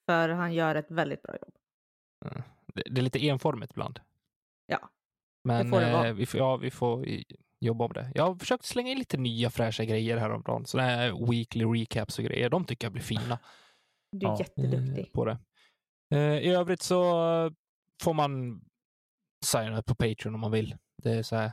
För 0.09 0.29
han 0.29 0.53
gör 0.53 0.75
ett 0.75 0.91
väldigt 0.91 1.21
bra 1.21 1.35
jobb. 1.41 1.53
Det, 2.73 2.83
det 2.91 3.01
är 3.01 3.03
lite 3.03 3.25
enformigt 3.27 3.71
ibland. 3.71 3.99
Ja, 4.65 4.89
Men 5.43 5.69
får 5.71 5.79
det 5.81 5.91
vara. 5.93 6.07
eh, 6.07 6.13
vi, 6.13 6.25
får, 6.25 6.39
ja, 6.39 6.57
vi 6.57 6.71
får 6.71 7.05
jobba 7.59 7.85
om 7.85 7.93
det. 7.93 8.11
Jag 8.15 8.23
har 8.27 8.35
försökt 8.35 8.65
slänga 8.65 8.91
in 8.91 8.97
lite 8.99 9.17
nya 9.17 9.49
fräscha 9.49 9.83
grejer 9.85 10.17
häromdagen. 10.17 10.65
Sådana 10.65 10.89
här 10.89 11.27
weekly 11.31 11.65
recaps 11.65 12.19
och 12.19 12.25
grejer. 12.25 12.49
De 12.49 12.65
tycker 12.65 12.85
jag 12.85 12.91
blir 12.93 13.03
fina. 13.03 13.39
Du 14.11 14.25
är 14.27 14.29
Ja. 14.31 14.39
jätteduktig. 14.39 14.99
eh, 15.07 15.11
på 15.13 15.25
det. 15.25 15.37
Eh, 16.15 16.37
I 16.39 16.49
övrigt 16.49 16.81
så 16.81 17.03
får 18.03 18.13
man 18.13 18.61
signa 19.45 19.79
upp 19.79 19.85
på 19.85 19.95
Patreon 19.95 20.35
om 20.35 20.41
man 20.41 20.51
vill. 20.51 20.77
Det 21.03 21.11
är 21.11 21.23
så 21.23 21.35
här. 21.35 21.51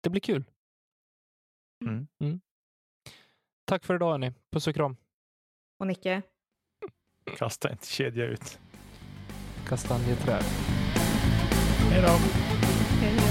Det 0.00 0.10
blir 0.10 0.20
kul. 0.20 0.44
Mm. 1.84 2.40
Tack 3.64 3.84
för 3.84 3.94
idag 3.94 4.10
hörni. 4.10 4.32
Puss 4.50 4.66
och 4.66 4.74
kram. 4.74 4.96
Och 5.78 5.86
Nicke? 5.86 6.22
Kasta 7.38 7.72
inte 7.72 7.86
kedja 7.86 8.24
ut. 8.24 8.58
Kastanjeträd. 9.68 10.42
Hej 11.90 12.02
då! 12.02 12.08
Hej 13.00 13.16
då. 13.16 13.29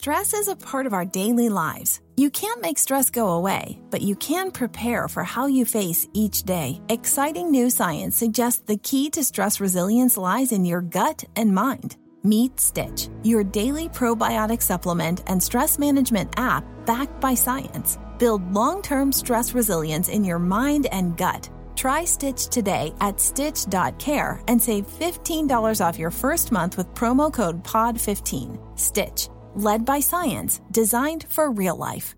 Stress 0.00 0.32
is 0.32 0.48
a 0.48 0.56
part 0.56 0.86
of 0.86 0.94
our 0.94 1.04
daily 1.04 1.50
lives. 1.50 2.00
You 2.16 2.30
can't 2.30 2.62
make 2.62 2.78
stress 2.78 3.10
go 3.10 3.32
away, 3.32 3.82
but 3.90 4.00
you 4.00 4.16
can 4.16 4.50
prepare 4.50 5.08
for 5.08 5.22
how 5.22 5.46
you 5.46 5.66
face 5.66 6.08
each 6.14 6.44
day. 6.44 6.80
Exciting 6.88 7.50
new 7.50 7.68
science 7.68 8.16
suggests 8.16 8.62
the 8.64 8.78
key 8.78 9.10
to 9.10 9.22
stress 9.22 9.60
resilience 9.60 10.16
lies 10.16 10.52
in 10.52 10.64
your 10.64 10.80
gut 10.80 11.22
and 11.36 11.54
mind. 11.54 11.98
Meet 12.24 12.58
Stitch, 12.58 13.08
your 13.22 13.44
daily 13.44 13.90
probiotic 13.90 14.62
supplement 14.62 15.22
and 15.26 15.42
stress 15.42 15.78
management 15.78 16.32
app 16.38 16.64
backed 16.86 17.20
by 17.20 17.34
science. 17.34 17.98
Build 18.18 18.54
long 18.54 18.80
term 18.80 19.12
stress 19.12 19.52
resilience 19.52 20.08
in 20.08 20.24
your 20.24 20.38
mind 20.38 20.86
and 20.86 21.14
gut. 21.18 21.50
Try 21.76 22.06
Stitch 22.06 22.46
today 22.46 22.94
at 23.02 23.20
stitch.care 23.20 24.40
and 24.48 24.62
save 24.62 24.86
$15 24.86 25.84
off 25.84 25.98
your 25.98 26.10
first 26.10 26.52
month 26.52 26.78
with 26.78 26.94
promo 26.94 27.30
code 27.30 27.62
POD15. 27.64 28.78
Stitch, 28.78 29.28
led 29.54 29.84
by 29.84 30.00
science, 30.00 30.60
designed 30.70 31.26
for 31.28 31.50
real 31.50 31.76
life. 31.76 32.14